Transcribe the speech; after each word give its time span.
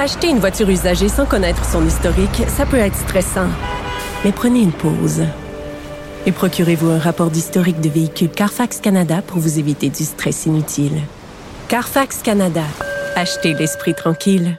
Acheter 0.00 0.30
une 0.30 0.38
voiture 0.38 0.70
usagée 0.70 1.10
sans 1.10 1.26
connaître 1.26 1.62
son 1.62 1.86
historique, 1.86 2.44
ça 2.48 2.64
peut 2.64 2.78
être 2.78 2.96
stressant. 2.96 3.48
Mais 4.24 4.32
prenez 4.32 4.60
une 4.62 4.72
pause. 4.72 5.24
Et 6.24 6.32
procurez-vous 6.32 6.88
un 6.88 6.98
rapport 6.98 7.30
d'historique 7.30 7.82
de 7.82 7.90
véhicule 7.90 8.30
Carfax 8.30 8.80
Canada 8.80 9.20
pour 9.20 9.40
vous 9.40 9.58
éviter 9.58 9.90
du 9.90 10.04
stress 10.04 10.46
inutile. 10.46 11.02
Carfax 11.68 12.22
Canada. 12.22 12.64
Achetez 13.14 13.52
l'esprit 13.52 13.94
tranquille. 13.94 14.58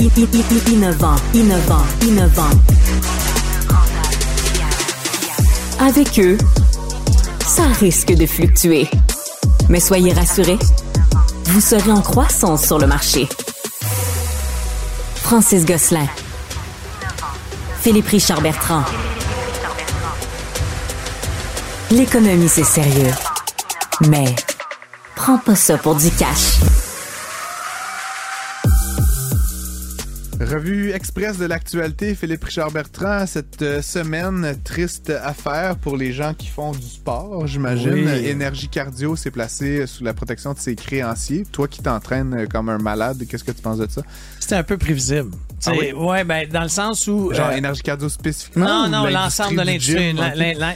innovant, 0.00 1.16
innovant, 1.34 1.84
innovant. 2.02 2.50
Avec 5.78 6.18
eux, 6.18 6.38
ça 7.46 7.64
risque 7.80 8.12
de 8.14 8.26
fluctuer. 8.26 8.88
Mais 9.68 9.80
soyez 9.80 10.12
rassurés, 10.12 10.58
vous 11.46 11.60
serez 11.60 11.90
en 11.90 12.00
croissance 12.00 12.64
sur 12.66 12.78
le 12.78 12.86
marché. 12.86 13.28
Francis 15.16 15.64
Gosselin. 15.64 16.06
Philippe 17.80 18.08
Richard 18.08 18.40
Bertrand. 18.40 18.82
L'économie, 21.90 22.48
c'est 22.48 22.64
sérieux. 22.64 23.12
Mais 24.08 24.34
prends 25.14 25.38
pas 25.38 25.54
ça 25.54 25.78
pour 25.78 25.94
du 25.94 26.10
cash. 26.10 26.58
Revue 30.40 30.90
express 30.90 31.38
de 31.38 31.46
l'actualité, 31.46 32.14
Philippe 32.14 32.44
Richard 32.44 32.72
Bertrand. 32.72 33.24
Cette 33.26 33.62
euh, 33.62 33.82
semaine, 33.82 34.56
triste 34.64 35.10
affaire 35.10 35.76
pour 35.76 35.96
les 35.96 36.12
gens 36.12 36.34
qui 36.34 36.48
font 36.48 36.72
du 36.72 36.86
sport, 36.86 37.46
j'imagine. 37.46 37.92
Oui. 37.92 38.26
Énergie 38.26 38.68
Cardio 38.68 39.14
s'est 39.14 39.30
placé 39.30 39.86
sous 39.86 40.02
la 40.02 40.12
protection 40.12 40.52
de 40.52 40.58
ses 40.58 40.74
créanciers. 40.74 41.44
Toi 41.52 41.68
qui 41.68 41.82
t'entraînes 41.82 42.34
euh, 42.34 42.46
comme 42.46 42.68
un 42.68 42.78
malade, 42.78 43.24
qu'est-ce 43.28 43.44
que 43.44 43.52
tu 43.52 43.62
penses 43.62 43.78
de 43.78 43.88
ça? 43.88 44.02
C'était 44.40 44.56
un 44.56 44.64
peu 44.64 44.76
prévisible. 44.76 45.30
Ah 45.66 45.72
oui? 45.78 45.92
Ouais, 45.92 46.24
ben, 46.24 46.48
dans 46.48 46.62
le 46.62 46.68
sens 46.68 47.06
où. 47.06 47.32
Genre 47.32 47.48
euh, 47.48 47.56
Énergie 47.56 47.82
Cardio 47.82 48.08
spécifiquement? 48.08 48.66
non, 48.66 48.88
non, 48.88 49.06
l'ensemble 49.06 49.56
de 49.56 49.62
du 49.62 49.94
l'industrie. 49.94 50.14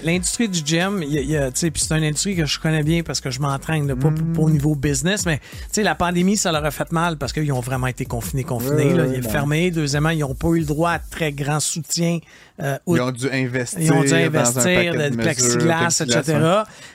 L'industrie 0.05 0.49
du 0.49 0.61
gym, 0.65 1.03
y 1.03 1.19
a- 1.19 1.23
y 1.23 1.37
a, 1.37 1.51
tu 1.51 1.61
sais, 1.61 1.71
puis 1.71 1.83
c'est 1.83 1.97
une 1.97 2.05
industrie 2.05 2.37
que 2.37 2.47
je 2.47 2.59
connais 2.59 2.83
bien 2.83 3.03
parce 3.03 3.21
que 3.21 3.31
je 3.31 3.41
m'entraîne, 3.41 3.87
là, 3.89 3.97
pas, 3.97 4.11
pas 4.11 4.41
au 4.43 4.51
niveau 4.51 4.75
business, 4.75 5.27
mais 5.27 5.39
tu 5.39 5.45
sais, 5.73 5.83
la 5.83 5.95
pandémie, 5.95 6.37
ça 6.37 6.53
leur 6.53 6.65
a 6.65 6.71
fait 6.71 6.91
mal 6.93 7.17
parce 7.19 7.33
qu'ils 7.33 7.53
ont 7.53 7.61
vraiment 7.61 7.87
été 7.87 8.05
confinés, 8.05 8.45
confinés. 8.45 8.93
Là. 8.95 9.07
Ils 9.07 9.23
non. 9.23 9.29
fermé. 9.29 9.71
Deuxièmement, 9.71 10.11
ils 10.11 10.21
n'ont 10.21 10.35
pas 10.35 10.49
eu 10.49 10.61
le 10.61 10.67
droit 10.67 10.91
à 10.93 10.99
très 10.99 11.33
grand 11.33 11.61
soutien. 11.61 12.19
euh, 12.61 12.79
Ils 12.87 13.01
ont 13.01 13.11
dû 13.11 13.31
investir. 13.31 13.81
ils 13.81 13.93
ont 13.93 14.03
dû 14.03 14.09
dans 14.09 14.15
un 14.17 14.27
investir 14.27 14.93
de, 14.95 15.17
plexiglas, 15.17 16.01
etc. 16.01 16.39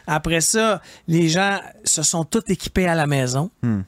Après 0.07 0.41
ça, 0.41 0.81
les 1.07 1.29
gens 1.29 1.59
se 1.83 2.03
sont 2.03 2.23
tous 2.25 2.43
équipés 2.47 2.87
à 2.87 2.95
la 2.95 3.07
maison. 3.07 3.49
Hmm. 3.61 3.81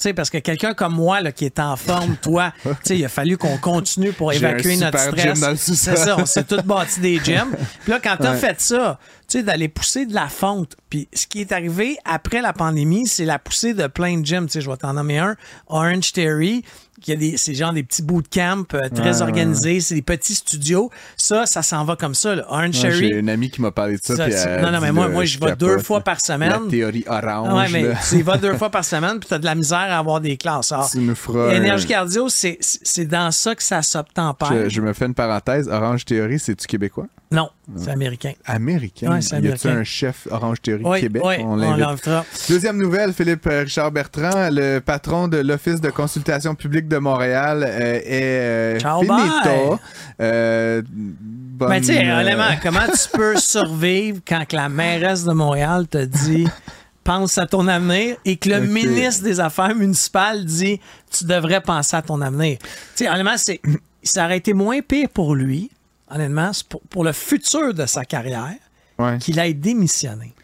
Tu 0.00 0.04
sais, 0.04 0.14
parce 0.14 0.30
que 0.30 0.38
quelqu'un 0.38 0.72
comme 0.72 0.94
moi, 0.94 1.20
là, 1.20 1.30
qui 1.30 1.44
est 1.44 1.58
en 1.58 1.76
forme, 1.76 2.16
toi, 2.16 2.54
tu 2.64 2.70
sais, 2.84 2.98
il 2.98 3.04
a 3.04 3.08
fallu 3.10 3.36
qu'on 3.36 3.58
continue 3.58 4.12
pour 4.14 4.32
évacuer 4.32 4.78
notre 4.78 4.98
stress. 4.98 5.38
C'est 5.56 5.96
ça, 5.96 6.16
on 6.18 6.24
s'est 6.24 6.44
tous 6.44 6.62
bâti 6.62 7.00
des 7.00 7.18
gyms. 7.24 7.54
Puis 7.82 7.92
là, 7.92 8.00
quand 8.02 8.16
t'as 8.18 8.32
Ouais. 8.32 8.38
fait 8.38 8.58
ça, 8.62 8.98
tu 9.28 9.38
sais, 9.38 9.44
d'aller 9.44 9.68
pousser 9.68 10.06
de 10.06 10.14
la 10.14 10.28
fonte. 10.28 10.74
Puis 10.88 11.06
ce 11.12 11.26
qui 11.26 11.42
est 11.42 11.52
arrivé 11.52 11.98
après 12.06 12.40
la 12.40 12.54
pandémie, 12.54 13.06
c'est 13.06 13.26
la 13.26 13.38
poussée 13.38 13.74
de 13.74 13.86
plein 13.88 14.18
de 14.18 14.24
gyms. 14.24 14.46
Tu 14.46 14.52
sais, 14.52 14.60
je 14.62 14.70
vais 14.70 14.76
t'en 14.78 14.94
nommer 14.94 15.18
un, 15.18 15.36
Orange 15.66 16.12
Theory, 16.12 16.64
qui 17.00 17.12
a 17.12 17.16
des, 17.16 17.36
c'est 17.36 17.54
genre 17.54 17.72
des 17.72 17.82
petits 17.82 18.02
bootcamps 18.02 18.64
euh, 18.74 18.88
très 18.94 19.16
Ouais, 19.16 19.22
organisés, 19.22 19.80
c'est 19.80 19.94
des 19.96 20.02
petits 20.02 20.34
studios. 20.34 20.90
Ça, 21.16 21.46
ça 21.46 21.62
s'en 21.62 21.84
va 21.84 21.96
comme 21.96 22.14
ça. 22.14 22.34
là. 22.34 22.44
Orange 22.48 22.76
Ouais, 22.76 22.90
Theory. 22.90 22.98
J'ai 23.08 23.18
une 23.18 23.28
amie 23.30 23.50
qui 23.50 23.60
m'a 23.60 23.70
parlé 23.70 23.96
de 23.96 24.00
ça. 24.02 24.14
Elle 24.28 24.62
non, 24.64 24.70
non, 24.70 24.80
mais 24.80 24.92
moi, 24.92 25.06
là, 25.06 25.12
moi, 25.12 25.24
je 25.24 25.38
vais 25.38 25.56
deux 25.56 25.78
fois 25.78 26.00
par 26.00 26.20
semaine. 26.20 26.50
La 26.50 26.70
théorie 26.70 27.04
orange. 27.06 27.52
Ouais, 27.54 27.68
mais 27.72 27.82
là. 27.88 27.94
tu 28.08 28.16
y 28.16 28.22
vas 28.22 28.36
deux 28.36 28.54
fois 28.54 28.70
par 28.70 28.84
semaine, 28.84 29.18
puis 29.18 29.28
tu 29.28 29.34
as 29.34 29.38
de 29.38 29.44
la 29.44 29.54
misère 29.54 29.78
à 29.78 29.98
avoir 29.98 30.20
des 30.20 30.36
classes. 30.36 30.72
Alors, 30.72 30.90
Tu 30.90 30.98
nous 30.98 31.14
feras 31.14 31.48
un- 31.48 31.54
Énergie 31.54 31.86
cardio, 31.86 32.28
c'est 32.28 32.58
c'est 32.60 33.04
dans 33.06 33.30
ça 33.30 33.54
que 33.54 33.62
ça 33.62 33.82
s'obtempère. 33.82 34.52
Je, 34.52 34.68
je 34.68 34.80
me 34.80 34.92
fais 34.92 35.06
une 35.06 35.14
parenthèse. 35.14 35.68
Orange 35.68 36.04
Theory, 36.04 36.38
c'est-tu 36.38 36.66
québécois? 36.66 37.06
Non, 37.32 37.48
c'est 37.76 37.90
américain. 37.90 38.32
Américain. 38.44 39.12
Ouais, 39.12 39.20
c'est 39.20 39.34
y 39.36 39.38
américain. 39.38 39.76
un 39.76 39.84
chef 39.84 40.26
Orange 40.30 40.60
Theory 40.62 40.82
Oui, 40.84 41.00
Québec? 41.00 41.22
oui, 41.24 41.36
on 41.40 41.56
l'invite. 41.56 42.08
Deuxième 42.48 42.76
nouvelle, 42.76 43.12
Philippe 43.12 43.46
euh, 43.46 43.62
Richard 43.62 43.90
Bertrand, 43.92 44.48
le 44.50 44.80
patron 44.80 45.28
de 45.28 45.38
l'Office 45.38 45.80
de 45.80 45.90
consultation 45.90 46.54
publique 46.54 46.88
de 46.88 46.98
Montréal, 46.98 47.64
euh, 47.66 48.00
est 48.04 48.04
euh, 48.12 48.78
Ciao, 48.80 49.00
finito. 49.00 49.14
bye. 49.14 49.78
Euh, 50.20 50.82
bonne, 50.90 51.68
Mais 51.68 51.80
tu 51.80 51.86
sais, 51.88 52.10
honnêtement, 52.12 52.44
comment 52.62 52.86
tu 52.86 53.08
peux 53.16 53.36
survivre 53.36 54.20
quand 54.26 54.44
que 54.48 54.56
la 54.56 54.68
mairesse 54.68 55.24
de 55.24 55.32
Montréal 55.32 55.86
te 55.88 56.04
dit 56.04 56.46
pense 57.04 57.38
à 57.38 57.46
ton 57.46 57.66
avenir 57.68 58.16
et 58.24 58.36
que 58.36 58.50
le 58.50 58.60
ministre 58.60 59.24
des 59.24 59.40
Affaires 59.40 59.74
municipales 59.74 60.44
dit 60.44 60.80
tu 61.10 61.24
devrais 61.24 61.60
penser 61.60 61.96
à 61.96 62.02
ton 62.02 62.20
avenir. 62.20 62.58
Tu 62.96 63.04
sais, 63.04 63.08
honnêtement, 63.10 63.36
ça 64.02 64.24
aurait 64.24 64.36
été 64.38 64.52
moins 64.52 64.80
pire 64.80 65.08
pour 65.08 65.34
lui, 65.34 65.70
honnêtement, 66.10 66.52
c'est 66.52 66.66
pour, 66.68 66.80
pour 66.82 67.04
le 67.04 67.12
futur 67.12 67.72
de 67.74 67.86
sa 67.86 68.04
carrière, 68.04 68.54
Ouais. 68.98 69.18
qu'il 69.18 69.38
ait 69.38 69.54
démissionné. 69.54 70.34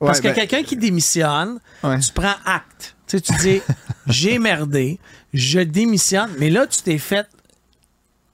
Parce 0.00 0.18
Ouais, 0.18 0.22
que 0.22 0.28
ben- 0.28 0.34
quelqu'un 0.34 0.62
qui 0.62 0.76
démissionne, 0.76 1.58
Ouais. 1.82 1.98
tu 1.98 2.12
prends 2.12 2.36
acte. 2.46 2.96
Tu 3.06 3.18
sais, 3.18 3.20
tu 3.20 3.32
dis 3.40 3.60
j'ai 4.06 4.38
merdé, 4.38 4.98
je 5.34 5.60
démissionne, 5.60 6.30
mais 6.38 6.50
là, 6.50 6.66
tu 6.66 6.80
t'es 6.82 6.98
fait 6.98 7.26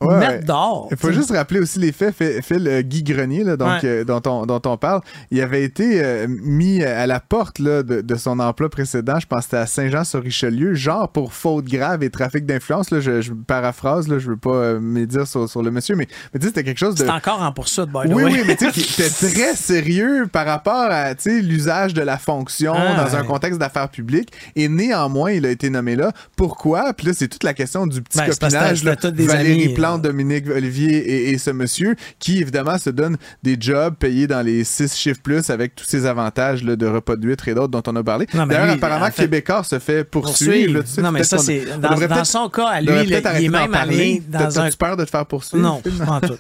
Ouais, 0.07 0.19
mettre 0.19 0.33
ouais. 0.33 0.45
dehors. 0.45 0.89
Il 0.91 0.97
faut 0.97 1.13
juste 1.13 1.31
rappeler 1.31 1.61
aussi 1.61 1.79
les 1.79 1.93
faits. 1.93 2.15
Phil, 2.43 2.67
euh, 2.69 2.83
Guy 2.83 3.03
Grenier, 3.03 3.45
là, 3.45 3.57
donc, 3.57 3.83
Ouais. 3.83 3.89
euh, 3.89 4.05
dont, 4.05 4.23
on, 4.27 4.47
dont 4.47 4.61
on 4.67 4.77
parle, 4.77 5.01
il 5.31 5.41
avait 5.41 5.63
été 5.65 6.03
euh, 6.05 6.27
mis 6.29 6.83
à 6.85 7.07
la 7.07 7.21
porte 7.21 7.59
là, 7.59 7.83
de, 7.83 8.01
de 8.01 8.15
son 8.17 8.39
emploi 8.41 8.69
précédent. 8.69 9.19
Je 9.21 9.27
pense 9.27 9.41
que 9.41 9.45
c'était 9.45 9.57
à 9.59 9.67
Saint-Jean-sur-Richelieu, 9.67 10.75
genre 10.75 11.09
pour 11.09 11.33
faute 11.35 11.65
grave 11.67 12.03
et 12.03 12.11
trafic 12.11 12.47
d'influence. 12.47 12.91
là, 12.91 13.01
Je, 13.01 13.21
je 13.21 13.33
paraphrase, 13.33 14.09
là, 14.09 14.19
je 14.19 14.29
veux 14.31 14.37
pas 14.37 14.75
médire 14.81 15.27
sur, 15.27 15.49
sur 15.49 15.63
le 15.63 15.71
monsieur, 15.71 15.97
mais, 15.97 16.07
mais 16.33 16.41
tu 16.41 16.45
sais, 16.47 16.49
c'était 16.49 16.65
quelque 16.65 16.79
chose 16.79 16.95
de. 16.95 17.05
C'est 17.05 17.11
encore 17.11 17.43
en 17.43 17.53
poursuite, 17.53 17.87
by 17.87 18.09
the 18.09 18.13
Oui, 18.15 18.25
way. 18.25 18.33
oui, 18.33 18.41
mais 18.47 18.57
tu 18.57 18.71
sais, 18.71 19.11
très 19.33 19.55
sérieux 19.55 20.27
par 20.31 20.47
rapport 20.47 20.75
à 20.91 21.13
l'usage 21.27 21.95
de 21.95 22.03
la 22.03 22.19
fonction 22.19 22.75
Ah, 22.77 23.05
dans 23.05 23.17
un 23.17 23.25
contexte 23.25 23.59
d'affaires 23.59 23.89
publiques. 23.89 24.31
Et 24.57 24.69
néanmoins, 24.69 25.33
il 25.33 25.47
a 25.47 25.51
été 25.51 25.71
nommé 25.71 25.97
là. 25.97 26.13
Pourquoi? 26.37 26.93
Puis 26.95 27.07
là, 27.07 27.13
c'est 27.15 27.29
toute 27.29 27.45
la 27.45 27.55
question 27.55 27.87
du 27.87 28.03
petit 28.03 28.19
Ben, 28.19 28.29
copinage. 28.29 28.85
là. 28.85 28.95
Valérie 29.03 29.53
amis, 29.65 29.73
euh. 29.73 29.77
Plante, 29.94 30.02
Dominique 30.02 30.49
Olivier 30.49 30.96
et, 30.96 31.31
et 31.31 31.38
ce 31.38 31.50
monsieur 31.50 31.96
qui, 32.19 32.38
évidemment, 32.41 32.79
se 32.79 32.91
donne 32.91 33.17
des 33.43 33.56
jobs 33.58 33.94
payés 33.94 34.26
dans 34.26 34.43
les 34.43 34.64
six 34.64 34.94
chiffres 34.94 35.20
plus 35.23 35.50
avec 35.50 35.75
tous 35.75 35.85
ces 35.85 36.06
avantages 36.06 36.62
là, 36.62 36.76
de 36.76 36.87
repas 36.87 37.17
de 37.17 37.31
et 37.31 37.55
d'autres 37.55 37.69
dont 37.69 37.82
on 37.87 37.96
a 37.96 38.02
parlé. 38.05 38.26
D'ailleurs, 38.32 38.70
apparemment, 38.70 39.06
en 39.06 39.11
fait, 39.11 39.23
Québécois 39.23 39.64
se 39.64 39.79
fait 39.79 40.05
poursuivre. 40.05 40.52
Poursuivre. 40.52 40.79
là, 40.79 40.82
tu 40.85 40.91
sais, 40.91 41.02
non, 41.02 41.12
mais 41.12 41.25
ça, 41.25 41.38
c'est. 41.38 41.64
Dans, 41.79 41.94
dans 42.06 42.25
son 42.25 42.49
cas, 42.49 42.67
à 42.69 42.81
lui, 42.81 42.93
il 43.05 43.12
est 43.12 43.49
même 43.49 43.75
allé 43.75 44.23
T'as- 44.31 44.44
dans 44.44 44.61
un. 44.61 44.64
T'as-tu 44.64 44.76
peur 44.76 44.96
de 44.96 45.05
te 45.05 45.11
faire 45.11 45.26
poursuivre? 45.26 45.62
Non, 45.62 45.81
pas 45.81 46.12
en 46.12 46.20
tout. 46.20 46.37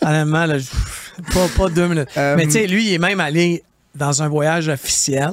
Honnêtement, 0.00 0.46
là, 0.46 0.56
pas, 1.34 1.46
pas 1.56 1.68
deux 1.68 1.88
minutes. 1.88 2.08
Euh, 2.16 2.34
Mais 2.36 2.44
tu 2.46 2.52
sais, 2.52 2.66
lui, 2.66 2.88
il 2.88 2.94
est 2.94 2.98
même 2.98 3.20
allé 3.20 3.62
dans 3.94 4.22
un 4.22 4.28
voyage 4.28 4.68
officiel 4.68 5.30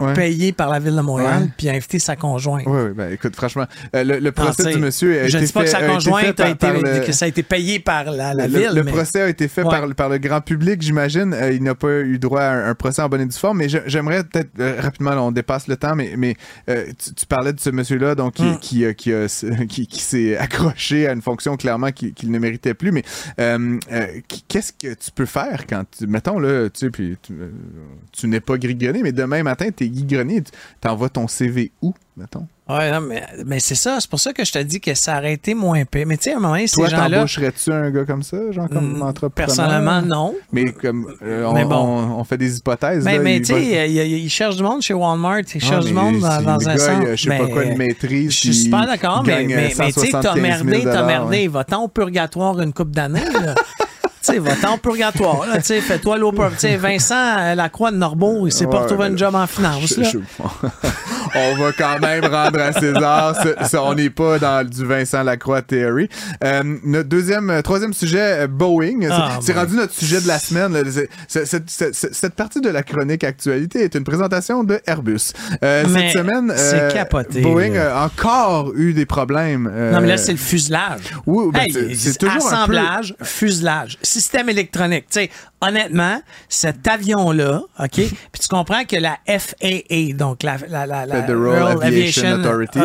Ouais. 0.00 0.12
payé 0.12 0.52
par 0.52 0.70
la 0.70 0.80
Ville 0.80 0.96
de 0.96 1.00
Montréal 1.00 1.48
puis 1.56 1.68
a 1.68 1.72
invité 1.72 2.00
sa 2.00 2.16
conjointe. 2.16 2.64
Oui, 2.66 2.80
oui, 2.86 2.90
ben 2.96 3.12
écoute, 3.12 3.36
franchement, 3.36 3.66
euh, 3.94 4.02
le, 4.02 4.32
procès 4.32 4.72
du 4.72 4.78
monsieur 4.80 5.22
a 5.22 5.28
je 5.28 5.36
été 5.36 5.46
dis 5.46 5.52
pas 5.52 5.60
fait, 5.60 5.66
que 5.66 5.70
sa 5.70 5.78
a 5.78 5.82
été 5.84 5.92
conjointe 5.92 6.24
a 6.26 6.32
par- 6.32 6.46
été, 6.48 6.56
par 6.58 6.72
le- 6.74 7.06
que 7.06 7.12
ça 7.12 7.24
a 7.26 7.28
été 7.28 7.42
payé 7.44 7.78
par 7.78 8.04
la, 8.10 8.34
la 8.34 8.48
le, 8.48 8.58
ville. 8.58 8.70
le 8.74 8.82
mais- 8.82 8.90
procès 8.90 9.22
a 9.22 9.28
été 9.28 9.46
fait 9.46 9.62
Ouais. 9.62 9.70
par, 9.70 9.94
par 9.94 10.08
le 10.08 10.18
grand 10.18 10.40
public, 10.40 10.82
j'imagine. 10.82 11.32
Euh, 11.32 11.52
il 11.52 11.62
n'a 11.62 11.76
pas 11.76 12.00
eu 12.00 12.18
droit 12.18 12.40
à 12.42 12.50
un, 12.52 12.70
un 12.70 12.74
procès 12.74 13.02
en 13.02 13.08
bonne 13.08 13.20
et 13.20 13.26
due 13.26 13.38
forme, 13.38 13.58
mais 13.58 13.68
j'aimerais 13.68 14.24
peut-être 14.24 14.50
euh, 14.58 14.80
rapidement, 14.80 15.12
là, 15.12 15.22
on 15.22 15.30
dépasse 15.30 15.68
le 15.68 15.76
temps, 15.76 15.94
mais, 15.94 16.14
mais 16.18 16.34
tu, 16.66 17.14
tu 17.14 17.26
parlais 17.26 17.52
de 17.52 17.60
ce 17.60 17.70
monsieur-là 17.70 18.16
donc 18.16 18.34
qui, 18.34 18.42
Mm. 18.42 18.58
qui, 18.58 18.94
qui, 18.96 19.12
a- 19.14 19.26
qui- 19.68 19.86
qui 19.86 20.00
s'est 20.00 20.36
accroché 20.36 21.06
à 21.06 21.12
une 21.12 21.22
fonction 21.22 21.56
clairement 21.56 21.92
qu'il 21.92 22.30
ne 22.32 22.38
méritait 22.40 22.74
plus. 22.74 22.90
Mais 22.90 23.04
qu'est-ce 24.48 24.72
que 24.72 24.92
tu 24.94 25.10
peux 25.14 25.26
faire 25.26 25.66
quand, 25.68 25.84
tu, 25.96 26.06
mettons, 26.06 26.38
là, 26.38 26.68
tu 26.70 26.80
sais, 26.80 26.90
puis 26.90 27.16
tu, 27.22 27.32
tu 28.12 28.26
n'es 28.26 28.40
pas 28.40 28.58
Grenier, 28.58 29.02
mais 29.02 29.12
demain 29.12 29.42
matin, 29.42 29.68
tu 29.76 29.83
es 29.84 29.88
Guy 29.88 30.04
Grenier, 30.04 30.42
tu 30.42 30.88
envoies 30.88 31.08
ton 31.10 31.28
CV 31.28 31.70
où, 31.82 31.94
mettons? 32.16 32.46
Ouais, 32.66 32.90
non, 32.90 33.02
mais, 33.02 33.22
mais 33.44 33.60
c'est 33.60 33.74
ça. 33.74 33.98
C'est 34.00 34.08
pour 34.08 34.18
ça 34.18 34.32
que 34.32 34.42
je 34.42 34.50
te 34.50 34.58
dis 34.58 34.80
que 34.80 34.94
ça 34.94 35.18
aurait 35.18 35.34
été 35.34 35.52
moins 35.52 35.84
pire. 35.84 36.06
Mais 36.06 36.16
tu 36.16 36.22
sais, 36.24 36.32
à 36.32 36.38
un 36.38 36.40
moment 36.40 36.56
ces 36.66 36.76
Toi, 36.76 36.88
t'embaucherais-tu 36.88 37.70
un 37.70 37.90
gars 37.90 38.06
comme 38.06 38.22
ça, 38.22 38.38
genre 38.52 38.70
comme 38.70 38.96
Mm, 39.00 39.02
entrepreneur? 39.02 39.34
Personnellement, 39.34 40.00
non. 40.00 40.34
Mais 40.50 40.72
comme 40.72 41.06
euh, 41.22 41.44
on, 41.44 41.52
Mais 41.52 41.66
bon. 41.66 41.76
on- 41.76 42.20
on 42.20 42.24
fait 42.24 42.38
des 42.38 42.56
hypothèses. 42.56 43.04
Mais, 43.04 43.18
là, 43.18 43.22
mais 43.22 43.36
il 43.36 43.42
tu 43.42 43.52
va- 43.52 43.58
sais, 43.60 43.90
il, 43.90 43.96
il- 43.96 44.24
il 44.24 44.30
cherche 44.30 44.56
du 44.56 44.62
monde 44.62 44.80
chez 44.80 44.94
Walmart, 44.94 45.40
il 45.40 45.60
Ah, 45.62 45.66
cherche 45.66 45.84
du 45.84 45.92
monde 45.92 46.20
dans, 46.20 46.40
dans 46.42 46.56
le 46.56 46.66
un 46.68 46.74
gars, 46.74 46.78
centre. 46.78 47.10
je 47.14 47.22
sais 47.22 47.36
pas 47.36 47.48
quoi 47.48 47.64
de 47.66 47.74
maîtrise. 47.76 48.30
Je 48.30 48.36
suis 48.38 48.54
super 48.54 48.86
d'accord, 48.86 49.22
mais, 49.26 49.46
tu 49.68 50.00
sais, 50.00 50.08
t'as 50.10 50.34
merdé, 50.34 50.84
t'as 50.84 51.04
merdé. 51.06 51.48
Va-t'en 51.48 51.82
au 51.84 51.88
purgatoire 51.88 52.58
une 52.62 52.72
coupe 52.72 52.92
d'années, 52.92 53.20
sais, 54.24 54.38
va-t'en 54.38 54.74
au 54.74 54.78
purgatoire, 54.78 55.46
là. 55.46 55.58
Tu 55.58 55.64
sais, 55.64 55.80
fais-toi 55.80 56.18
l'eau. 56.18 56.32
Tu 56.32 56.58
sais, 56.58 56.76
Vincent 56.76 57.38
euh, 57.38 57.54
Lacroix 57.54 57.90
de 57.90 57.96
Norbeau, 57.96 58.46
il 58.46 58.52
s'est 58.52 58.66
pas 58.66 58.80
retrouvé 58.80 59.06
un 59.06 59.16
job 59.16 59.34
en 59.34 59.46
finance, 59.46 59.96
là. 59.96 60.08
On 61.34 61.54
va 61.56 61.72
quand 61.72 61.98
même 62.00 62.24
rendre 62.24 62.60
à 62.60 62.72
César. 62.72 63.36
ce- 63.42 63.68
ce- 63.68 63.76
on 63.76 63.94
n'est 63.94 64.10
pas 64.10 64.38
dans 64.38 64.66
du 64.68 64.84
Vincent 64.84 65.22
Lacroix 65.22 65.62
Theory. 65.62 66.08
Euh, 66.42 66.62
notre 66.84 67.08
deuxième, 67.08 67.50
euh, 67.50 67.62
troisième 67.62 67.92
sujet, 67.92 68.44
euh, 68.44 68.46
Boeing. 68.46 69.00
C'est- 69.02 69.08
Ah, 69.10 69.38
c'est 69.40 69.52
rendu 69.52 69.76
notre 69.76 69.94
sujet 69.94 70.20
de 70.20 70.28
la 70.28 70.38
semaine. 70.38 70.72
là. 70.72 70.80
C'est- 71.28 71.44
c'est- 71.44 71.68
c'est- 71.68 72.14
cette 72.14 72.34
partie 72.34 72.60
de 72.60 72.68
la 72.68 72.82
chronique 72.82 73.24
actualité 73.24 73.80
est 73.84 73.94
une 73.94 74.04
présentation 74.04 74.64
de 74.64 74.80
Airbus. 74.86 75.32
Euh, 75.62 75.84
cette 75.92 76.12
semaine, 76.12 76.52
c'est 76.56 76.92
capoté, 76.92 77.40
Boeing 77.40 77.74
a 77.76 78.04
encore 78.04 78.72
eu 78.74 78.92
des 78.92 79.06
problèmes. 79.06 79.70
euh, 79.72 79.92
Non, 79.92 80.00
mais 80.00 80.08
là, 80.08 80.16
c'est 80.16 80.32
le 80.32 80.38
fuselage. 80.38 81.00
Oui, 81.26 81.50
ben, 81.52 81.60
Hey, 81.62 81.96
c'est- 81.96 82.18
toujours 82.18 82.36
un 82.36 82.66
peu- 82.66 82.76
assemblage, 82.76 83.14
fuselage, 83.22 83.98
système 84.02 84.48
électronique. 84.48 85.06
Tu 85.10 85.20
sais, 85.20 85.30
honnêtement, 85.60 86.20
cet 86.48 86.86
avion-là, 86.86 87.62
OK, 87.78 87.90
puis 87.92 88.40
tu 88.40 88.48
comprends 88.48 88.84
que 88.84 88.96
la 88.96 89.16
FAA, 89.26 90.12
donc 90.14 90.42
la, 90.42 90.56
la, 90.68 90.86
la, 90.86 91.06
la 91.06 91.22
Federal 91.26 91.82
Aviation 91.82 92.40
Authority, 92.40 92.78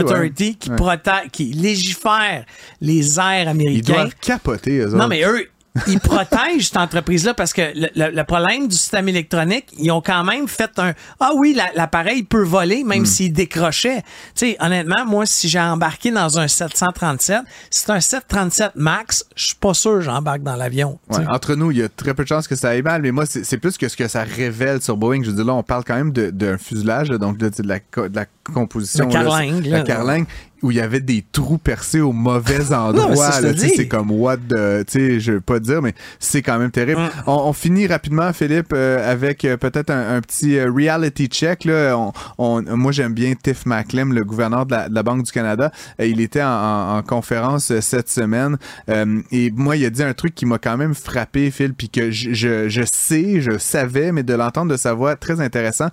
ouais. 0.49 0.53
qui 0.59 0.69
Ouais. 0.69 0.75
protège, 0.75 1.29
qui 1.31 1.45
légifère 1.53 2.45
les 2.81 3.19
airs 3.19 3.43
Ils 3.43 3.47
américains. 3.49 3.93
doivent 3.93 4.15
capoter, 4.21 4.79
eux 4.79 4.87
Non, 4.89 4.97
autres. 4.99 5.07
mais 5.09 5.23
eux, 5.23 5.47
ils 5.87 5.99
protègent 5.99 6.65
cette 6.67 6.77
entreprise-là 6.77 7.33
parce 7.33 7.53
que 7.53 7.61
le, 7.75 7.87
le- 7.95 8.11
le 8.15 8.23
problème 8.23 8.67
du 8.67 8.75
système 8.75 9.07
électronique, 9.09 9.65
ils 9.77 9.91
ont 9.91 10.01
quand 10.01 10.23
même 10.23 10.47
fait 10.47 10.71
un 10.77 10.93
Ah 11.19 11.31
oui, 11.35 11.53
la- 11.53 11.71
l'appareil 11.75 12.23
peut 12.23 12.43
voler 12.43 12.83
Hmm. 12.83 12.87
même 12.87 13.05
s'il 13.05 13.33
décrochait. 13.33 14.01
Tu 14.35 14.51
sais, 14.51 14.57
honnêtement, 14.59 15.05
moi, 15.05 15.25
si 15.25 15.49
j'ai 15.49 15.59
embarqué 15.59 16.11
dans 16.11 16.39
un 16.39 16.47
737, 16.47 17.41
si 17.69 17.81
c'est 17.81 17.91
un 17.91 17.99
737 17.99 18.71
MAX, 18.75 19.25
je 19.35 19.45
suis 19.47 19.55
pas 19.55 19.73
sûr 19.73 19.93
que 19.95 20.01
j'embarque 20.01 20.43
dans 20.43 20.55
l'avion. 20.55 20.99
Ouais, 21.09 21.25
entre 21.29 21.55
nous, 21.55 21.71
il 21.71 21.77
y 21.77 21.83
a 21.83 21.89
très 21.89 22.13
peu 22.13 22.23
de 22.23 22.27
chances 22.27 22.47
que 22.47 22.55
ça 22.55 22.69
aille 22.69 22.81
mal, 22.81 23.01
mais 23.01 23.11
moi, 23.11 23.25
c'est 23.25 23.57
plus 23.57 23.77
que 23.77 23.87
ce 23.89 23.97
que 23.97 24.07
ça 24.07 24.23
révèle 24.23 24.81
sur 24.81 24.97
Boeing. 24.97 25.23
Je 25.23 25.29
veux 25.29 25.35
dire, 25.35 25.45
là, 25.45 25.53
on 25.53 25.63
parle 25.63 25.83
quand 25.83 25.95
même 25.95 26.11
de- 26.11 26.29
d'un 26.29 26.57
fuselage, 26.57 27.09
donc 27.09 27.37
de, 27.37 27.49
de 27.49 27.67
la, 27.67 27.79
co- 27.79 28.07
de 28.07 28.15
la 28.15 28.25
composition. 28.53 29.07
Carlingue, 29.09 29.65
là. 29.65 29.77
La 29.79 29.83
carlingue, 29.83 30.25
où 30.61 30.71
il 30.71 30.77
y 30.77 30.81
avait 30.81 30.99
des 30.99 31.23
trous 31.31 31.57
percés 31.57 32.01
au 32.01 32.11
mauvais 32.11 32.71
endroit. 32.73 33.31
c'est 33.75 33.87
comme 33.87 34.11
what 34.11 34.37
the, 34.37 34.85
tu 34.85 34.91
sais, 34.99 35.19
je 35.19 35.31
veux 35.33 35.41
pas 35.41 35.59
dire, 35.59 35.81
mais 35.81 35.93
c'est 36.19 36.41
quand 36.41 36.57
même 36.59 36.71
terrible. 36.71 36.99
Hum. 37.01 37.09
On, 37.27 37.33
on 37.47 37.53
finit 37.53 37.87
rapidement, 37.87 38.31
Philippe, 38.33 38.73
euh, 38.73 39.09
avec 39.11 39.45
euh, 39.45 39.57
peut-être 39.57 39.89
un, 39.89 40.15
un 40.15 40.21
petit 40.21 40.57
euh, 40.57 40.71
reality 40.71 41.27
check. 41.27 41.65
Là. 41.65 41.95
On, 41.97 42.11
on- 42.37 42.61
moi, 42.77 42.91
j'aime 42.91 43.13
bien 43.13 43.33
Tiff 43.41 43.65
Macklem, 43.65 44.13
le 44.13 44.23
gouverneur 44.23 44.65
de 44.65 44.71
la, 44.71 44.89
de 44.89 44.95
la 44.95 45.03
Banque 45.03 45.23
du 45.23 45.31
Canada. 45.31 45.71
Il 45.99 46.19
était 46.21 46.43
en, 46.43 46.47
en- 46.47 46.97
en 46.97 47.01
conférence 47.03 47.71
cette 47.79 48.09
semaine. 48.09 48.57
Euh, 48.89 49.21
et 49.31 49.51
moi, 49.51 49.75
il 49.77 49.85
a 49.85 49.89
dit 49.89 50.03
un 50.03 50.13
truc 50.13 50.35
qui 50.35 50.45
m'a 50.45 50.57
quand 50.57 50.77
même 50.77 50.93
frappé, 50.93 51.51
Phil, 51.51 51.73
puis 51.73 51.89
que 51.89 52.11
je, 52.11 52.33
je, 52.33 52.69
je 52.69 52.81
sais, 52.91 53.41
je 53.41 53.57
savais, 53.57 54.11
mais 54.11 54.23
de 54.23 54.33
l'entendre 54.33 54.71
de 54.71 54.77
sa 54.77 54.93
voix, 54.93 55.15
très 55.15 55.41
intéressant. 55.41 55.87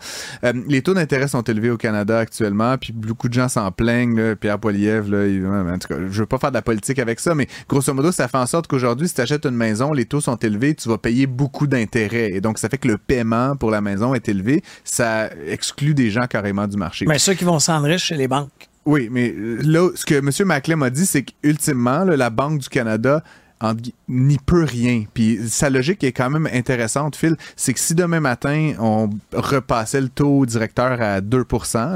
Euh, 0.45 0.53
les 0.69 0.83
taux 0.83 0.95
d'intérêt 0.95 1.29
sont 1.29 1.43
élevés 1.43 1.71
au 1.71 1.77
Canada 1.77 2.19
actuellement, 2.19 2.77
puis 2.79 2.93
beaucoup 2.93 3.29
de 3.29 3.35
gens 3.35 3.49
s'en 3.49 3.71
plaignent. 3.71 4.17
Là. 4.17 4.35
Pierre 4.57 4.61
Poilievre, 4.61 5.11
là, 5.11 5.27
il- 5.27 5.45
ouais, 5.45 5.73
en 5.73 5.79
tout 5.79 5.89
cas, 5.89 5.97
je 6.11 6.21
veux 6.21 6.27
pas 6.27 6.39
faire 6.39 6.51
de 6.51 6.55
la 6.57 6.63
politique 6.63 6.99
avec 6.99 7.21
ça, 7.21 7.35
mais 7.35 7.47
grosso 7.69 7.93
modo, 7.95 8.13
ça 8.13 8.29
fait 8.29 8.39
en 8.39 8.47
sorte 8.47 8.67
qu'aujourd'hui, 8.67 9.09
si 9.09 9.15
tu 9.15 9.21
achètes 9.21 9.45
une 9.47 9.55
maison, 9.57 9.93
les 9.93 10.05
taux 10.07 10.21
sont 10.21 10.37
élevés, 10.37 10.75
tu 10.75 10.89
vas 10.89 10.99
payer 10.99 11.27
beaucoup 11.27 11.67
d'intérêts. 11.67 12.33
Et 12.33 12.41
donc, 12.41 12.59
ça 12.59 12.69
fait 12.69 12.79
que 12.79 12.89
le 12.89 12.99
paiement 12.99 13.57
pour 13.57 13.71
la 13.71 13.81
maison 13.81 14.15
est 14.15 14.29
élevé. 14.29 14.63
Ça 14.85 15.31
exclut 15.47 15.95
des 15.95 16.11
gens 16.11 16.27
carrément 16.27 16.67
du 16.67 16.77
marché. 16.77 17.05
Mais 17.07 17.19
ceux 17.19 17.35
qui 17.35 17.45
vont 17.45 17.59
s'enrichir 17.59 17.99
chez 17.99 18.17
les 18.17 18.29
banques. 18.29 18.69
Oui, 18.85 19.09
mais 19.11 19.35
euh, 19.37 19.59
là, 19.65 19.91
ce 19.95 20.05
que 20.07 20.15
M. 20.15 20.31
Maclem 20.47 20.83
a 20.83 20.91
dit, 20.91 21.07
c'est 21.07 21.25
qu'ultimement, 21.25 22.05
la 22.05 22.31
Banque 22.31 22.61
du 22.61 22.69
Canada 22.69 23.23
n'y 24.09 24.39
peut 24.39 24.65
rien. 24.65 25.05
Puis 25.15 25.39
sa 25.49 25.71
logique 25.71 26.05
est 26.05 26.13
quand 26.13 26.31
même 26.31 26.49
intéressante, 26.53 27.17
Phil. 27.17 27.37
C'est 27.57 27.73
que 27.73 27.81
si 27.81 27.95
demain 27.95 28.21
matin, 28.21 28.73
on 28.79 29.09
repassait 29.33 30.01
le 30.01 30.09
taux 30.09 30.45
directeur 30.47 31.01
à 31.01 31.21
2 31.21 31.45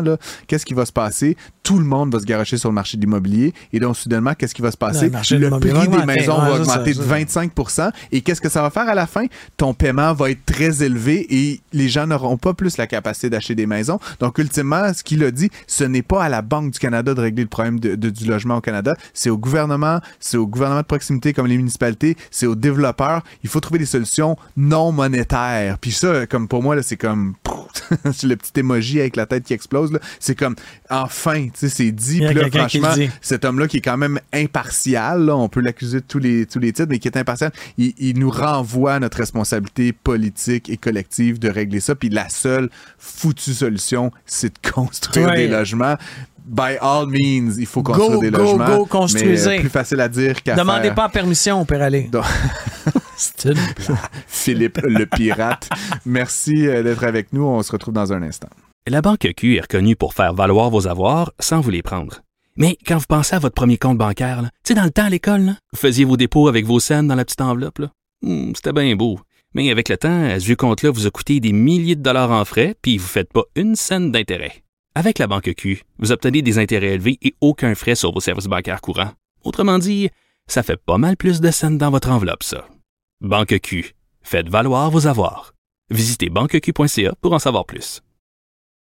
là, 0.05 0.17
qu'est-ce 0.47 0.65
qui 0.67 0.75
va 0.75 0.87
se 0.87 0.93
passer? 0.93 1.37
Tout 1.63 1.79
le 1.79 1.85
monde 1.85 2.13
va 2.13 2.19
se 2.19 2.25
garocher 2.25 2.57
sur 2.57 2.71
le 2.71 2.75
marché 2.75 2.97
de 2.97 3.03
l'immobilier. 3.03 3.53
Et 3.73 3.79
donc, 3.81 3.97
soudainement, 3.97 4.35
qu'est-ce 4.35 4.55
qui 4.55 4.63
va 4.63 4.71
se 4.71 4.77
passer? 4.77 5.11
Le 5.11 5.51
prix 5.61 5.89
des 5.89 6.07
maisons 6.07 6.41
Ouais, 6.41 6.59
va 6.59 6.65
ça, 6.65 6.73
augmenter 6.81 6.95
de 6.95 7.03
ça. 7.03 7.19
25% 7.19 7.91
Et 8.13 8.21
qu'est-ce 8.23 8.41
que 8.41 8.49
ça 8.49 8.63
va 8.63 8.71
faire 8.71 8.89
à 8.89 8.95
la 8.95 9.07
fin? 9.07 9.27
Ton 9.57 9.75
paiement 9.75 10.13
va 10.15 10.31
être 10.31 10.45
très 10.47 10.83
élevé 10.83 11.27
et 11.31 11.61
les 11.73 11.89
gens 11.89 12.07
n'auront 12.07 12.39
pas 12.39 12.55
plus 12.55 12.77
la 12.79 12.87
capacité 12.87 13.29
d'acheter 13.31 13.55
des 13.55 13.67
maisons. 13.67 13.99
Donc, 14.21 14.39
ultimement, 14.39 14.93
ce 14.95 15.05
qu'il 15.05 15.23
a 15.23 15.31
dit, 15.31 15.51
ce 15.67 15.85
n'est 15.85 16.03
pas 16.03 16.25
à 16.25 16.29
la 16.29 16.43
Banque 16.43 16.71
du 16.73 16.79
Canada 16.79 17.15
de 17.15 17.21
régler 17.21 17.43
le 17.43 17.49
problème 17.49 17.79
de- 17.79 17.95
de- 17.95 18.11
du 18.11 18.25
logement 18.25 18.57
au 18.57 18.61
Canada. 18.61 18.97
C'est 19.13 19.31
au 19.31 19.37
gouvernement, 19.39 20.01
c'est 20.19 20.39
au 20.39 20.47
gouvernement 20.47 20.81
de 20.81 20.87
proximité 20.87 21.33
comme 21.33 21.47
les 21.51 21.57
municipalités, 21.59 22.17
c'est 22.31 22.47
aux 22.47 22.55
développeurs. 22.55 23.23
Il 23.43 23.51
faut 23.51 23.61
trouver 23.61 23.79
des 23.79 23.87
solutions 23.87 24.37
non 24.57 24.93
monétaires. 24.93 25.79
Puis 25.79 25.93
ça, 25.93 26.27
comme 26.27 26.49
pour 26.49 26.63
moi, 26.63 26.81
c'est 26.83 26.97
comme 26.97 27.35
c'est 28.13 28.27
le 28.27 28.37
petit 28.37 28.61
emoji 28.61 29.01
avec 29.01 29.17
la 29.17 29.27
tête 29.27 29.45
qui 29.45 29.53
explose. 29.53 29.99
C'est 30.19 30.35
comme 30.35 30.55
enfin, 30.89 31.45
tu 31.47 31.51
sais, 31.55 31.69
c'est 31.69 31.91
dit. 31.93 32.21
Puis 32.25 32.35
là, 32.35 32.49
franchement, 32.51 32.95
cet 33.21 33.45
homme-là 33.45 33.69
qui 33.69 33.79
est 33.79 33.83
quand 33.83 33.97
même 33.97 34.19
impartial, 34.33 35.25
là, 35.27 35.37
on 35.37 35.49
peut 35.49 35.61
l'accuser 35.61 36.01
de 36.01 36.05
tous 36.07 36.19
les, 36.19 36.47
tous 36.47 36.59
les 36.59 36.73
titres, 36.73 36.89
mais 36.91 36.99
qui 36.99 37.09
est 37.09 37.17
impartial, 37.17 37.53
il, 37.79 37.95
il 37.99 38.19
nous 38.19 38.31
renvoie 38.31 38.95
à 38.95 39.01
notre 39.01 39.19
responsabilité 39.19 39.93
politique 39.93 40.69
et 40.71 40.77
collective 40.77 41.39
de 41.39 41.49
régler 41.49 41.81
ça. 41.81 41.95
Puis 41.95 42.09
la 42.09 42.29
seule 42.29 42.71
foutue 42.99 43.53
solution, 43.55 44.13
c'est 44.27 44.49
de 44.55 44.71
construire 44.71 45.29
Ouais. 45.29 45.37
des 45.37 45.49
logements. 45.49 45.97
By 46.53 46.79
all 46.81 47.07
means, 47.07 47.53
il 47.59 47.67
faut 47.67 47.83
construire 47.85 48.11
Go, 48.11 48.21
des 48.23 48.31
go, 48.33 48.39
logements. 48.39 48.77
go, 48.79 48.85
construisez. 48.87 49.49
Mais 49.51 49.57
euh, 49.59 49.61
plus 49.61 49.69
facile 49.69 50.01
à 50.01 50.09
dire 50.09 50.43
qu'à 50.43 50.57
Demandez 50.57 50.87
faire. 50.87 50.95
pas 50.97 51.09
permission, 51.09 51.61
on 51.61 51.65
peut 51.65 51.81
aller. 51.81 52.03
Donc- 52.11 52.25
C'est 53.17 53.51
une 53.51 53.59
Philippe 54.27 54.79
le 54.83 55.05
pirate. 55.07 55.69
Merci 56.05 56.67
euh, 56.67 56.83
d'être 56.83 57.05
avec 57.05 57.33
nous. 57.33 57.45
On 57.45 57.63
se 57.63 57.71
retrouve 57.71 57.95
dans 57.95 58.13
un 58.13 58.23
instant. 58.23 58.49
La 58.89 59.01
Banque 59.03 59.29
Q 59.37 59.57
est 59.57 59.61
reconnue 59.61 59.95
pour 59.95 60.13
faire 60.15 60.35
valoir 60.35 60.71
vos 60.71 60.89
avoirs 60.89 61.31
sans 61.39 61.61
vous 61.61 61.71
les 61.71 61.83
prendre. 61.83 62.21
Mais 62.57 62.77
quand 62.87 62.97
vous 62.99 63.05
pensez 63.09 63.37
à 63.37 63.39
votre 63.39 63.55
premier 63.55 63.79
compte 63.79 63.99
bancaire, 63.99 64.43
tu 64.65 64.69
sais, 64.69 64.75
dans 64.75 64.85
le 64.85 64.91
temps 64.91 65.05
à 65.05 65.11
l'école, 65.11 65.55
vous 65.73 65.79
faisiez 65.79 66.05
vos 66.05 66.17
dépôts 66.17 66.49
avec 66.49 66.65
vos 66.67 66.81
scènes 66.81 67.07
dans 67.07 67.15
la 67.15 67.25
petite 67.25 67.43
enveloppe. 67.43 67.83
Hmm, 68.23 68.53
C'était 68.57 68.73
bien 68.73 68.97
beau. 68.97 69.21
Mais 69.55 69.71
avec 69.71 69.89
le 69.89 69.97
temps, 69.97 70.31
ce 70.39 70.45
vieux 70.45 70.57
compte-là 70.57 70.91
vous 70.91 71.07
a 71.07 71.11
coûté 71.11 71.41
des 71.41 71.53
milliers 71.53 71.97
de 71.97 72.03
dollars 72.03 72.31
en 72.33 72.45
frais, 72.45 72.75
puis 72.83 72.99
vous 72.99 73.05
ne 73.05 73.09
faites 73.09 73.33
pas 73.33 73.43
une 73.55 73.77
scène 73.77 74.11
d'intérêt. 74.13 74.63
Avec 74.95 75.21
la 75.21 75.29
Banque 75.29 75.55
Q, 75.57 75.85
vous 75.99 76.11
obtenez 76.11 76.43
des 76.43 76.59
intérêts 76.59 76.95
élevés 76.95 77.19
et 77.23 77.35
aucun 77.41 77.75
frais 77.77 77.95
sur 77.95 78.13
vos 78.13 78.21
services 78.21 78.47
bancaires 78.47 78.81
courants. 78.81 79.13
Autrement 79.45 79.79
dit, 79.79 80.11
ça 80.49 80.65
fait 80.65 80.77
pas 80.77 80.99
mal 80.99 81.17
plus 81.17 81.41
de 81.41 81.51
scènes 81.51 81.79
dans 81.79 81.91
votre 81.91 82.11
enveloppe, 82.11 82.43
ça. 82.43 82.67
Banque 83.21 83.61
Q. 83.61 83.95
Faites 84.23 84.49
valoir 84.49 84.91
vos 84.91 85.07
avoirs. 85.07 85.53
Visitez 85.91 86.29
banqueq.ca 86.29 87.15
pour 87.21 87.33
en 87.33 87.39
savoir 87.39 87.67
plus. 87.67 88.01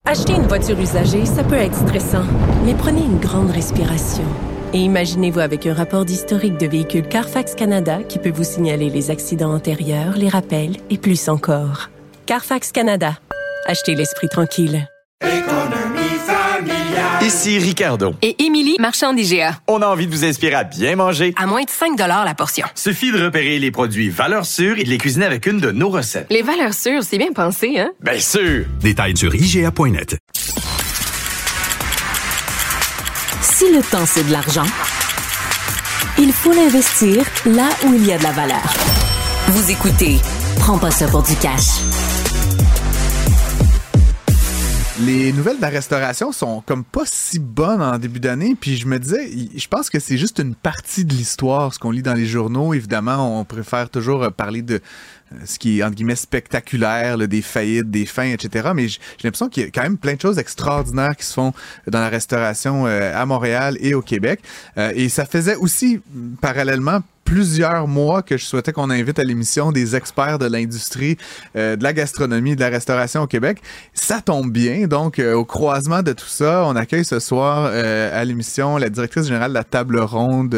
Acheter 0.05 0.33
une 0.33 0.47
voiture 0.47 0.79
usagée, 0.79 1.25
ça 1.25 1.43
peut 1.43 1.55
être 1.55 1.75
stressant, 1.75 2.25
mais 2.63 2.75
prenez 2.75 3.03
une 3.03 3.19
grande 3.19 3.49
respiration. 3.49 4.25
Et 4.73 4.79
imaginez-vous 4.79 5.39
avec 5.39 5.65
un 5.65 5.73
rapport 5.73 6.05
d'historique 6.05 6.57
de 6.57 6.67
véhicule 6.67 7.07
Carfax 7.07 7.55
Canada 7.55 8.03
qui 8.03 8.19
peut 8.19 8.31
vous 8.31 8.43
signaler 8.43 8.91
les 8.91 9.09
accidents 9.09 9.53
antérieurs, 9.55 10.17
les 10.17 10.29
rappels 10.29 10.77
et 10.91 10.99
plus 10.99 11.29
encore. 11.29 11.89
Carfax 12.27 12.71
Canada. 12.71 13.17
Achetez 13.65 13.95
l'esprit 13.95 14.29
tranquille. 14.29 14.87
Ici 17.25 17.57
Ricardo. 17.57 18.13
Et 18.21 18.43
Émilie, 18.43 18.75
marchand 18.79 19.11
d'IGA. 19.11 19.59
On 19.67 19.81
a 19.81 19.87
envie 19.87 20.05
de 20.05 20.11
vous 20.11 20.25
inspirer 20.25 20.53
à 20.53 20.63
bien 20.63 20.95
manger. 20.95 21.33
À 21.41 21.47
moins 21.47 21.63
de 21.63 21.69
5 21.71 21.97
la 21.97 22.35
portion. 22.35 22.67
Suffit 22.75 23.11
de 23.11 23.19
repérer 23.19 23.57
les 23.57 23.71
produits 23.71 24.09
valeurs 24.09 24.45
sûres 24.45 24.77
et 24.77 24.83
de 24.83 24.89
les 24.89 24.99
cuisiner 24.99 25.25
avec 25.25 25.47
une 25.47 25.59
de 25.59 25.71
nos 25.71 25.89
recettes. 25.89 26.27
Les 26.29 26.43
valeurs 26.43 26.75
sûres, 26.75 27.01
c'est 27.01 27.17
bien 27.17 27.31
pensé, 27.33 27.79
hein? 27.79 27.89
Bien 27.99 28.19
sûr! 28.19 28.65
Détails 28.79 29.17
sur 29.17 29.33
IGA.net. 29.33 30.17
Si 33.41 33.73
le 33.73 33.81
temps, 33.81 34.05
c'est 34.05 34.27
de 34.27 34.31
l'argent, 34.31 34.67
il 36.19 36.31
faut 36.31 36.53
l'investir 36.53 37.23
là 37.47 37.69
où 37.87 37.93
il 37.95 38.05
y 38.05 38.13
a 38.13 38.19
de 38.19 38.23
la 38.23 38.33
valeur. 38.33 38.73
Vous 39.47 39.71
écoutez 39.71 40.17
Prends 40.59 40.77
pas 40.77 40.91
ça 40.91 41.07
pour 41.07 41.23
du 41.23 41.35
cash. 41.37 41.81
Les 45.01 45.33
nouvelles 45.33 45.57
de 45.57 45.61
la 45.61 45.67
restauration 45.67 46.31
sont 46.31 46.63
comme 46.65 46.85
pas 46.85 47.03
si 47.03 47.37
bonnes 47.37 47.81
en 47.81 47.97
début 47.97 48.21
d'année, 48.21 48.55
puis 48.57 48.77
je 48.77 48.87
me 48.87 48.97
disais, 48.97 49.29
je 49.53 49.67
pense 49.67 49.89
que 49.89 49.99
c'est 49.99 50.17
juste 50.17 50.39
une 50.39 50.55
partie 50.55 51.03
de 51.03 51.13
l'histoire, 51.13 51.73
ce 51.73 51.79
qu'on 51.79 51.91
lit 51.91 52.01
dans 52.01 52.13
les 52.13 52.25
journaux. 52.25 52.73
Évidemment, 52.73 53.37
on 53.41 53.43
préfère 53.43 53.89
toujours 53.89 54.23
euh, 54.23 54.29
parler 54.29 54.61
de 54.61 54.79
ce 55.45 55.59
qui 55.59 55.79
est, 55.79 55.83
entre 55.83 55.95
guillemets, 55.95 56.15
spectaculaire, 56.15 57.17
là, 57.17 57.27
des 57.27 57.41
faillites, 57.41 57.89
des 57.89 58.05
fins, 58.05 58.31
etc. 58.31 58.69
Mais 58.75 58.87
j'ai 58.87 58.99
l'impression 59.23 59.49
qu'il 59.49 59.63
y 59.63 59.65
a 59.67 59.69
quand 59.69 59.83
même 59.83 59.97
plein 59.97 60.13
de 60.13 60.21
choses 60.21 60.39
extraordinaires 60.39 61.15
qui 61.15 61.25
se 61.25 61.33
font 61.33 61.53
dans 61.87 61.99
la 61.99 62.09
restauration 62.09 62.85
euh, 62.87 63.11
à 63.15 63.25
Montréal 63.25 63.77
et 63.79 63.93
au 63.93 64.01
Québec. 64.01 64.41
et 64.77 65.09
ça 65.09 65.25
faisait 65.25 65.55
aussi, 65.55 65.99
parallèlement, 66.41 67.01
plusieurs 67.25 67.87
mois 67.87 68.21
que 68.21 68.37
je 68.37 68.45
souhaitais 68.45 68.71
qu'on 68.71 68.91
invite 68.91 69.17
à 69.19 69.23
l'émission 69.23 69.71
des 69.71 69.95
experts 69.95 70.37
de 70.37 70.45
l'industrie 70.45 71.17
euh, 71.55 71.75
de 71.75 71.83
la 71.83 71.91
gastronomie 71.91 72.55
de 72.55 72.61
la 72.61 72.69
restauration 72.69 73.23
au 73.23 73.27
Québec. 73.27 73.61
Ça 73.93 74.21
tombe 74.21 74.51
bien. 74.51 74.87
Donc, 74.87 75.17
euh, 75.17 75.33
au 75.33 75.43
croisement 75.43 76.03
de 76.03 76.13
tout 76.13 76.27
ça, 76.27 76.63
on 76.67 76.75
accueille 76.75 77.03
ce 77.03 77.19
soir 77.19 77.69
euh, 77.71 78.21
à 78.21 78.23
l'émission 78.23 78.77
la 78.77 78.89
directrice 78.89 79.25
générale 79.25 79.49
de 79.49 79.55
la 79.55 79.63
table 79.63 79.99
ronde 79.99 80.55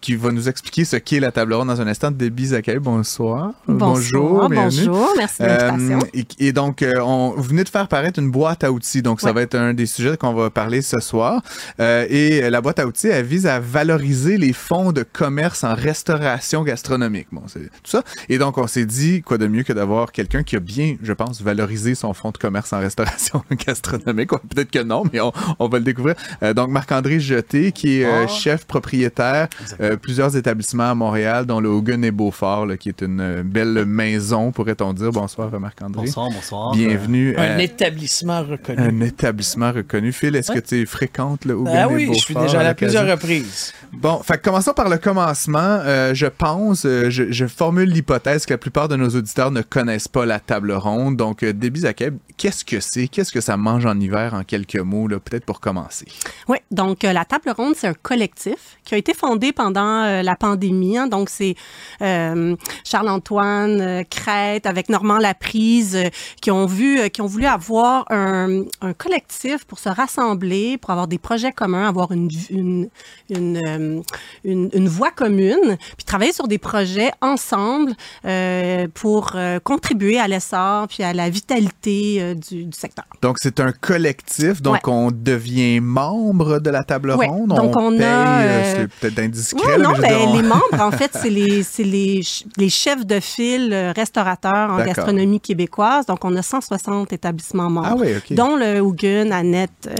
qui 0.00 0.14
va 0.14 0.30
nous 0.30 0.48
expliquer 0.48 0.84
ce 0.84 0.96
qu'est 0.96 1.20
la 1.20 1.32
table 1.32 1.52
ronde 1.52 1.68
dans 1.68 1.80
un 1.80 1.88
instant. 1.88 2.12
Déby 2.12 2.46
Zakaï, 2.46 2.78
bonsoir. 2.78 3.52
Bonjour. 3.94 4.48
Bonjour, 4.48 5.12
merci 5.16 5.42
de 5.42 5.46
l'invitation. 5.46 5.98
Et, 6.14 6.26
et, 6.38 6.52
donc, 6.52 6.84
on 7.00 7.34
vous 7.36 7.42
venez 7.42 7.64
de 7.64 7.68
faire 7.68 7.88
paraître 7.88 8.18
une 8.18 8.30
boîte 8.30 8.64
à 8.64 8.72
outils. 8.72 9.02
Donc, 9.02 9.20
ça 9.20 9.32
va 9.32 9.42
être 9.42 9.54
un 9.54 9.74
des 9.74 9.86
sujets 9.86 10.16
qu'on 10.16 10.34
va 10.34 10.50
parler 10.50 10.82
ce 10.82 11.00
soir. 11.00 11.42
et 11.78 12.48
la 12.50 12.60
boîte 12.60 12.78
à 12.78 12.86
outils, 12.86 13.08
elle 13.08 13.24
vise 13.24 13.46
à 13.46 13.60
valoriser 13.60 14.38
les 14.38 14.52
fonds 14.52 14.92
de 14.92 15.02
commerce 15.02 15.64
en 15.64 15.74
restauration 15.74 16.62
gastronomique. 16.62 17.28
Bon, 17.32 17.42
c'est 17.46 17.60
tout 17.60 17.90
ça. 17.90 18.02
Et 18.28 18.38
donc, 18.38 18.58
on 18.58 18.66
s'est 18.66 18.86
dit, 18.86 19.22
quoi 19.22 19.38
de 19.38 19.46
mieux 19.46 19.62
que 19.62 19.72
d'avoir 19.72 20.12
quelqu'un 20.12 20.42
qui 20.42 20.56
a 20.56 20.60
bien, 20.60 20.96
je 21.02 21.12
pense, 21.12 21.40
valorisé 21.42 21.94
son 21.94 22.12
fonds 22.12 22.30
de 22.30 22.38
commerce 22.38 22.72
en 22.72 22.80
restauration 22.80 23.42
gastronomique. 23.66 24.30
Peut-être 24.30 24.70
que 24.70 24.82
non, 24.82 25.04
mais 25.12 25.20
on, 25.20 25.68
va 25.68 25.78
le 25.78 25.84
découvrir. 25.84 26.14
Euh, 26.42 26.54
donc, 26.54 26.70
Marc-André 26.70 27.20
Jeté, 27.20 27.72
qui 27.72 28.00
est 28.00 28.04
euh, 28.04 28.24
oh. 28.24 28.28
chef 28.28 28.66
propriétaire 28.66 29.48
euh, 29.80 29.96
plusieurs 29.96 30.36
établissements 30.36 30.90
à 30.90 30.94
Montréal, 30.94 31.46
dont 31.46 31.60
le 31.60 31.68
Hogan 31.68 32.04
et 32.04 32.10
Beaufort, 32.10 32.66
là, 32.66 32.76
qui 32.76 32.88
est 32.88 33.02
une 33.02 33.42
belle 33.42 33.77
maison, 33.84 34.52
pourrait-on 34.52 34.92
dire. 34.92 35.10
Bonsoir, 35.10 35.50
Marc-André. 35.58 36.06
Bonsoir, 36.06 36.30
bonsoir. 36.30 36.72
Bienvenue. 36.72 37.36
un 37.36 37.58
établissement 37.58 38.42
reconnu. 38.42 38.80
Un 38.80 39.00
établissement 39.00 39.72
reconnu. 39.72 40.12
Phil, 40.12 40.36
est-ce 40.36 40.52
que 40.52 40.58
tu 40.58 40.86
fréquentes 40.86 41.44
le 41.44 41.56
ben 41.56 41.88
et 41.90 41.94
oui, 41.94 42.06
Beaufort? 42.06 42.14
je 42.14 42.24
suis 42.24 42.34
déjà 42.34 42.62
là 42.62 42.70
à 42.70 42.74
plusieurs 42.74 43.06
reprises. 43.06 43.72
Bon, 43.92 44.20
fait 44.22 44.40
commençons 44.42 44.72
par 44.72 44.88
le 44.88 44.98
commencement. 44.98 45.58
Euh, 45.60 46.14
je 46.14 46.26
pense, 46.26 46.84
euh, 46.84 47.10
je, 47.10 47.46
formule 47.46 47.88
l'hypothèse 47.88 48.46
que 48.46 48.54
la 48.54 48.58
plupart 48.58 48.88
de 48.88 48.96
nos 48.96 49.08
auditeurs 49.08 49.50
ne 49.50 49.62
connaissent 49.62 50.08
pas 50.08 50.26
la 50.26 50.40
table 50.40 50.72
ronde. 50.72 51.16
Donc, 51.16 51.42
euh, 51.42 51.52
Déby 51.52 51.80
Zakeb, 51.80 52.18
qu'est-ce 52.36 52.64
que 52.64 52.80
c'est? 52.80 53.08
Qu'est-ce 53.08 53.32
que 53.32 53.40
ça 53.40 53.56
mange 53.56 53.86
en 53.86 53.98
hiver 53.98 54.34
en 54.34 54.44
quelques 54.44 54.76
mots, 54.76 55.08
peut-être 55.08 55.44
pour 55.44 55.60
commencer? 55.60 56.06
Oui, 56.48 56.58
donc 56.70 57.02
la 57.02 57.24
table 57.24 57.50
ronde, 57.56 57.74
c'est 57.76 57.88
un 57.88 57.94
collectif 57.94 58.78
qui 58.84 58.94
a 58.94 58.98
été 58.98 59.14
fondé 59.14 59.52
pendant 59.52 60.22
la 60.22 60.36
pandémie. 60.36 60.98
Hein. 60.98 61.06
donc, 61.06 61.30
c'est 61.30 61.56
Charles-Antoine 62.00 63.67
Crête 64.10 64.66
avec 64.66 64.88
Normand 64.88 65.18
Laprise 65.18 65.98
qui 66.40 66.50
ont 66.50 66.66
vu, 66.66 67.10
qui 67.10 67.20
ont 67.22 67.26
voulu 67.26 67.46
avoir 67.46 68.04
un, 68.10 68.64
collectif 68.96 69.64
pour 69.64 69.78
se 69.78 69.88
rassembler, 69.88 70.78
pour 70.78 70.90
avoir 70.90 71.08
des 71.08 71.18
projets 71.18 71.52
communs, 71.52 71.88
avoir 71.88 72.12
une, 72.12 72.28
une, 72.50 72.88
une, 73.30 74.02
une, 74.44 74.70
une 74.72 74.88
voie 74.88 75.10
commune 75.10 75.76
puis 75.96 76.04
travailler 76.04 76.32
sur 76.32 76.48
des 76.48 76.58
projets 76.58 77.10
ensemble 77.20 77.92
euh, 78.24 78.86
pour 78.94 79.32
euh, 79.34 79.58
contribuer 79.60 80.18
à 80.18 80.28
l'essor 80.28 80.88
puis 80.88 81.02
à 81.02 81.12
la 81.12 81.30
vitalité 81.30 82.18
euh, 82.20 82.34
du, 82.34 82.64
du, 82.64 82.76
secteur. 82.76 83.04
Donc, 83.22 83.36
c'est 83.40 83.60
un 83.60 83.72
collectif, 83.72 84.62
donc 84.62 84.86
on 84.86 85.10
devient 85.10 85.80
membre 85.80 86.60
de 86.60 86.70
la 86.70 86.84
table 86.84 87.12
ronde, 87.12 87.48
donc 87.48 87.76
on, 87.76 87.90
paye, 87.90 88.02
a... 88.02 88.64
c'est 88.64 88.88
peut-être 88.88 89.18
indiscret. 89.18 89.78
non, 89.78 89.92
mais 90.00 90.08
ben, 90.08 90.36
les 90.36 90.42
membres, 90.48 90.80
en 90.80 90.90
fait, 90.90 91.10
c'est 91.14 91.30
les, 91.30 91.62
les, 91.78 92.22
les, 92.56 92.68
chefs 92.68 93.06
de 93.06 93.20
file 93.20 93.57
restaurateurs 93.94 94.70
en 94.70 94.84
gastronomie 94.84 95.40
québécoise, 95.40 96.06
donc 96.06 96.24
on 96.24 96.34
a 96.36 96.42
160 96.42 97.12
établissements 97.12 97.70
membres, 97.70 97.88
ah 97.90 97.96
oui, 97.96 98.34
dont 98.34 98.56
le 98.56 98.78
Hugun, 98.78 99.30
Annette. 99.30 99.90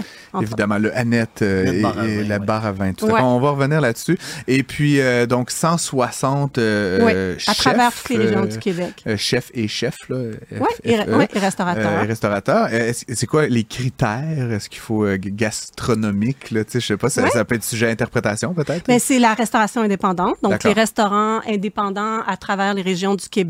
Évidemment, 0.41 0.77
le 0.77 0.95
Annette 0.95 1.41
et, 1.41 1.81
la 2.23 2.39
barre 2.39 2.65
à 2.65 2.71
vin. 2.71 2.93
Tout 2.93 3.05
à 3.07 3.17
fait. 3.17 3.23
On 3.23 3.39
va 3.39 3.51
revenir 3.51 3.81
là-dessus. 3.81 4.17
Et 4.47 4.63
puis, 4.63 4.99
donc, 5.27 5.51
160 5.51 6.57
euh, 6.57 7.35
chefs. 7.37 7.49
À 7.49 7.53
travers 7.53 7.93
toutes 7.93 8.09
les 8.09 8.17
régions 8.17 8.45
du 8.45 8.57
Québec. 8.57 9.03
Euh, 9.07 9.17
chefs 9.17 9.51
et 9.53 9.67
chefs, 9.67 10.09
là. 10.09 10.17
Oui, 10.51 10.67
et, 10.83 10.93
et, 10.93 11.39
restaurateurs. 11.39 12.07
restaurateurs. 12.07 12.69
C'est 12.93 13.27
quoi 13.27 13.47
les 13.47 13.63
critères? 13.63 14.51
Est-ce 14.51 14.69
qu'il 14.69 14.79
faut 14.79 15.05
gastronomique, 15.17 16.51
là? 16.51 16.61
Je 16.71 16.79
sais 16.79 16.97
pas, 16.97 17.09
ça, 17.09 17.27
ça, 17.29 17.45
peut 17.45 17.55
être 17.55 17.63
sujet 17.63 17.87
à 17.87 17.89
interprétation, 17.89 18.53
peut-être? 18.53 18.87
Mais 18.87 18.99
c'est 18.99 19.19
la 19.19 19.33
restauration 19.33 19.81
indépendante. 19.81 20.37
Donc, 20.41 20.63
les 20.63 20.73
restaurants 20.73 21.41
indépendants 21.47 22.21
à 22.25 22.37
travers 22.37 22.73
les 22.73 22.81
régions 22.81 23.15
du 23.15 23.27
Québec 23.29 23.48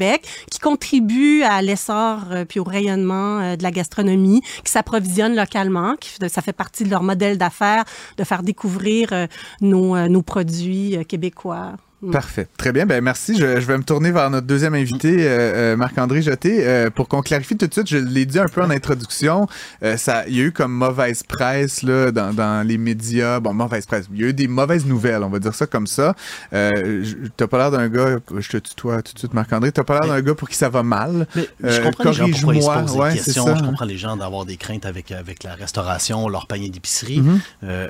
qui 0.50 0.60
contribuent 0.60 1.44
à 1.44 1.62
l'essor 1.62 2.20
puis 2.48 2.60
au 2.60 2.64
rayonnement 2.64 3.56
de 3.56 3.64
la 3.64 3.72
gastronomie, 3.72 4.42
qui 4.64 4.72
s'approvisionnent 4.72 5.36
localement, 5.36 5.96
qui, 6.00 6.12
ça 6.30 6.42
fait 6.42 6.54
partie 6.54 6.84
de 6.84 6.90
leur 6.90 7.04
modèle 7.04 7.38
d'affaires 7.38 7.84
de 8.18 8.24
faire 8.24 8.44
découvrir 8.44 9.28
nos, 9.62 10.08
nos 10.08 10.22
produits 10.22 10.98
québécois. 11.08 11.74
Mm. 12.02 12.12
Parfait. 12.12 12.48
Très 12.58 12.72
bien. 12.72 12.86
Ben 12.86 13.04
merci. 13.04 13.38
Je, 13.38 13.46
vais 13.46 13.78
me 13.78 13.84
tourner 13.84 14.12
vers 14.12 14.30
notre 14.30 14.48
deuxième 14.48 14.74
invité, 14.74 15.28
euh, 15.28 15.74
euh, 15.74 15.76
Marc-André 15.76 16.22
Jeté. 16.22 16.66
Euh, 16.66 16.90
pour 16.90 17.10
qu'on 17.10 17.22
clarifie 17.22 17.58
tout 17.58 17.68
de 17.68 17.74
suite, 17.74 17.90
je 17.90 17.98
l'ai 17.98 18.26
dit 18.26 18.40
un 18.40 18.48
peu 18.48 18.62
en 18.62 18.70
introduction, 18.70 19.48
ça, 19.98 20.28
il 20.28 20.38
y 20.38 20.42
a 20.42 20.44
eu 20.44 20.52
comme 20.52 20.72
mauvaise 20.72 21.24
presse 21.24 21.84
là, 21.84 22.12
dans, 22.12 22.34
dans, 22.34 22.66
les 22.66 22.78
médias. 22.78 23.40
Bon, 23.40 23.54
mauvaise 23.54 23.86
presse. 23.86 24.06
Il 24.14 24.22
y 24.22 24.24
a 24.24 24.28
eu 24.28 24.34
des 24.34 24.48
mauvaises 24.48 24.86
nouvelles, 24.86 25.24
on 25.24 25.30
va 25.30 25.40
dire 25.40 25.54
ça 25.54 25.68
comme 25.68 25.88
ça. 25.88 26.16
T'as 26.52 27.48
pas 27.48 27.58
l'air 27.58 27.72
d'un 27.72 27.90
gars, 27.90 28.18
je 28.38 28.50
te 28.50 28.58
tutoie 28.58 29.02
tout 29.02 29.14
de 29.14 29.20
suite, 29.20 29.34
Marc-André, 29.34 29.72
t'as 29.72 29.84
pas 29.84 30.00
l'air 30.00 30.08
d'un 30.10 30.22
gars 30.22 30.36
pour 30.36 30.48
qui 30.48 30.56
ça 30.56 30.70
va 30.70 30.84
mal. 30.84 31.28
je 31.36 31.82
comprends 31.82 32.06
les 32.06 32.14
gens 32.14 32.30
pourquoi 32.30 32.56
ils 32.56 32.64
se 32.64 32.70
posent 32.70 32.96
des 32.96 33.18
questions. 33.18 33.56
Je 33.56 33.64
comprends 33.64 33.86
les 33.86 33.98
gens 33.98 34.16
d'avoir 34.16 34.46
des 34.46 34.58
craintes 34.58 34.86
avec, 34.86 35.12
avec 35.12 35.44
la 35.44 35.56
restauration, 35.56 36.30
leur 36.30 36.48
panier 36.48 36.70
d'épicerie. 36.70 37.22
Mm-hmm. 37.22 37.90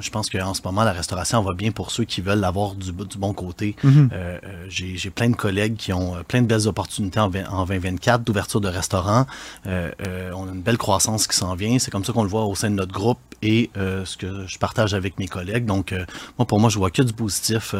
je 0.00 0.10
pense 0.10 0.28
qu'en 0.28 0.52
ce 0.52 0.60
moment, 0.62 0.84
la 0.84 0.92
restauration 0.92 1.42
va 1.42 1.54
bien 1.54 1.70
pour 1.70 1.90
ceux 1.90 2.04
qui 2.04 2.20
veulent 2.20 2.44
avoir 2.44 2.74
du, 2.74 2.92
du 2.92 3.18
bon 3.18 3.29
côté. 3.32 3.76
Mhm. 3.82 4.10
Euh, 4.12 4.38
euh, 4.44 4.66
j'ai 4.68 5.10
plein 5.10 5.30
de 5.30 5.36
collègues 5.36 5.76
qui 5.76 5.92
ont 5.92 6.16
euh, 6.16 6.22
plein 6.22 6.42
de 6.42 6.46
belles 6.46 6.66
opportunités 6.66 7.20
en, 7.20 7.28
2024 7.28 8.22
d'ouverture 8.24 8.60
de 8.60 8.68
restaurants. 8.68 9.26
on 9.66 9.70
a 9.70 10.52
une 10.52 10.62
belle 10.62 10.78
croissance 10.78 11.26
qui 11.26 11.36
s'en 11.36 11.54
vient. 11.54 11.78
C'est 11.78 11.90
comme 11.90 12.04
ça 12.04 12.12
qu'on 12.12 12.22
le 12.22 12.28
voit 12.28 12.44
au 12.44 12.54
sein 12.54 12.70
de 12.70 12.74
notre 12.74 12.92
groupe 12.92 13.18
et 13.42 13.70
ce 13.76 14.16
que 14.16 14.46
je 14.46 14.58
partage 14.58 14.94
avec 14.94 15.18
mes 15.18 15.26
collègues. 15.26 15.64
Donc, 15.64 15.94
moi, 16.38 16.46
pour 16.46 16.60
moi, 16.60 16.68
je 16.68 16.78
vois 16.78 16.90
que 16.90 17.02
du 17.02 17.12
positif 17.12 17.74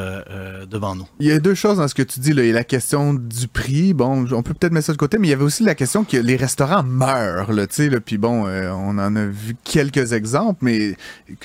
devant 0.71 0.95
nous. 0.95 1.07
Il 1.19 1.27
y 1.27 1.33
a 1.33 1.39
deux 1.39 1.55
choses 1.55 1.79
dans 1.79 1.89
ce 1.89 1.95
que 1.95 2.03
tu 2.03 2.21
dis. 2.21 2.33
Là. 2.33 2.43
Il 2.43 2.49
y 2.49 2.51
a 2.51 2.55
la 2.55 2.65
question 2.65 3.15
du 3.15 3.49
prix. 3.49 3.93
Bon, 3.93 4.27
on 4.33 4.43
peut 4.43 4.55
peut-être 4.55 4.73
mettre 4.73 4.87
ça 4.87 4.93
de 4.93 4.99
côté, 4.99 5.19
mais 5.19 5.29
il 5.29 5.31
y 5.31 5.35
avait 5.35 5.45
aussi 5.45 5.63
la 5.63 5.75
question 5.75 6.05
que 6.05 6.17
les 6.17 6.37
restaurants 6.37 6.83
meurent. 6.83 7.53
Là, 7.53 7.67
là, 7.79 8.01
puis 8.01 8.19
bon, 8.19 8.47
on 8.47 8.99
en 8.99 9.17
a 9.17 9.27
vu 9.27 9.57
quelques 9.65 10.13
exemples, 10.13 10.59
mais 10.63 10.97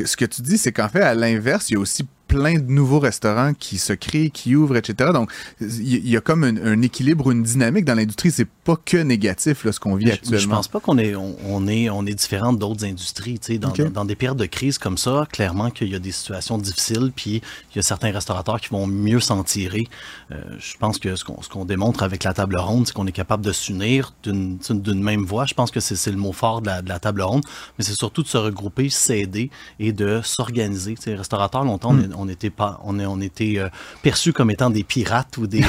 ce 0.04 0.16
que 0.16 0.26
tu 0.26 0.42
dis, 0.42 0.58
c'est 0.58 0.72
qu'en 0.72 0.90
fait, 0.90 1.02
à 1.02 1.16
l'inverse, 1.16 1.70
il 1.70 1.74
y 1.74 1.78
a 1.78 1.80
aussi 1.80 2.06
plein 2.28 2.56
de 2.56 2.72
nouveaux 2.72 3.00
restaurants 3.00 3.54
qui 3.54 3.78
se 3.78 3.94
créent, 3.94 4.30
qui 4.30 4.56
ouvrent, 4.56 4.78
etc. 4.78 5.12
Donc, 5.14 5.32
il 5.62 6.08
y, 6.08 6.18
a 6.18 6.22
comme 6.22 6.44
un, 6.44 6.82
équilibre, 6.82 7.32
une 7.32 7.44
dynamique 7.44 7.86
dans 7.86 7.96
l'industrie. 7.96 8.32
C'est 8.32 8.48
pas 8.48 8.76
que 8.84 8.98
négatif, 8.98 9.64
là, 9.64 9.72
ce 9.72 9.80
qu'on 9.80 9.96
vit 9.96 10.12
actuellement. 10.12 10.40
Je 10.40 10.48
pense 10.48 10.68
pas 10.68 10.80
qu'on 10.80 10.98
est, 10.98 11.16
on, 11.16 11.68
est, 11.68 11.90
on 11.90 12.06
est 12.06 12.14
différent 12.14 12.54
d'autres 12.54 12.86
industries. 12.86 13.40
Dans, 13.60 13.72
dans, 13.90 14.06
des 14.06 14.16
périodes 14.16 14.38
de 14.38 14.46
crise 14.46 14.78
comme 14.78 14.98
ça, 14.98 15.28
clairement 15.32 15.70
qu'il 15.70 15.90
y 15.90 15.96
a 15.96 16.00
des 16.00 16.12
situations 16.12 16.58
difficiles, 16.58 17.12
puis 17.16 17.42
il 17.72 17.76
y 17.76 17.80
a 17.80 17.84
certains 17.84 18.12
restaurateurs 18.12 18.60
qui 18.60 18.70
vont 18.70 18.88
mieux 18.88 19.20
s'en 19.20 19.44
tirer. 19.44 19.88
Euh, 20.32 20.42
je 20.60 20.78
pense 20.78 20.98
que 20.98 21.16
ce 21.16 21.24
qu'on 21.24 21.66
démontre 21.66 22.04
avec 22.04 22.24
la 22.24 22.34
table 22.34 22.58
ronde, 22.58 22.88
c'est 22.88 22.94
qu'on 22.94 23.08
est 23.08 23.12
capable 23.12 23.46
de 23.46 23.52
s'unir 23.52 24.14
d'une 24.24 25.04
même 25.04 25.26
voix. 25.26 25.46
Je 25.46 25.54
pense 25.54 25.72
que 25.72 25.80
c'est 25.80 26.12
le 26.12 26.18
mot 26.18 26.34
fort 26.34 26.62
de 26.62 26.68
la, 26.68 26.82
de 26.82 26.90
la 26.90 27.00
table 27.00 27.22
ronde, 27.22 27.44
mais 27.78 27.86
c'est 27.86 27.94
surtout 27.94 28.24
de 28.24 28.28
se 28.28 28.38
regrouper, 28.38 28.90
s'aider 28.90 29.52
et 29.80 29.92
de 29.94 30.22
s'organiser. 30.24 30.96
Les 31.06 31.16
restaurateurs, 31.16 31.64
longtemps, 31.64 31.92
on, 31.92 31.94
hmm 31.94 32.15
on 32.18 32.28
était 32.28 32.50
pas, 32.50 32.80
on, 32.84 33.00
est, 33.00 33.06
on 33.06 33.22
était 33.22 33.56
euh, 33.58 33.70
perçus 34.02 34.34
comme 34.34 34.52
étant 34.52 34.70
des 34.70 34.84
pirates 34.84 35.38
ou 35.38 35.48
des, 35.48 35.64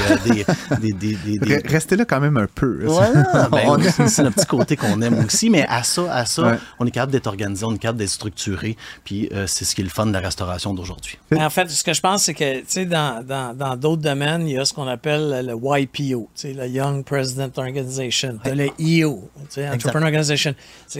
des, 0.81 1.39
Restez 1.67 1.95
là 1.95 2.05
quand 2.05 2.19
même 2.19 2.37
un 2.37 2.47
peu. 2.47 2.85
Voilà, 2.85 3.49
ben, 3.51 4.07
c'est 4.07 4.23
le 4.23 4.31
petit 4.31 4.45
côté 4.45 4.75
qu'on 4.75 5.01
aime 5.01 5.25
aussi, 5.25 5.49
mais 5.49 5.65
à 5.67 5.83
ça, 5.83 6.13
à 6.13 6.25
ça, 6.25 6.57
on 6.79 6.85
est 6.85 6.91
capable 6.91 7.11
d'être 7.11 7.27
organisé, 7.27 7.65
on 7.65 7.73
est 7.73 7.79
capable 7.79 7.99
d'être 7.99 8.09
structuré, 8.09 8.77
puis 9.03 9.29
c'est 9.47 9.65
ce 9.65 9.75
qui 9.75 9.81
est 9.81 9.83
le 9.83 9.89
fun 9.89 10.05
de 10.05 10.13
la 10.13 10.19
restauration 10.19 10.73
d'aujourd'hui. 10.73 11.17
En 11.35 11.49
fait, 11.49 11.69
ce 11.69 11.83
que 11.83 11.93
je 11.93 12.01
pense, 12.01 12.23
c'est 12.23 12.33
que, 12.33 12.59
tu 12.59 12.65
sais, 12.67 12.85
dans 12.85 13.23
d'autres 13.77 13.97
dans, 13.97 13.97
domaines, 13.97 14.47
il 14.47 14.53
y 14.53 14.57
a 14.57 14.65
ce 14.65 14.73
qu'on 14.73 14.87
appelle 14.87 15.45
le 15.45 15.55
YPO, 15.55 16.29
tu 16.35 16.41
sais, 16.41 16.53
le 16.53 16.67
Young 16.67 17.03
President 17.03 17.51
Organization, 17.57 18.39
le 18.45 18.69
EO, 18.79 19.29
tu 19.37 19.45
sais, 19.49 19.69
Entrepreneur 19.69 20.07
Organization. 20.07 20.55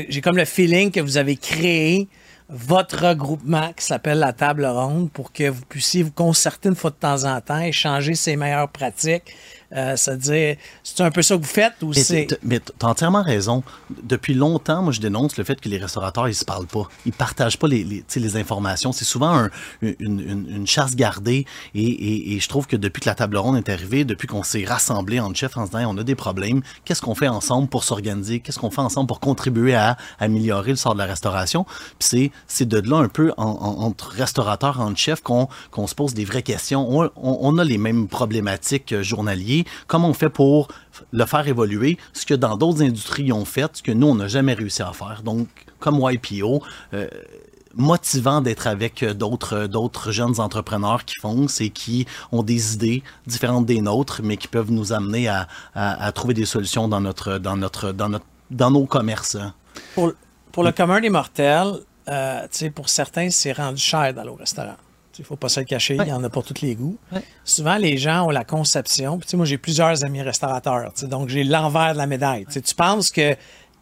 J'ai 0.10 0.22
comme 0.22 0.38
le 0.38 0.46
feeling 0.46 0.92
que 0.92 1.00
vous 1.00 1.18
avez 1.18 1.36
créé 1.36 2.08
votre 2.50 3.08
regroupement 3.08 3.74
qui 3.74 3.86
s'appelle 3.86 4.20
la 4.20 4.34
table 4.34 4.66
ronde 4.66 5.12
pour 5.12 5.34
que 5.34 5.50
vous 5.50 5.66
puissiez 5.66 6.04
vous 6.04 6.12
concerter 6.12 6.70
une 6.70 6.76
fois 6.76 6.92
de 6.92 6.96
temps 6.96 7.26
en 7.26 7.42
temps, 7.42 7.60
échanger 7.60 8.16
ses 8.16 8.38
meilleures 8.38 8.70
pratiques, 8.70 9.36
c'est-à-dire, 9.72 10.56
c'est 10.84 11.02
un 11.02 11.12
peu 11.12 11.22
ça 11.22 11.36
que 11.36 11.42
vous 11.42 11.48
faites 11.48 11.74
ou 11.82 11.94
c'est. 11.94 12.28
Mais 12.44 12.60
tu 12.60 12.72
as 12.82 12.88
entièrement 12.88 13.22
raison. 13.22 13.64
Depuis 14.04 14.34
longtemps, 14.34 14.82
moi, 14.82 14.94
je 14.94 15.02
dénonce 15.02 15.38
le 15.38 15.44
fait 15.44 15.60
que 15.60 15.68
les 15.68 15.78
restaurateurs, 15.78 16.30
ils 16.30 16.36
se 16.36 16.46
parlent 16.46 16.68
pas. 16.68 16.88
Ils 17.06 17.12
partagent 17.12 17.60
pas 17.60 17.68
les, 17.68 17.84
les, 17.84 18.04
les 18.16 18.38
informations. 18.38 18.92
C'est 18.92 19.06
souvent 19.06 19.48
une, 19.82 19.96
une, 20.00 20.68
chasse 20.68 20.96
gardée. 20.96 21.46
Et, 21.76 22.36
et, 22.36 22.40
je 22.40 22.48
trouve 22.48 22.68
que 22.68 22.78
depuis 22.78 23.02
que 23.02 23.10
la 23.10 23.16
table 23.16 23.38
ronde 23.38 23.58
est 23.58 23.70
arrivée, 23.70 24.06
depuis 24.06 24.28
qu'on 24.28 24.44
s'est 24.44 24.64
rassemblés 24.66 25.20
en 25.20 25.34
chef 25.34 25.58
en 25.58 25.66
se 25.66 25.72
disant, 25.72 25.94
on 25.94 25.98
a 25.98 26.04
des 26.04 26.16
problèmes, 26.16 26.62
qu'est-ce 26.86 27.02
qu'on 27.02 27.16
fait 27.16 27.28
ensemble 27.28 27.68
pour 27.68 27.84
s'organiser? 27.84 28.40
Qu'est-ce 28.40 28.60
qu'on 28.60 28.72
fait 28.72 28.82
ensemble 28.82 29.08
pour 29.08 29.20
contribuer 29.20 29.76
à, 29.76 29.98
améliorer 30.20 30.72
le 30.72 30.78
sort 30.78 30.94
de 30.94 31.00
la 31.00 31.06
restauration? 31.06 31.66
Puis 32.00 32.32
c'est 32.48 32.68
de 32.68 32.80
là 32.80 32.98
un 32.98 33.10
peu 33.10 33.34
entre 33.38 34.10
restaurateurs, 34.10 34.80
entre 34.80 34.98
chefs, 34.98 35.22
qu'on 35.22 35.48
se 35.88 35.96
pose 35.96 36.14
des 36.14 36.26
vraies 36.26 36.44
questions. 36.44 36.88
On, 36.90 37.10
on 37.16 37.58
a 37.58 37.64
les 37.64 37.78
mêmes 37.78 38.08
problématiques 38.08 38.94
euh, 38.94 39.04
journaliers 39.58 39.66
comment 39.88 40.10
on 40.10 40.14
fait 40.14 40.30
pour 40.30 40.68
le 41.12 41.26
faire 41.26 41.48
évoluer, 41.48 41.98
ce 42.14 42.26
que 42.26 42.34
dans 42.34 42.58
d'autres 42.58 42.82
industries 42.82 43.32
ont 43.32 43.46
fait, 43.46 43.70
ce 43.78 43.84
que 43.84 43.92
nous, 43.92 44.08
on 44.08 44.16
n'a 44.16 44.28
jamais 44.28 44.54
réussi 44.54 44.82
à 44.82 44.92
faire. 44.94 45.22
Donc, 45.24 45.48
comme 45.80 46.00
YPO, 46.02 46.64
euh, 46.94 47.08
motivant 47.76 48.42
d'être 48.42 48.66
avec 48.66 49.06
d'autres 49.06 49.68
d'autres 49.68 50.12
jeunes 50.12 50.40
entrepreneurs 50.40 51.06
qui 51.06 51.16
foncent 51.22 51.62
et 51.62 51.70
qui 51.70 52.08
ont 52.32 52.42
des 52.42 52.74
idées 52.74 53.04
différentes 53.28 53.68
des 53.68 53.82
nôtres, 53.82 54.22
mais 54.24 54.38
qui 54.38 54.48
peuvent 54.48 54.72
nous 54.72 54.94
amener 54.94 55.28
à, 55.28 56.12
trouver 56.14 56.34
des 56.34 56.46
solutions 56.46 56.88
dans 56.88 57.02
nos 58.72 58.86
commerces. 58.86 59.38
Pour, 59.94 60.64
le 60.64 60.72
commun 60.72 61.00
des 61.00 61.12
mortels, 61.12 61.74
euh, 62.08 62.48
pour 62.74 62.90
certains, 62.90 63.30
c'est 63.30 63.52
rendu 63.52 63.80
cher 63.80 64.12
dans 64.12 64.24
le 64.24 64.32
restaurant. 64.32 64.78
Il 65.18 65.22
ne 65.22 65.26
faut 65.26 65.36
pas 65.36 65.50
se 65.50 65.60
le 65.60 65.66
cacher, 65.66 65.98
il 66.00 66.08
y 66.08 66.14
en 66.14 66.24
a 66.24 66.30
pour 66.30 66.44
tous 66.44 66.62
les 66.62 66.76
goûts. 66.76 66.98
Souvent, 67.44 67.78
les 67.78 67.98
gens 67.98 68.28
ont 68.28 68.30
la 68.30 68.44
conception. 68.44 69.18
Puis, 69.18 69.36
moi, 69.36 69.46
j'ai 69.46 69.58
plusieurs 69.58 70.04
amis 70.04 70.22
restaurateurs, 70.22 70.92
donc 71.04 71.30
j'ai 71.30 71.44
l'envers 71.44 71.94
de 71.94 71.98
la 71.98 72.08
médaille. 72.08 72.46
tu 72.46 72.76
penses 72.76 73.12
que 73.12 73.36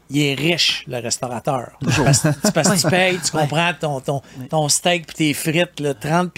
il 0.09 0.21
est 0.21 0.35
riche, 0.35 0.83
le 0.87 0.99
restaurateur. 0.99 1.71
Parce, 1.81 2.21
que 2.21 2.81
tu 2.81 2.89
payes, 2.89 3.19
tu 3.19 3.31
comprends 3.31 3.71
ton, 3.79 3.99
ton, 4.01 4.21
ton 4.49 4.69
steak 4.69 5.07
puis 5.07 5.15
tes 5.15 5.33
frites, 5.33 5.79
là, 5.79 5.93
30$, 5.93 6.29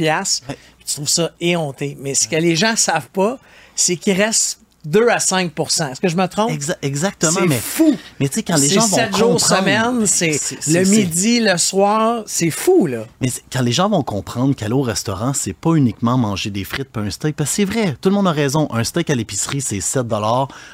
puis 0.46 0.56
tu 0.86 0.96
trouves 0.96 1.10
ça 1.10 1.32
éhonté. 1.42 1.98
Mais 2.00 2.14
ce 2.14 2.28
que 2.28 2.38
les 2.38 2.56
gens 2.56 2.76
savent 2.76 3.10
pas, 3.10 3.38
c'est 3.76 3.98
qu'il 3.98 4.14
reste 4.14 4.62
2 4.88 5.10
à 5.10 5.18
5% 5.18 5.92
Est-ce 5.92 6.00
que 6.00 6.08
je 6.08 6.16
me 6.16 6.26
trompe? 6.28 6.52
exactement. 6.82 7.32
C'est 7.34 7.48
fou. 7.60 7.96
Mais 8.20 8.30
tu 8.30 8.36
sais, 8.36 8.44
quand 8.44 8.58
les 8.58 8.70
gens 8.70 8.88
vont 8.88 8.98
7 8.98 9.18
jours 9.18 9.42
semaine, 9.42 10.06
c'est 10.06 10.40
le 10.68 10.84
midi, 10.86 11.40
le 11.42 11.58
soir, 11.58 12.24
c'est 12.26 12.50
fou, 12.50 12.88
là. 12.88 13.06
Mais 13.22 13.30
quand 13.52 13.62
les 13.62 13.74
gens 13.74 13.90
vont 13.90 14.04
comprendre 14.04 14.56
qu'aller 14.56 14.74
au 14.74 14.82
restaurant, 14.82 15.34
c'est 15.34 15.54
pas 15.54 15.74
uniquement 15.74 16.18
manger 16.18 16.50
des 16.50 16.64
frites 16.64 16.90
et 16.96 17.00
un 17.00 17.10
steak, 17.10 17.36
parce 17.36 17.50
que 17.50 17.56
c'est 17.58 17.66
vrai, 17.66 17.96
tout 18.02 18.10
le 18.10 18.16
monde 18.16 18.28
a 18.28 18.32
raison. 18.32 18.68
Un 18.72 18.84
steak 18.84 19.10
à 19.10 19.16
l'épicerie, 19.16 19.62
c'est 19.62 19.82
7 19.82 20.08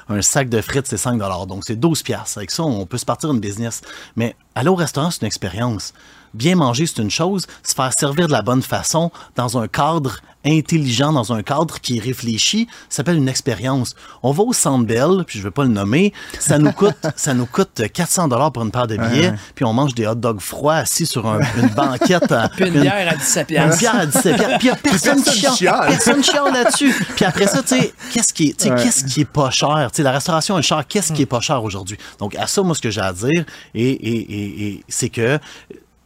un 0.10 0.22
sac 0.22 0.50
de 0.50 0.62
frites, 0.62 0.88
c'est 0.88 0.98
5 0.98 1.18
donc 1.48 1.64
c'est 1.66 1.76
12 1.76 2.04
Avec 2.36 2.52
ça, 2.52 2.64
on 2.64 2.86
peut 2.86 2.98
se 2.98 3.06
partir 3.06 3.32
une 3.32 3.40
business. 3.40 3.82
Mais 4.16 4.36
aller 4.56 4.70
au 4.70 4.76
restaurant, 4.76 5.10
c'est 5.12 5.22
une 5.22 5.28
expérience. 5.28 5.94
Bien 6.34 6.56
manger, 6.56 6.86
c'est 6.88 7.02
une 7.02 7.12
chose. 7.12 7.48
Se 7.64 7.74
faire 7.74 7.92
servir 7.94 8.28
de 8.28 8.32
la 8.32 8.42
bonne 8.42 8.64
façon, 8.64 9.12
dans 9.36 9.58
un 9.58 9.68
cadre 9.68 10.18
intelligent, 10.46 11.14
dans 11.14 11.34
un 11.34 11.42
cadre 11.42 11.80
qui 11.80 12.00
réfléchit, 12.00 12.68
ça 12.90 12.98
s'appelle 12.98 13.18
une 13.18 13.30
expérience. 13.30 13.96
On 14.24 14.32
va 14.32 14.44
au 14.44 14.54
Centre 14.54 14.86
Bell, 14.86 15.24
puis 15.26 15.40
je 15.40 15.44
vais 15.44 15.52
pas 15.52 15.64
le 15.64 15.70
nommer, 15.70 16.14
ça 16.40 16.58
nous 16.58 16.72
coûte, 16.72 16.98
ça 17.16 17.34
nous 17.34 17.46
coûte 17.46 17.82
400 17.94 18.28
dollars 18.28 18.52
pour 18.52 18.64
une 18.64 18.72
paire 18.72 18.88
de 18.88 18.98
billets, 18.98 19.34
puis 19.56 19.66
on 19.66 19.74
mange 19.74 19.96
des 19.96 20.06
hot 20.06 20.16
dogs 20.16 20.42
froids 20.42 20.76
assis 20.76 21.06
sur 21.06 21.26
une 21.26 21.70
banquette. 21.70 22.34
puis 22.56 22.68
une, 22.68 22.82
bière 22.82 23.10
à 23.10 23.16
17 23.16 23.48
piastres. 23.48 23.74
Une 23.74 23.80
bière 23.80 23.96
à 23.96 24.06
17 24.06 24.36
piastres. 24.36 24.58
Puis 24.58 24.68
il 24.68 24.68
y 24.68 24.72
a 24.72 24.76
personne 24.76 25.24
qui 25.24 25.40
chiale. 25.56 25.88
Personne 25.88 26.24
chiale 26.24 26.54
là-dessus. 26.54 26.94
Puis 27.16 27.26
après 27.26 27.48
ça, 27.48 27.62
tu 27.62 27.80
sais, 27.80 27.94
qu'est-ce 28.12 28.34
qui 28.34 28.50
est, 28.50 28.58
qu'est-ce 28.58 29.06
qui 29.06 29.22
est 29.22 29.26
pas 29.26 29.50
cher? 29.50 29.90
Tu 29.92 29.98
sais, 29.98 30.04
la 30.04 30.12
restauration 30.12 30.58
est 30.58 30.64
chère. 30.64 30.86
Qu'est-ce 30.88 31.14
qui 31.14 31.22
est 31.22 31.28
pas 31.28 31.40
cher 31.40 31.64
aujourd'hui? 31.64 31.98
Donc, 32.20 32.36
à 32.36 32.48
ça, 32.48 32.62
moi, 32.64 32.76
ce 32.76 32.82
que 32.82 32.90
j'ai 32.90 33.02
à 33.02 33.14
dire, 33.14 33.46
et, 33.74 33.90
et, 33.90 34.68
et 34.68 34.84
c'est 34.88 35.10
que 35.10 35.40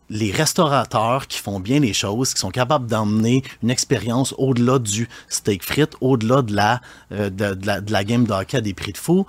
les 0.09 0.31
restaurateurs 0.31 1.27
qui 1.27 1.39
font 1.39 1.59
bien 1.59 1.79
les 1.79 1.93
choses, 1.93 2.33
qui 2.33 2.39
sont 2.39 2.51
capables 2.51 2.87
d'emmener 2.87 3.43
une 3.63 3.69
expérience 3.69 4.33
au-delà 4.37 4.79
du 4.79 5.09
steak 5.29 5.63
frites, 5.63 5.95
au-delà 6.01 6.41
de 6.41 6.55
la, 6.55 6.81
euh, 7.11 7.29
de, 7.29 7.57
la, 7.65 7.81
de 7.81 7.91
la 7.91 8.03
game 8.03 8.25
d'hockey 8.25 8.58
à 8.58 8.62
des 8.62 8.73
prix 8.73 8.93
de 8.93 8.97
fou, 8.97 9.25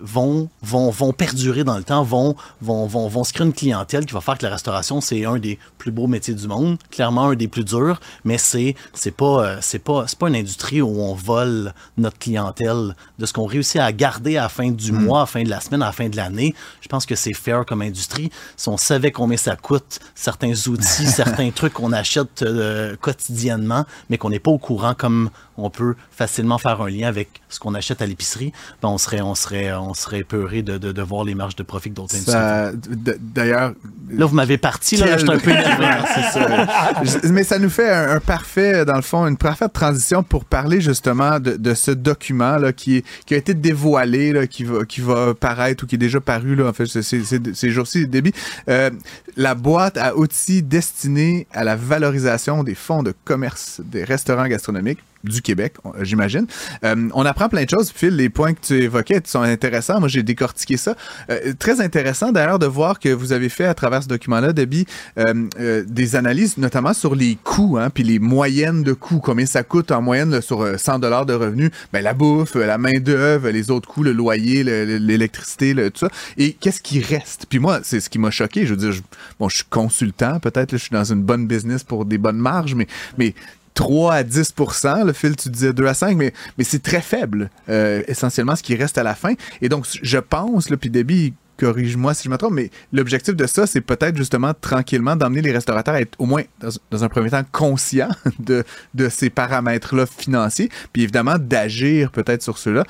vont, 0.00 0.48
vont, 0.62 0.90
vont 0.90 1.12
perdurer 1.12 1.64
dans 1.64 1.76
le 1.76 1.84
temps, 1.84 2.02
vont, 2.02 2.34
vont, 2.60 2.86
vont, 2.86 3.08
vont 3.08 3.24
se 3.24 3.32
créer 3.32 3.46
une 3.46 3.52
clientèle 3.52 4.06
qui 4.06 4.14
va 4.14 4.20
faire 4.20 4.38
que 4.38 4.44
la 4.44 4.52
restauration, 4.52 5.00
c'est 5.00 5.24
un 5.24 5.38
des 5.38 5.58
plus 5.78 5.90
beaux 5.90 6.06
métiers 6.06 6.34
du 6.34 6.48
monde, 6.48 6.78
clairement 6.90 7.28
un 7.28 7.34
des 7.34 7.48
plus 7.48 7.64
durs, 7.64 8.00
mais 8.24 8.38
c'est, 8.38 8.74
c'est 8.94 9.10
pas, 9.10 9.44
euh, 9.44 9.58
c'est 9.60 9.78
pas, 9.78 10.04
c'est 10.06 10.18
pas 10.18 10.28
une 10.28 10.36
industrie 10.36 10.80
où 10.80 11.00
on 11.00 11.14
vole 11.14 11.72
notre 11.96 12.18
clientèle 12.18 12.94
de 13.18 13.26
ce 13.26 13.32
qu'on 13.32 13.46
réussit 13.46 13.80
à 13.80 13.92
garder 13.92 14.36
à 14.36 14.42
la 14.42 14.48
fin 14.48 14.70
du 14.70 14.92
mm. 14.92 15.04
mois, 15.04 15.20
à 15.20 15.22
la 15.22 15.26
fin 15.26 15.42
de 15.42 15.50
la 15.50 15.60
semaine, 15.60 15.82
à 15.82 15.86
la 15.86 15.92
fin 15.92 16.08
de 16.08 16.16
l'année. 16.16 16.54
Je 16.80 16.88
pense 16.88 17.06
que 17.06 17.14
c'est 17.14 17.34
fair 17.34 17.64
comme 17.66 17.82
industrie. 17.82 18.30
Si 18.56 18.68
on 18.68 18.76
savait 18.76 19.12
combien 19.12 19.36
ça 19.36 19.56
coûte, 19.56 20.00
certains 20.14 20.52
outils, 20.68 21.06
certains 21.06 21.50
trucs 21.50 21.74
qu'on 21.74 21.92
achète 21.92 22.42
euh, 22.42 22.96
quotidiennement, 23.00 23.84
mais 24.08 24.18
qu'on 24.18 24.30
n'est 24.30 24.40
pas 24.40 24.50
au 24.50 24.58
courant 24.58 24.94
comme 24.94 25.30
on 25.64 25.70
peut 25.70 25.94
facilement 26.10 26.58
faire 26.58 26.80
un 26.80 26.90
lien 26.90 27.08
avec 27.08 27.40
ce 27.48 27.58
qu'on 27.58 27.74
achète 27.74 28.02
à 28.02 28.06
l'épicerie, 28.06 28.52
ben 28.82 28.88
on 28.88 28.98
serait, 28.98 29.20
on 29.20 29.34
serait, 29.34 29.72
on 29.72 29.94
serait 29.94 30.24
peuré 30.24 30.62
de, 30.62 30.78
de, 30.78 30.92
de 30.92 31.02
voir 31.02 31.24
les 31.24 31.34
marges 31.34 31.56
de 31.56 31.62
profit 31.62 31.90
d'autres 31.90 32.14
industries. 32.14 33.16
D'ailleurs. 33.20 33.72
Là, 34.10 34.26
vous 34.26 34.34
m'avez 34.34 34.58
parti, 34.58 34.96
là, 34.96 35.16
je 35.16 35.24
suis 35.24 35.30
un 35.30 35.38
peu 35.38 35.52
Mais 37.30 37.44
ça 37.44 37.58
nous 37.58 37.70
fait 37.70 37.90
un, 37.90 38.20
parfait, 38.20 38.84
dans 38.84 38.96
le 38.96 39.02
fond, 39.02 39.26
une 39.26 39.36
parfaite 39.36 39.72
transition 39.72 40.22
pour 40.22 40.44
parler 40.44 40.80
justement 40.80 41.38
de, 41.38 41.52
de 41.56 41.74
ce 41.74 41.90
document 41.90 42.56
là, 42.56 42.72
qui, 42.72 43.04
qui 43.26 43.34
a 43.34 43.36
été 43.36 43.54
dévoilé, 43.54 44.32
là, 44.32 44.46
qui, 44.46 44.64
va, 44.64 44.84
qui 44.84 45.00
va 45.00 45.34
paraître 45.34 45.84
ou 45.84 45.86
qui 45.86 45.94
est 45.94 45.98
déjà 45.98 46.20
paru, 46.20 46.56
là, 46.56 46.66
en 46.66 46.72
fait, 46.72 46.86
ces 46.86 47.70
jours-ci, 47.70 48.06
débit. 48.06 48.32
Euh, 48.68 48.90
la 49.36 49.54
boîte 49.54 49.96
à 49.96 50.16
outils 50.16 50.62
destinée 50.62 51.46
à 51.52 51.64
la 51.64 51.76
valorisation 51.76 52.64
des 52.64 52.74
fonds 52.74 53.02
de 53.02 53.14
commerce 53.24 53.80
des 53.84 54.04
restaurants 54.04 54.46
gastronomiques 54.46 55.00
du 55.24 55.42
Québec, 55.42 55.74
j'imagine. 56.00 56.46
Euh, 56.84 57.08
on 57.14 57.24
apprend 57.24 57.48
plein 57.48 57.64
de 57.64 57.70
choses. 57.70 57.92
Phil, 57.94 58.16
les 58.16 58.28
points 58.28 58.54
que 58.54 58.60
tu 58.60 58.74
évoquais 58.82 59.20
sont 59.24 59.42
intéressants. 59.42 60.00
Moi, 60.00 60.08
j'ai 60.08 60.22
décortiqué 60.22 60.76
ça. 60.76 60.96
Euh, 61.30 61.52
très 61.58 61.80
intéressant 61.80 62.32
d'ailleurs 62.32 62.58
de 62.58 62.66
voir 62.66 62.98
que 62.98 63.10
vous 63.10 63.32
avez 63.32 63.48
fait 63.48 63.66
à 63.66 63.74
travers 63.74 64.02
ce 64.02 64.08
document-là, 64.08 64.52
Debbie, 64.52 64.86
euh, 65.18 65.84
des 65.86 66.16
analyses 66.16 66.56
notamment 66.56 66.94
sur 66.94 67.14
les 67.14 67.36
coûts, 67.42 67.76
hein, 67.78 67.90
puis 67.90 68.02
les 68.02 68.18
moyennes 68.18 68.82
de 68.82 68.92
coûts, 68.92 69.20
combien 69.20 69.46
ça 69.46 69.62
coûte 69.62 69.90
en 69.90 70.00
moyenne 70.00 70.40
sur 70.40 70.78
100 70.78 70.98
dollars 70.98 71.26
de 71.26 71.34
revenus? 71.34 71.70
Ben, 71.92 72.02
la 72.02 72.14
bouffe, 72.14 72.54
la 72.54 72.78
main-d'œuvre, 72.78 73.50
les 73.50 73.70
autres 73.70 73.88
coûts, 73.88 74.02
le 74.02 74.12
loyer, 74.12 74.64
l'électricité, 74.64 75.74
tout 75.74 76.00
ça. 76.00 76.08
Et 76.38 76.52
qu'est-ce 76.54 76.80
qui 76.80 77.00
reste? 77.00 77.46
Puis 77.48 77.58
moi, 77.58 77.80
c'est 77.82 78.00
ce 78.00 78.08
qui 78.08 78.18
m'a 78.18 78.30
choqué. 78.30 78.66
Je 78.66 78.74
veux 78.74 78.90
dire, 78.90 79.00
bon, 79.38 79.48
je 79.48 79.56
suis 79.56 79.66
consultant, 79.68 80.40
peut-être, 80.40 80.72
je 80.72 80.76
suis 80.78 80.92
dans 80.92 81.04
une 81.04 81.22
bonne 81.22 81.46
business 81.46 81.84
pour 81.84 82.04
des 82.04 82.18
bonnes 82.18 82.38
marges, 82.38 82.74
mais, 82.74 82.86
mais 83.18 83.34
3 83.74 84.14
à 84.14 84.22
10% 84.22 85.04
le 85.06 85.12
fil, 85.12 85.36
tu 85.36 85.48
disais 85.48 85.72
2 85.72 85.86
à 85.86 85.94
5, 85.94 86.16
mais, 86.16 86.32
mais 86.58 86.64
c'est 86.64 86.82
très 86.82 87.00
faible, 87.00 87.50
euh, 87.68 88.02
essentiellement, 88.08 88.56
ce 88.56 88.62
qui 88.62 88.74
reste 88.74 88.98
à 88.98 89.02
la 89.02 89.14
fin. 89.14 89.34
Et 89.62 89.68
donc, 89.68 89.86
je 90.02 90.18
pense, 90.18 90.68
puis 90.80 90.90
Debbie 90.90 91.34
corrige-moi 91.60 92.14
si 92.14 92.24
je 92.24 92.30
me 92.30 92.38
trompe, 92.38 92.54
mais 92.54 92.70
l'objectif 92.92 93.36
de 93.36 93.46
ça, 93.46 93.66
c'est 93.66 93.82
peut-être 93.82 94.16
justement 94.16 94.52
tranquillement 94.58 95.14
d'emmener 95.14 95.42
les 95.42 95.52
restaurateurs 95.52 95.94
à 95.94 96.00
être 96.00 96.16
au 96.18 96.24
moins, 96.24 96.42
dans, 96.90 97.04
un 97.04 97.08
premier 97.08 97.30
temps, 97.30 97.42
conscients 97.52 98.08
de, 98.38 98.64
de 98.94 99.08
ces 99.10 99.28
paramètres-là 99.28 100.06
financiers, 100.06 100.70
puis 100.92 101.02
évidemment 101.02 101.36
d'agir 101.38 102.10
peut-être 102.10 102.42
sur 102.42 102.56
ceux-là. 102.56 102.84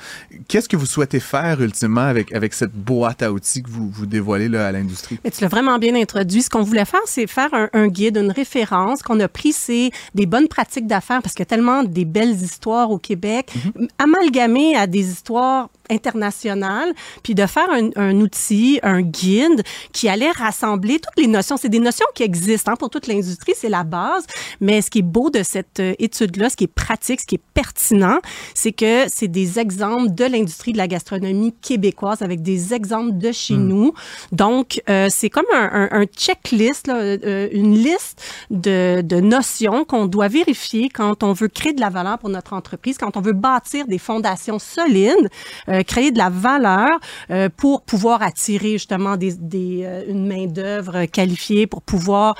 Qu'est-ce 0.47 0.69
que 0.69 0.77
vous 0.77 0.85
souhaitez 0.85 1.19
faire 1.19 1.61
ultimement 1.61 2.01
avec, 2.01 2.33
avec 2.33 2.53
cette 2.53 2.71
boîte 2.71 3.21
à 3.21 3.31
outils 3.31 3.61
que 3.61 3.69
vous, 3.69 3.89
vous 3.89 4.05
dévoilez 4.05 4.47
là, 4.47 4.67
à 4.67 4.71
l'industrie? 4.71 5.19
Tu 5.23 5.41
l'as 5.41 5.49
vraiment 5.49 5.77
bien 5.77 5.95
introduit. 5.95 6.41
Ce 6.41 6.49
qu'on 6.49 6.63
voulait 6.63 6.85
faire, 6.85 7.01
c'est 7.05 7.27
faire 7.27 7.49
un, 7.73 7.87
guide, 7.87 8.17
une 8.17 8.31
référence. 8.31 9.03
qu'on 9.03 9.19
a 9.19 9.27
pris, 9.27 9.51
c'est 9.51 9.91
des 10.15 10.25
bonnes 10.25 10.47
pratiques 10.47 10.87
d'affaires 10.87 11.21
parce 11.21 11.33
qu'il 11.33 11.41
y 11.41 11.47
a 11.47 11.53
tellement 11.53 11.83
des 11.83 12.05
belles 12.05 12.41
histoires 12.41 12.91
au 12.91 12.97
Québec, 12.97 13.51
mm-hmm. 13.53 13.87
amalgamées 13.99 14.75
à 14.75 14.87
des 14.87 15.09
histoires 15.09 15.69
international, 15.91 16.93
puis 17.23 17.35
de 17.35 17.45
faire 17.45 17.69
un, 17.69 17.89
un, 17.95 18.19
outil, 18.21 18.79
un 18.81 19.01
guide 19.01 19.63
qui 19.93 20.09
allait 20.09 20.31
rassembler 20.31 20.99
toutes 20.99 21.17
les 21.17 21.27
notions. 21.27 21.57
C'est 21.57 21.69
des 21.69 21.79
notions 21.79 22.05
qui 22.15 22.23
existent 22.23 22.71
hein, 22.71 22.75
pour 22.75 22.89
toute 22.89 23.07
l'industrie, 23.07 23.53
c'est 23.55 23.69
la 23.69 23.83
base. 23.83 24.25
Mais 24.59 24.81
ce 24.81 24.89
qui 24.89 24.99
est 24.99 25.03
beau 25.03 25.29
de 25.29 25.43
cette 25.43 25.79
euh, 25.79 25.93
étude-là, 25.99 26.49
ce 26.49 26.55
qui 26.55 26.63
est 26.63 26.73
pratique, 26.73 27.21
ce 27.21 27.25
qui 27.25 27.35
est 27.35 27.43
pertinent, 27.53 28.19
c'est 28.53 28.71
que 28.71 29.05
c'est 29.07 29.27
des 29.27 29.59
exemples 29.59 30.13
de 30.13 30.25
l'industrie 30.25 30.73
de 30.73 30.77
la 30.77 30.87
gastronomie 30.87 31.53
québécoise 31.61 32.21
avec 32.21 32.41
des 32.41 32.73
exemples 32.73 33.17
de 33.17 33.31
chez 33.31 33.55
hmm. 33.55 33.67
nous. 33.67 33.93
Donc, 34.31 34.81
euh, 34.89 35.07
c'est 35.09 35.29
comme 35.29 35.45
un, 35.53 35.89
un, 35.91 36.01
un 36.01 36.05
checklist, 36.05 36.87
là, 36.87 36.95
euh, 36.95 37.49
une 37.51 37.75
liste 37.75 38.23
de, 38.49 39.01
de 39.01 39.19
notions 39.19 39.85
qu'on 39.85 40.05
doit 40.05 40.27
vérifier 40.27 40.89
quand 40.89 41.23
on 41.23 41.33
veut 41.33 41.47
créer 41.47 41.73
de 41.73 41.81
la 41.81 41.89
valeur 41.89 42.17
pour 42.19 42.29
notre 42.29 42.53
entreprise, 42.53 42.97
quand 42.97 43.17
on 43.17 43.21
veut 43.21 43.33
bâtir 43.33 43.87
des 43.87 43.97
fondations 43.97 44.59
solides, 44.59 45.29
euh, 45.69 45.80
créer 45.81 46.11
de 46.11 46.17
la 46.17 46.29
valeur 46.29 46.99
euh, 47.29 47.49
pour 47.55 47.81
pouvoir 47.83 48.21
attirer 48.21 48.73
justement 48.73 49.17
des, 49.17 49.33
des 49.33 49.81
euh, 49.83 50.03
une 50.07 50.27
main 50.27 50.45
d'œuvre 50.45 51.05
qualifiée, 51.05 51.67
pour 51.67 51.81
pouvoir 51.81 52.35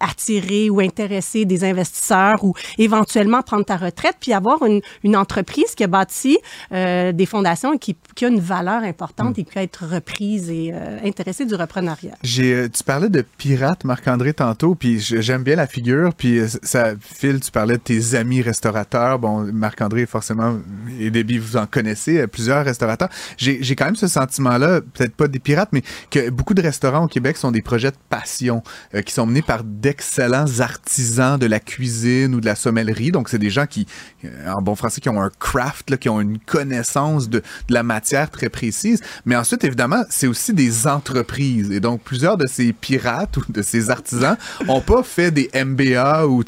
attirer 0.00 0.70
ou 0.70 0.80
intéresser 0.80 1.44
des 1.44 1.64
investisseurs 1.64 2.42
ou 2.44 2.54
éventuellement 2.78 3.42
prendre 3.42 3.64
ta 3.64 3.76
retraite, 3.76 4.16
puis 4.20 4.32
avoir 4.32 4.64
une, 4.64 4.80
une 5.04 5.16
entreprise 5.16 5.74
qui 5.74 5.84
a 5.84 5.86
bâti 5.86 6.38
des 6.70 7.26
fondations 7.26 7.72
et 7.72 7.78
qui, 7.78 7.96
qui, 8.14 8.24
a 8.24 8.28
une 8.28 8.40
valeur 8.40 8.82
importante 8.82 9.36
mm. 9.36 9.40
et 9.40 9.44
qui 9.44 9.52
peut 9.52 9.60
être 9.60 9.86
reprise 9.86 10.50
et 10.50 10.72
intéressée 11.04 11.44
du 11.44 11.54
reprenariat. 11.54 12.14
J'ai, 12.22 12.68
tu 12.70 12.82
parlais 12.84 13.08
de 13.08 13.24
pirate, 13.36 13.84
Marc-André, 13.84 14.32
tantôt, 14.34 14.74
puis 14.74 14.98
j'aime 15.00 15.42
bien 15.42 15.56
la 15.56 15.66
figure, 15.66 16.14
puis 16.14 16.40
ça, 16.62 16.92
Phil, 17.00 17.40
tu 17.40 17.50
parlais 17.50 17.74
de 17.74 17.82
tes 17.82 18.14
amis 18.14 18.42
restaurateurs. 18.42 19.18
Bon, 19.18 19.50
Marc-André, 19.52 20.06
forcément, 20.06 20.58
et 21.00 21.10
Déby, 21.10 21.38
vous 21.38 21.56
en 21.56 21.66
connaissez, 21.66 22.26
plusieurs 22.26 22.67
restaurateurs. 22.68 23.08
J'ai 23.36 23.74
quand 23.74 23.86
même 23.86 23.96
ce 23.96 24.06
sentiment-là, 24.08 24.80
peut-être 24.80 25.14
pas 25.14 25.28
des 25.28 25.38
pirates, 25.38 25.70
mais 25.72 25.82
que 26.10 26.30
beaucoup 26.30 26.54
de 26.54 26.62
restaurants 26.62 27.04
au 27.04 27.08
Québec 27.08 27.36
sont 27.36 27.50
des 27.50 27.62
projets 27.62 27.90
de 27.90 27.96
passion 28.08 28.62
euh, 28.94 29.02
qui 29.02 29.12
sont 29.12 29.26
menés 29.26 29.42
par 29.42 29.64
d'excellents 29.64 30.60
artisans 30.60 31.38
de 31.38 31.46
la 31.46 31.60
cuisine 31.60 32.34
ou 32.34 32.40
de 32.40 32.46
la 32.46 32.54
sommellerie. 32.54 33.10
Donc, 33.10 33.28
c'est 33.28 33.38
des 33.38 33.50
gens 33.50 33.66
qui, 33.66 33.86
euh, 34.24 34.52
en 34.52 34.62
bon 34.62 34.74
français, 34.74 35.00
qui 35.00 35.08
ont 35.08 35.20
un 35.20 35.30
craft, 35.38 35.90
là, 35.90 35.96
qui 35.96 36.08
ont 36.08 36.20
une 36.20 36.38
connaissance 36.38 37.28
de, 37.28 37.38
de 37.38 37.74
la 37.74 37.82
matière 37.82 38.30
très 38.30 38.48
précise. 38.48 39.00
Mais 39.24 39.36
ensuite, 39.36 39.64
évidemment, 39.64 40.02
c'est 40.10 40.26
aussi 40.26 40.52
des 40.52 40.86
entreprises. 40.86 41.70
Et 41.70 41.80
donc, 41.80 42.02
plusieurs 42.02 42.36
de 42.36 42.46
ces 42.46 42.72
pirates 42.72 43.36
ou 43.36 43.44
de 43.48 43.62
ces 43.62 43.90
artisans 43.90 44.36
ont 44.68 44.80
pas 44.80 45.02
fait 45.02 45.30
des 45.30 45.50
MBA 45.54 46.26
ou 46.26 46.42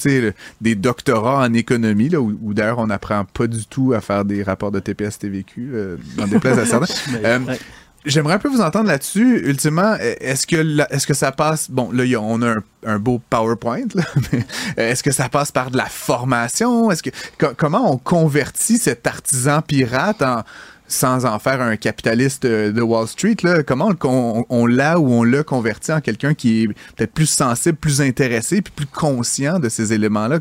des 0.61 0.75
doctorats 0.75 1.45
en 1.45 1.53
économie, 1.53 2.09
là, 2.09 2.21
où, 2.21 2.39
où 2.43 2.55
d'ailleurs 2.55 2.79
on 2.79 2.87
n'apprend 2.87 3.25
pas 3.25 3.47
du 3.47 3.65
tout 3.67 3.93
à 3.93 4.01
faire 4.01 4.25
des 4.25 4.43
rapports 4.43 4.71
de 4.71 4.81
TPS-TVQ, 4.81 5.71
euh, 5.73 5.97
à 6.45 6.67
certains. 6.67 6.95
Euh, 7.25 7.39
j'aimerais 8.05 8.35
un 8.35 8.39
peu 8.39 8.49
vous 8.49 8.61
entendre 8.61 8.89
là-dessus. 8.89 9.43
Ultimement, 9.47 9.97
est-ce 9.97 10.47
que 10.47 10.93
est-ce 10.93 11.07
que 11.07 11.15
ça 11.15 11.33
passe 11.33 11.71
Bon, 11.71 11.91
là, 11.93 12.05
on 12.21 12.43
a 12.43 12.57
un, 12.87 12.99
beau 12.99 13.21
PowerPoint, 13.31 13.87
là, 13.95 14.05
mais 14.33 14.45
est-ce 14.77 15.03
que 15.03 15.13
ça 15.13 15.29
passe 15.29 15.53
par 15.53 15.71
de 15.71 15.77
la 15.77 15.87
formation? 15.87 16.91
Est-ce 16.91 17.03
que 17.03 17.11
comment 17.57 17.93
on 17.93 17.99
convertit 17.99 18.79
cet 18.79 19.07
artisan 19.07 19.63
pirate 19.63 20.23
en 20.23 20.43
sans 20.91 21.25
en 21.25 21.39
faire 21.39 21.61
un 21.61 21.77
capitaliste 21.77 22.45
euh, 22.45 22.73
de 22.73 22.83
Wall 22.83 23.07
Street, 23.07 23.37
là, 23.45 23.63
comment 23.63 23.93
on, 24.03 24.67
l'a 24.67 24.99
ou 24.99 25.13
on 25.13 25.23
l'a 25.23 25.45
converti 25.45 25.93
en 25.93 26.01
quelqu'un 26.01 26.35
qui 26.35 26.63
est 26.63 26.67
peut-être 26.97 27.13
plus 27.13 27.29
sensible, 27.29 27.79
plus 27.79 28.01
intéressé, 28.01 28.61
puis 28.61 28.73
plus 28.75 28.87
conscient 28.87 29.61
de 29.61 29.69
ces 29.69 29.93
éléments-là? 29.93 30.41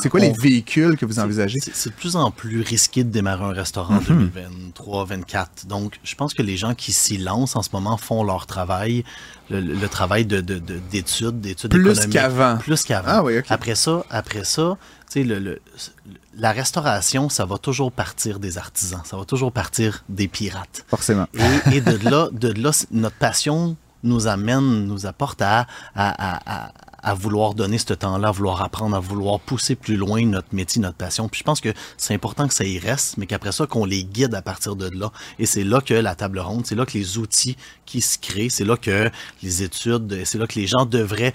C'est 0.00 0.08
quoi 0.08 0.20
les 0.20 0.32
véhicules 0.32 0.96
que 0.96 1.04
vous 1.04 1.18
envisagez? 1.18 1.58
C'est 1.60 1.90
de 1.90 1.94
plus 1.94 2.14
en 2.14 2.30
plus 2.30 2.62
risqué 2.62 3.02
de 3.02 3.10
démarrer 3.10 3.44
un 3.44 3.52
restaurant 3.52 3.96
en 3.96 4.00
2023, 4.00 5.06
2024. 5.06 5.66
Donc, 5.66 5.98
je 6.04 6.14
pense 6.14 6.34
que 6.34 6.42
les 6.42 6.56
gens 6.56 6.74
qui 6.74 6.92
s'y 6.92 7.18
lancent 7.18 7.56
en 7.56 7.62
ce 7.62 7.70
moment 7.72 7.96
font 7.96 8.22
leur 8.22 8.46
travail, 8.46 9.04
le, 9.50 9.86
travail 9.88 10.24
d'études, 10.24 11.40
d'études 11.40 11.70
Plus 11.70 12.06
qu'avant. 12.06 12.58
Plus 12.58 12.84
qu'avant. 12.84 13.08
Ah, 13.08 13.24
oui, 13.24 13.34
Après 13.48 13.74
ça, 13.74 14.04
après 14.08 14.44
ça, 14.44 14.78
tu 15.10 15.22
sais, 15.22 15.24
le 15.24 15.60
la 16.36 16.52
restauration, 16.52 17.28
ça 17.28 17.44
va 17.44 17.58
toujours 17.58 17.92
partir 17.92 18.38
des 18.38 18.58
artisans, 18.58 19.02
ça 19.04 19.16
va 19.16 19.24
toujours 19.24 19.52
partir 19.52 20.04
des 20.08 20.28
pirates. 20.28 20.84
Forcément. 20.88 21.26
Et, 21.72 21.80
de, 21.80 22.08
là, 22.08 22.28
de 22.32 22.48
là, 22.48 22.70
notre 22.90 23.16
passion 23.16 23.76
nous 24.02 24.26
amène, 24.26 24.86
nous 24.86 25.06
apporte 25.06 25.42
à, 25.42 25.66
à, 25.94 26.72
à, 27.02 27.14
vouloir 27.14 27.54
donner 27.54 27.76
ce 27.76 27.92
temps-là, 27.92 28.28
à 28.28 28.30
vouloir 28.30 28.62
apprendre, 28.62 28.96
à 28.96 29.00
vouloir 29.00 29.40
pousser 29.40 29.74
plus 29.74 29.96
loin 29.96 30.24
notre 30.24 30.54
métier, 30.54 30.80
notre 30.80 30.96
passion. 30.96 31.28
Puis 31.28 31.40
je 31.40 31.44
pense 31.44 31.60
que 31.60 31.74
c'est 31.98 32.14
important 32.14 32.48
que 32.48 32.54
ça 32.54 32.64
y 32.64 32.78
reste, 32.78 33.18
mais 33.18 33.26
qu'après 33.26 33.52
ça, 33.52 33.66
qu'on 33.66 33.84
les 33.84 34.04
guide 34.04 34.34
à 34.34 34.42
partir 34.42 34.76
de 34.76 34.88
là. 34.88 35.12
Et 35.38 35.46
c'est 35.46 35.64
là 35.64 35.80
que 35.80 35.94
la 35.94 36.14
table 36.14 36.38
ronde, 36.38 36.64
c'est 36.66 36.74
là 36.74 36.86
que 36.86 36.96
les 36.96 37.18
outils 37.18 37.56
qui 37.84 38.00
se 38.00 38.18
créent, 38.18 38.50
c'est 38.50 38.64
là 38.64 38.76
que 38.76 39.10
les 39.42 39.62
études, 39.62 40.24
c'est 40.24 40.38
là 40.38 40.46
que 40.46 40.58
les 40.58 40.66
gens 40.66 40.86
devraient 40.86 41.34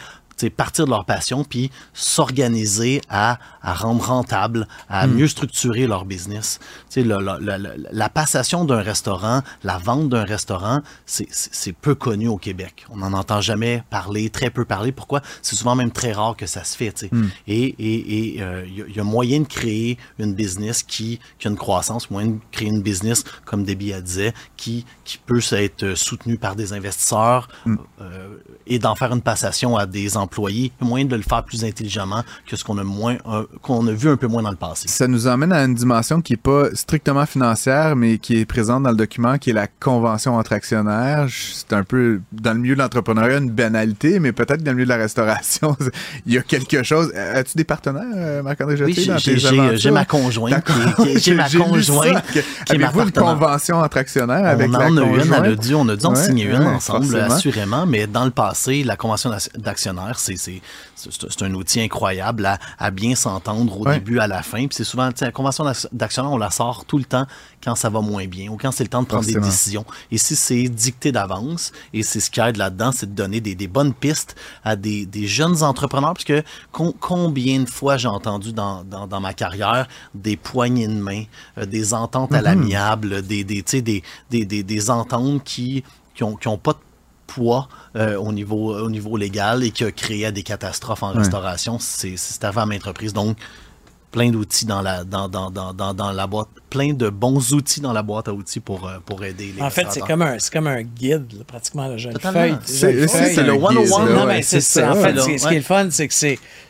partir 0.55 0.85
de 0.85 0.89
leur 0.89 1.05
passion 1.05 1.43
puis 1.43 1.71
s'organiser 1.93 3.01
à, 3.09 3.39
à, 3.61 3.73
rendre 3.73 4.05
rentable, 4.05 4.67
à 4.89 5.07
hmm. 5.07 5.13
mieux 5.13 5.27
structurer 5.27 5.87
leur 5.87 6.05
business. 6.05 6.59
La, 6.95 7.19
la, 7.19 7.39
la, 7.39 7.57
la, 7.91 8.09
passation 8.09 8.65
d'un 8.65 8.81
restaurant, 8.81 9.41
la 9.63 9.77
vente 9.77 10.09
d'un 10.09 10.23
restaurant, 10.23 10.81
c'est 11.05 11.73
peu 11.73 11.95
connu 11.95 12.27
au 12.27 12.37
Québec. 12.37 12.85
On 12.89 12.97
n'en 12.97 13.13
entend 13.13 13.41
jamais 13.41 13.83
parler, 13.89 14.29
très 14.29 14.49
peu 14.49 14.65
parler. 14.65 14.91
Pourquoi? 14.91 15.21
C'est 15.41 15.55
souvent 15.55 15.75
même 15.75 15.91
très 15.91 16.11
rare 16.11 16.35
que 16.35 16.45
ça 16.45 16.63
se 16.63 16.75
fait. 16.75 17.05
Hmm. 17.11 17.27
Et 17.47 17.75
il 17.79 17.85
et, 17.85 18.35
et, 18.37 18.41
euh, 18.41 18.65
y, 18.67 18.99
a 18.99 19.03
moyen 19.03 19.41
de 19.41 19.47
créer 19.47 19.97
une 20.19 20.33
business 20.33 20.83
qui, 20.83 21.19
qui 21.39 21.47
a 21.47 21.51
une 21.51 21.57
croissance, 21.57 22.09
moyen 22.09 22.29
de 22.29 22.39
créer 22.51 22.69
une 22.69 22.81
business, 22.81 23.23
comme 23.45 23.63
Debbie 23.63 23.93
a 23.93 24.01
disait, 24.01 24.33
qui, 24.57 24.85
qui 25.03 25.17
peut 25.17 25.41
être 25.51 25.95
soutenue 25.95 26.37
par 26.37 26.55
des 26.55 26.73
investisseurs 26.73 27.47
hmm. 27.65 27.75
euh, 28.01 28.37
et 28.67 28.79
d'en 28.79 28.95
faire 28.95 29.13
une 29.13 29.21
passation 29.21 29.77
à 29.77 29.85
des 29.85 30.17
employés, 30.25 30.71
moyen 30.81 31.05
de 31.05 31.15
le 31.15 31.21
faire 31.21 31.43
plus 31.43 31.63
intelligemment 31.63 32.23
que 32.47 32.55
ce 32.55 32.63
qu'on 32.63 32.77
a 32.77 32.83
moins 32.83 33.17
qu'on 33.61 33.87
a 33.87 33.91
vu 33.91 34.09
un 34.09 34.17
peu 34.17 34.27
moins 34.27 34.43
dans 34.43 34.51
le 34.51 34.55
passé. 34.55 34.87
Ça 34.87 35.07
nous 35.07 35.27
emmène 35.27 35.51
à 35.51 35.63
une 35.63 35.75
dimension 35.75 36.21
qui 36.21 36.33
est 36.33 36.37
pas 36.37 36.67
strictement 36.73 37.25
financière, 37.25 37.95
mais 37.95 38.17
qui 38.17 38.37
est 38.39 38.45
présente 38.45 38.83
dans 38.83 38.91
le 38.91 38.95
document, 38.95 39.37
qui 39.37 39.51
est 39.51 39.53
la 39.53 39.67
convention 39.67 40.35
entre 40.35 40.53
actionnaires. 40.53 41.27
C'est 41.29 41.73
un 41.73 41.83
peu 41.83 42.21
dans 42.31 42.53
le 42.53 42.59
milieu 42.59 42.75
de 42.75 42.81
l'entrepreneuriat 42.81 43.37
une 43.37 43.51
banalité, 43.51 44.19
mais 44.19 44.31
peut-être 44.31 44.63
dans 44.63 44.71
le 44.71 44.75
milieu 44.75 44.85
de 44.85 44.89
la 44.89 44.97
restauration, 44.97 45.75
il 46.25 46.33
y 46.33 46.37
a 46.37 46.41
quelque 46.41 46.83
chose. 46.83 47.11
As-tu 47.15 47.57
des 47.57 47.63
partenaires, 47.63 48.03
euh, 48.15 48.43
Marc-André 48.43 48.83
Oui, 48.83 49.09
j'ai 49.75 49.91
ma 49.91 50.05
conjointe. 50.05 50.65
J'ai 51.17 51.33
ma 51.33 51.49
conjointe. 51.49 52.23
Avez-vous 52.69 53.01
une 53.01 53.11
convention 53.11 53.77
entre 53.77 53.97
actionnaires 53.97 54.45
avec 54.45 54.71
la 54.71 54.79
en 54.79 54.97
a 54.97 55.01
une, 55.01 55.33
elle 55.33 55.33
a 55.33 55.55
dû, 55.55 55.75
on 55.75 55.87
a 55.89 55.95
dû 55.95 56.05
en 56.05 56.15
signer 56.15 56.45
une 56.45 56.63
ensemble, 56.63 57.15
assurément, 57.17 57.85
mais 57.85 58.07
dans 58.07 58.25
le 58.25 58.31
passé, 58.31 58.83
la 58.83 58.95
convention 58.95 59.31
d'actionnaires, 59.57 60.14
c'est 60.19 60.35
c'est 60.95 61.41
un 61.43 61.53
outil 61.53 61.81
incroyable 61.81 62.45
à, 62.45 62.59
à 62.77 62.91
bien 62.91 63.15
s'entendre 63.15 63.79
au 63.79 63.85
début, 63.85 64.19
à 64.19 64.27
la 64.27 64.41
fin. 64.41 64.67
Puis 64.67 64.75
c'est 64.75 64.83
souvent, 64.83 65.09
la 65.19 65.31
convention 65.31 65.65
d'actionnaire, 65.91 66.31
on 66.31 66.37
la 66.37 66.51
sort 66.51 66.85
tout 66.85 66.97
le 66.97 67.03
temps 67.03 67.25
quand 67.63 67.75
ça 67.75 67.89
va 67.89 68.01
moins 68.01 68.27
bien 68.27 68.49
ou 68.49 68.57
quand 68.57 68.71
c'est 68.71 68.83
le 68.83 68.89
temps 68.89 69.01
de 69.01 69.07
prendre 69.07 69.25
des 69.25 69.39
décisions. 69.39 69.85
Et 70.11 70.17
si 70.17 70.35
c'est 70.35 70.69
dicté 70.69 71.11
d'avance, 71.11 71.71
et 71.93 72.03
c'est 72.03 72.19
ce 72.19 72.29
qui 72.29 72.39
aide 72.39 72.57
là-dedans, 72.57 72.91
c'est 72.93 73.07
de 73.07 73.15
donner 73.15 73.41
des, 73.41 73.55
des, 73.55 73.67
bonnes 73.67 73.93
pistes 73.93 74.35
à 74.63 74.75
des, 74.75 75.05
des 75.05 75.27
jeunes 75.27 75.63
entrepreneurs, 75.63 76.13
parce 76.13 76.25
que 76.25 76.43
combien 76.71 77.61
de 77.61 77.69
fois 77.69 77.97
j'ai 77.97 78.07
entendu 78.07 78.53
dans, 78.53 78.83
dans, 78.83 79.07
dans, 79.07 79.19
ma 79.19 79.33
carrière 79.33 79.87
des 80.13 80.37
poignées 80.37 80.87
de 80.87 80.93
main, 80.93 81.23
euh, 81.57 81.65
des 81.65 81.93
ententes 81.93 82.33
à 82.33 82.39
mm-hmm. 82.39 82.43
l'amiable, 82.43 83.21
des, 83.23 83.43
des, 83.43 83.63
des, 83.63 84.03
des, 84.29 84.63
des, 84.63 84.89
ententes 84.89 85.43
qui 85.43 85.83
qui 86.13 86.23
ont, 86.23 86.35
qui 86.35 86.47
ont 86.47 86.57
pas 86.57 86.73
de 86.73 86.79
poids 87.27 87.67
euh, 87.95 88.17
au, 88.17 88.31
niveau, 88.31 88.75
au 88.75 88.89
niveau 88.89 89.17
légal 89.17 89.63
et 89.63 89.71
qui 89.71 89.83
a 89.83 89.91
créé 89.91 90.31
des 90.31 90.43
catastrophes 90.43 91.03
en 91.03 91.11
restauration. 91.11 91.77
C'est 91.79 92.43
avant 92.43 92.61
à 92.61 92.65
maintes 92.65 92.83
reprises. 92.83 93.13
Donc, 93.13 93.37
plein 94.11 94.31
d'outils 94.31 94.65
dans 94.65 94.81
la, 94.81 95.03
dans, 95.03 95.27
dans, 95.27 95.51
dans, 95.51 95.73
dans, 95.73 96.11
la 96.11 96.27
boîte, 96.27 96.47
plein 96.75 96.93
de 96.93 97.09
bons 97.09 97.53
outils 97.53 97.79
dans 97.79 97.93
la 97.93 98.03
boîte 98.03 98.27
à 98.27 98.33
outils 98.33 98.59
pour, 98.59 98.85
euh, 98.85 98.97
pour 99.05 99.23
aider 99.23 99.53
les 99.55 99.61
En 99.61 99.69
fait, 99.69 99.87
c'est 99.91 100.01
comme, 100.01 100.21
un, 100.21 100.35
comme 100.51 100.67
un 100.67 100.81
guide, 100.81 101.45
pratiquement. 101.47 101.87
le 101.87 101.97
jeune 101.97 102.19
feuille. 102.19 102.57
C'est 102.65 102.91
le 102.91 103.53
one-on-one. 103.53 104.13
Non, 104.13 104.25
mais 104.25 104.41
c'est 104.41 104.83
En 104.83 104.95
fait, 104.95 105.17
ce 105.17 105.47
qui 105.47 105.53
est 105.53 105.57
le 105.57 105.61
fun, 105.61 105.87
c'est 105.89 106.07
que 106.09 106.13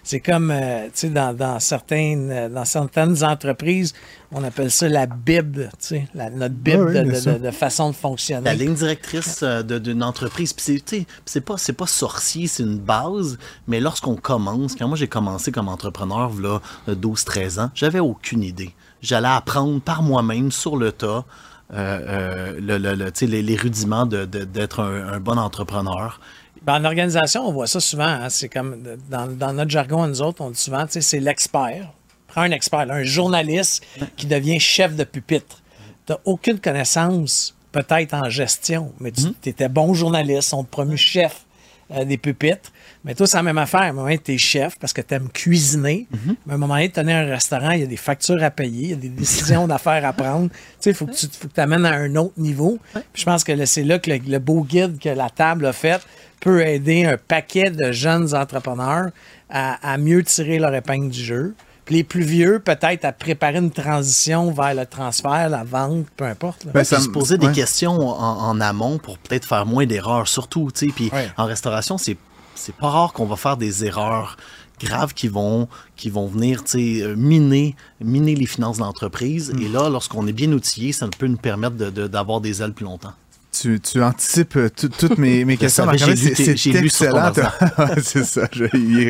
c'est 0.03 0.19
comme, 0.19 0.51
euh, 0.51 0.85
tu 0.85 0.91
sais, 0.93 1.09
dans, 1.09 1.35
dans, 1.35 1.59
certaines, 1.59 2.49
dans 2.53 2.65
certaines 2.65 3.23
entreprises, 3.23 3.93
on 4.31 4.43
appelle 4.43 4.69
ça 4.69 4.87
la 4.87 5.07
Bible, 5.07 5.71
tu 5.79 5.87
sais, 5.87 6.07
notre 6.13 6.53
Bible 6.53 6.93
de, 7.41 7.51
façon 7.51 7.89
de 7.89 7.95
fonctionner. 7.95 8.45
La 8.45 8.53
ligne 8.53 8.75
directrice 8.75 9.39
euh, 9.41 9.63
d'une 9.63 10.03
entreprise. 10.03 10.53
Puis 10.53 10.83
c'est 11.25 11.41
pas, 11.41 11.55
pas 11.75 11.87
sorcier, 11.87 12.45
c'est 12.45 12.63
une 12.63 12.77
base, 12.77 13.39
mais 13.67 13.79
lorsqu'on 13.79 14.15
commence, 14.15 14.75
quand 14.75 14.87
moi 14.87 14.97
j'ai 14.97 15.07
commencé 15.07 15.51
comme 15.51 15.67
entrepreneur, 15.67 16.31
là, 16.39 16.61
12-13 16.87 17.59
ans, 17.59 17.71
j'avais 17.73 17.99
aucune 17.99 18.43
idée. 18.43 18.75
J'allais 19.05 19.27
apprendre 19.27 19.79
par 19.81 20.01
moi-même 20.01 20.51
sur 20.51 20.77
le 20.77 20.91
tas. 20.91 21.25
Euh, 21.73 22.55
euh, 22.59 22.59
le, 22.59 23.41
les, 23.41 23.55
rudiments 23.55 24.05
d'être 24.05 24.81
un, 24.81 25.19
bon 25.19 25.37
entrepreneur. 25.39 26.19
Ben, 26.61 26.75
en 26.75 26.85
organisation, 26.85 27.47
on 27.47 27.51
voit 27.51 27.65
ça 27.65 27.79
souvent. 27.79 28.03
Hein. 28.05 28.29
c'est 28.29 28.49
comme 28.49 28.83
dans, 29.09 29.25
dans, 29.27 29.51
notre 29.51 29.71
jargon, 29.71 30.05
nous 30.05 30.21
autres, 30.21 30.41
on 30.41 30.51
dit 30.51 30.59
souvent, 30.59 30.85
c'est 30.87 31.19
l'expert 31.19 31.87
un 32.35 32.51
expert, 32.51 32.91
un 32.91 33.03
journaliste 33.03 33.85
qui 34.17 34.25
devient 34.25 34.59
chef 34.59 34.95
de 34.95 35.03
pupitre. 35.03 35.61
tu 36.05 36.13
n'as 36.13 36.19
aucune 36.25 36.59
connaissance, 36.59 37.55
peut-être 37.71 38.13
en 38.13 38.29
gestion, 38.29 38.93
mais 38.99 39.11
tu 39.11 39.21
mm-hmm. 39.21 39.49
étais 39.49 39.69
bon 39.69 39.93
journaliste, 39.93 40.53
on 40.53 40.63
te 40.63 40.69
promu 40.69 40.97
chef 40.97 41.45
euh, 41.91 42.05
des 42.05 42.17
pupitres. 42.17 42.71
Mais 43.05 43.13
toi, 43.13 43.27
c'est 43.27 43.37
la 43.37 43.43
même 43.43 43.59
affaire. 43.59 43.81
À 43.81 43.85
un 43.85 43.91
moment 43.91 44.05
donné, 44.05 44.17
tu 44.17 44.33
es 44.33 44.37
chef 44.39 44.79
parce 44.79 44.91
que 44.91 45.01
tu 45.01 45.13
aimes 45.13 45.29
cuisiner. 45.29 46.07
Mm-hmm. 46.11 46.35
Mais 46.47 46.51
à 46.51 46.55
un 46.55 46.57
moment 46.57 46.73
donné, 46.73 46.89
tu 46.89 46.99
un 46.99 47.25
restaurant, 47.25 47.69
il 47.69 47.81
y 47.81 47.83
a 47.83 47.87
des 47.87 47.97
factures 47.97 48.43
à 48.43 48.49
payer, 48.49 48.83
il 48.83 48.89
y 48.89 48.93
a 48.93 48.95
des 48.95 49.09
décisions 49.23 49.67
d'affaires 49.67 50.03
à 50.03 50.11
prendre. 50.11 50.49
Tu 50.49 50.55
sais, 50.79 50.89
il 50.89 50.95
faut 50.95 51.05
que 51.05 51.15
tu 51.15 51.27
t'amènes 51.53 51.85
à 51.85 51.93
un 51.93 52.15
autre 52.15 52.33
niveau. 52.37 52.79
je 53.13 53.23
pense 53.23 53.43
que 53.43 53.65
c'est 53.65 53.83
là 53.83 53.99
que 53.99 54.09
le, 54.09 54.39
beau 54.39 54.63
guide 54.63 54.97
que 54.97 55.09
la 55.09 55.29
table 55.29 55.67
a 55.67 55.73
fait 55.73 56.01
peut 56.39 56.65
aider 56.65 57.05
un 57.05 57.17
paquet 57.17 57.69
de 57.69 57.91
jeunes 57.91 58.33
entrepreneurs 58.33 59.09
à, 59.49 59.97
mieux 59.99 60.23
tirer 60.23 60.57
leur 60.57 60.73
épingle 60.73 61.09
du 61.09 61.23
jeu. 61.23 61.53
Puis 61.85 61.95
les 61.95 62.03
plus 62.03 62.23
vieux, 62.23 62.57
peut-être 62.57 63.05
à 63.05 63.11
préparer 63.11 63.59
une 63.59 63.69
transition 63.69 64.51
vers 64.51 64.73
le 64.73 64.87
transfert, 64.87 65.49
la 65.49 65.63
vente, 65.63 66.07
peu 66.17 66.25
importe. 66.25 66.65
Ben, 66.73 66.83
ça 66.83 66.99
se 66.99 67.09
poser 67.09 67.37
des 67.37 67.51
questions 67.51 68.09
en, 68.09 68.59
amont 68.59 68.97
pour 68.97 69.19
peut-être 69.19 69.45
faire 69.45 69.67
moins 69.67 69.85
d'erreurs, 69.85 70.27
surtout. 70.27 70.69
Puis 70.73 71.11
en 71.37 71.45
restauration, 71.45 71.99
c'est 71.99 72.17
c'est 72.55 72.75
pas 72.75 72.89
rare 72.89 73.13
qu'on 73.13 73.25
va 73.25 73.35
faire 73.35 73.57
des 73.57 73.85
erreurs 73.85 74.37
graves 74.79 75.13
qui 75.13 75.27
vont, 75.27 75.67
qui 75.95 76.09
vont 76.09 76.27
venir 76.27 76.63
euh, 76.75 77.15
miner, 77.15 77.75
miner 78.01 78.35
les 78.35 78.45
finances 78.45 78.77
de 78.77 78.83
l'entreprise. 78.83 79.53
Mm. 79.53 79.61
Et 79.61 79.67
là, 79.69 79.89
lorsqu'on 79.89 80.27
est 80.27 80.33
bien 80.33 80.51
outillé, 80.51 80.91
ça 80.91 81.07
peut 81.07 81.27
nous 81.27 81.37
permettre 81.37 81.75
d'avoir 81.75 82.41
des 82.41 82.61
ailes 82.61 82.73
plus 82.73 82.85
longtemps 82.85 83.13
tu, 83.61 83.79
tu 83.79 84.01
anticipes 84.01 84.57
toutes 84.75 85.17
mes, 85.17 85.45
mes 85.45 85.57
questions. 85.57 85.85
C'est 85.97 86.75
excellent. 86.75 87.31
c'est 88.01 88.25
ça, 88.25 88.47
je 88.51 88.65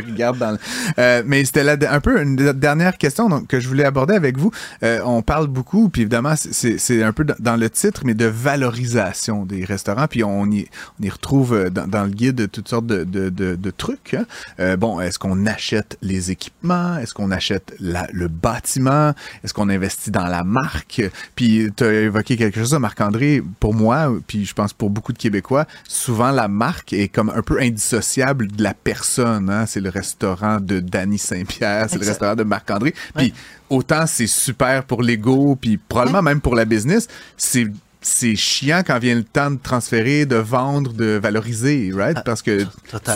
regarde 0.05 0.37
dans 0.37 0.57
euh, 0.99 1.23
Mais 1.25 1.45
c'était 1.45 1.87
un 1.87 1.99
peu 1.99 2.21
une 2.21 2.35
dernière 2.53 2.97
question 2.97 3.29
donc, 3.29 3.47
que 3.47 3.59
je 3.59 3.67
voulais 3.67 3.85
aborder 3.85 4.15
avec 4.15 4.37
vous. 4.37 4.51
Euh, 4.83 4.99
on 5.05 5.21
parle 5.21 5.47
beaucoup, 5.47 5.89
puis 5.89 6.03
évidemment, 6.03 6.33
c'est 6.35 7.03
un 7.03 7.11
peu 7.11 7.25
dans 7.39 7.55
le 7.55 7.69
titre, 7.69 8.01
mais 8.05 8.13
de 8.13 8.25
valorisation 8.25 9.45
des 9.45 9.65
restaurants. 9.65 10.07
Puis 10.07 10.23
on 10.23 10.45
y, 10.45 10.67
on 10.99 11.03
y 11.03 11.09
retrouve 11.09 11.53
euh, 11.53 11.69
dans, 11.69 11.87
dans, 11.87 12.03
le 12.03 12.11
guide 12.11 12.49
toutes 12.51 12.67
sortes 12.67 12.87
de, 12.87 13.03
de, 13.03 13.29
de, 13.29 13.55
de 13.55 13.71
trucs. 13.71 14.13
Hein. 14.13 14.25
Euh, 14.59 14.77
bon, 14.77 14.99
est-ce 14.99 15.19
qu'on 15.19 15.45
achète 15.45 15.97
les 16.01 16.31
équipements? 16.31 16.97
Est-ce 16.97 17.13
qu'on 17.13 17.31
achète 17.31 17.75
la, 17.79 18.07
le 18.11 18.27
bâtiment? 18.27 19.13
Est-ce 19.43 19.53
qu'on 19.53 19.69
investit 19.69 20.11
dans 20.11 20.27
la 20.27 20.43
marque? 20.43 21.01
Puis 21.35 21.69
tu 21.75 21.83
as 21.83 21.93
évoqué 21.93 22.37
quelque 22.37 22.59
chose, 22.59 22.73
Marc-André, 22.73 23.41
pour 23.59 23.73
moi, 23.73 24.13
puis 24.27 24.34
je 24.43 24.53
pense 24.53 24.73
pour 24.73 24.89
beaucoup 24.89 25.13
de 25.13 25.17
Québécois, 25.17 25.65
souvent 25.87 26.31
la 26.31 26.47
marque 26.47 26.91
est 26.93 27.07
comme 27.07 27.29
un 27.29 27.41
peu 27.41 27.61
indissociable 27.61 28.47
de 28.47 28.63
la 28.63 28.73
personne. 28.73 29.49
Hein. 29.49 29.65
C'est 29.65 29.79
le 29.79 29.89
restaurant 29.89 30.59
de 30.59 30.79
Danny 30.79 31.17
Saint-Pierre, 31.17 31.87
c'est 31.89 31.99
le 31.99 32.07
restaurant 32.07 32.35
de 32.35 32.43
Marc-André. 32.43 32.93
Puis 33.15 33.33
autant 33.69 34.05
c'est 34.07 34.27
super 34.27 34.83
pour 34.83 35.01
l'ego, 35.01 35.57
puis 35.59 35.77
probablement 35.77 36.21
même 36.21 36.41
pour 36.41 36.55
la 36.55 36.65
business, 36.65 37.07
c'est 37.37 37.67
c'est 38.05 38.35
chiant 38.35 38.83
quand 38.85 38.99
vient 38.99 39.15
le 39.15 39.23
temps 39.23 39.49
de 39.49 39.57
transférer, 39.57 40.27
de 40.27 40.35
vendre, 40.35 40.93
de 40.93 41.19
valoriser, 41.21 41.91
right? 41.91 42.15
Ah, 42.17 42.21
Parce 42.21 42.43
que 42.43 42.63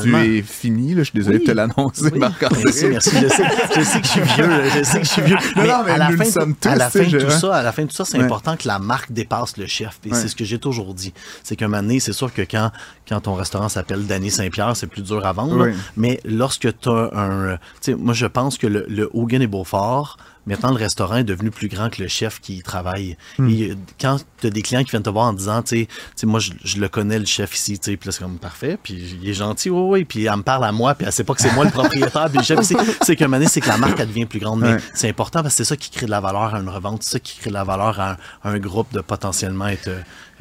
tu 0.02 0.16
es 0.16 0.42
fini, 0.42 0.96
là, 0.96 1.04
je 1.04 1.12
suis 1.12 1.20
désolé 1.20 1.40
de 1.40 1.44
te 1.44 1.52
l'annoncer, 1.52 2.10
Marc-André. 2.16 2.64
Merci, 2.64 2.88
merci. 2.90 3.12
Je 3.22 3.28
sais, 3.28 3.44
je 3.76 3.82
sais, 3.82 4.02
que 4.02 4.08
je 4.08 4.12
suis 4.12 4.22
vieux, 4.22 4.50
je 4.76 4.84
sais 4.84 5.00
que 5.00 5.06
je 5.06 5.12
suis 5.12 5.22
vieux. 5.22 5.38
mais, 5.58 5.70
à 5.70 5.98
la 5.98 6.10
fin, 6.10 6.24
tous, 6.26 6.68
à 6.68 6.76
la 6.76 6.90
fin 6.90 7.04
de 7.04 7.20
tout 7.20 7.30
ça, 7.30 7.56
à 7.58 7.62
la 7.62 7.72
fin 7.72 7.84
de 7.84 7.88
tout 7.90 7.96
ça, 7.96 8.04
c'est 8.04 8.18
important 8.18 8.58
que 8.58 8.68
la 8.68 8.80
marque 8.80 9.12
dépasse 9.12 9.58
le 9.58 9.68
chef. 9.68 10.00
Et 10.06 10.14
c'est 10.14 10.28
ce 10.28 10.36
que 10.36 10.44
j'ai 10.44 10.58
toujours 10.58 10.96
dit. 10.96 11.14
C'est 11.44 11.56
qu'un 11.56 11.68
moment 11.68 11.84
donné, 11.84 12.00
c'est 12.00 12.14
sûr 12.14 12.34
que 12.34 12.42
quand, 12.42 12.72
quand 13.08 13.22
ton 13.22 13.36
restaurant 13.36 13.70
s'appelle 13.70 14.08
Danny 14.08 14.32
Saint-Pierre, 14.32 14.76
c'est 14.76 14.88
plus 14.88 15.04
dur 15.04 15.24
à 15.24 15.34
vendre. 15.34 15.68
Mais 15.98 16.20
lorsque 16.26 16.68
tu 16.80 16.90
as 16.90 17.12
un, 17.14 17.58
tu 17.58 17.60
sais, 17.82 17.94
moi, 17.94 18.16
je 18.16 18.26
pense 18.26 18.58
que 18.58 18.66
le, 18.66 18.88
le 18.90 19.08
Hogan 19.14 19.44
et 19.44 19.48
Beaufort, 19.48 20.18
Maintenant, 20.50 20.72
le 20.72 20.78
restaurant 20.78 21.18
est 21.18 21.24
devenu 21.24 21.52
plus 21.52 21.68
grand 21.68 21.92
que 21.92 22.02
le 22.02 22.08
chef 22.08 22.42
qui 22.42 22.56
y 22.56 22.64
travaille. 22.64 23.16
Hmm. 23.38 23.50
Et 23.50 23.76
quand 24.02 24.18
tu 24.42 24.48
as 24.48 24.50
des 24.50 24.64
clients 24.64 24.84
qui 24.84 24.90
viennent 24.90 25.04
te 25.04 25.10
voir 25.12 25.28
en 25.28 25.34
disant, 25.34 25.62
tu 25.62 25.88
sais, 26.16 26.26
moi, 26.26 26.40
je, 26.40 26.80
le 26.80 26.90
connais, 26.90 27.20
le 27.20 27.26
chef 27.26 27.54
ici, 27.54 27.78
tu 27.78 27.92
sais, 27.92 27.98
puis 27.98 28.08
là, 28.08 28.12
c'est 28.12 28.24
comme 28.24 28.40
parfait, 28.40 28.80
puis 28.82 29.16
il 29.22 29.30
est 29.30 29.36
gentil, 29.36 29.70
oui, 29.70 30.00
oui, 30.00 30.06
puis 30.06 30.26
elle 30.26 30.38
me 30.38 30.42
parle 30.42 30.66
à 30.66 30.72
moi, 30.72 30.96
puis 30.96 31.06
elle 31.06 31.14
sait 31.14 31.24
pas 31.24 31.36
que 31.36 31.42
c'est 31.42 31.54
moi 31.54 31.66
le 31.66 31.72
propriétaire, 31.72 32.30
puis 32.30 32.40
le 32.40 32.44
chef, 32.44 32.62
c'est 32.62 33.16
qu'à 33.16 33.26
un 33.26 33.28
moment 33.28 33.46
c'est 33.48 33.62
que 33.62 33.68
la 33.68 33.78
marque, 33.78 34.00
elle 34.00 34.08
devient 34.08 34.26
plus 34.26 34.40
grande. 34.40 34.62
Mais 34.62 34.78
c'est 34.96 35.08
important 35.08 35.44
parce 35.44 35.54
que 35.54 35.64
c'est 35.64 35.70
ça 35.70 35.78
qui 35.78 35.92
crée 35.92 36.08
de 36.08 36.12
la 36.12 36.20
valeur 36.20 36.56
à 36.56 36.60
une 36.60 36.70
revente, 36.70 37.04
c'est 37.04 37.12
ça 37.12 37.20
qui 37.20 37.38
crée 37.38 37.52
de 37.52 37.56
la 37.56 37.64
valeur 37.64 38.00
à 38.00 38.18
un, 38.44 38.58
groupe 38.58 38.92
de 38.92 39.02
potentiellement 39.02 39.68
être 39.68 39.90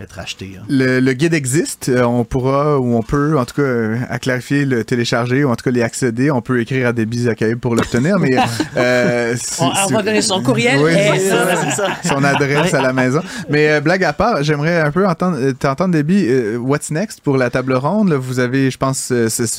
être 0.00 0.18
acheté. 0.18 0.56
Hein. 0.58 0.64
Le, 0.68 1.12
guide 1.12 1.34
existe. 1.34 1.88
Euh, 1.88 2.04
on 2.04 2.24
pourra, 2.24 2.78
ou 2.78 2.94
on 2.94 3.02
peut, 3.02 3.37
en 3.37 3.44
tout 3.44 3.56
cas, 3.56 3.62
euh, 3.62 3.96
à 4.08 4.18
clarifier, 4.18 4.64
le 4.64 4.84
télécharger, 4.84 5.44
ou 5.44 5.50
en 5.50 5.56
tout 5.56 5.64
cas, 5.64 5.70
les 5.70 5.82
accéder. 5.82 6.30
On 6.30 6.40
peut 6.40 6.61
écrire 6.61 6.88
à 6.88 6.92
des 6.92 7.28
Accueil 7.28 7.56
pour 7.56 7.74
l'obtenir, 7.74 8.18
mais... 8.18 8.37
euh, 8.76 9.34
on, 9.58 9.92
va 9.92 10.02
donner 10.02 10.22
son 10.22 10.42
courriel 10.42 10.80
et 10.80 12.06
son 12.06 12.22
adresse 12.22 12.74
à 12.74 12.80
la 12.80 12.92
maison. 12.92 13.20
Mais 13.48 13.70
euh, 13.70 13.80
blague 13.80 14.04
à 14.04 14.12
part, 14.12 14.42
j'aimerais 14.42 14.80
un 14.80 14.92
peu 14.92 15.06
entendre, 15.06 15.50
t'entendre, 15.52 15.94
Debbie, 15.94 16.28
what's 16.56 16.90
next 16.90 17.20
pour 17.20 17.37
la 17.37 17.50
table 17.50 17.74
ronde? 17.74 18.12
vous 18.12 18.38
avez, 18.38 18.70
je 18.70 18.78
pense, 18.78 19.12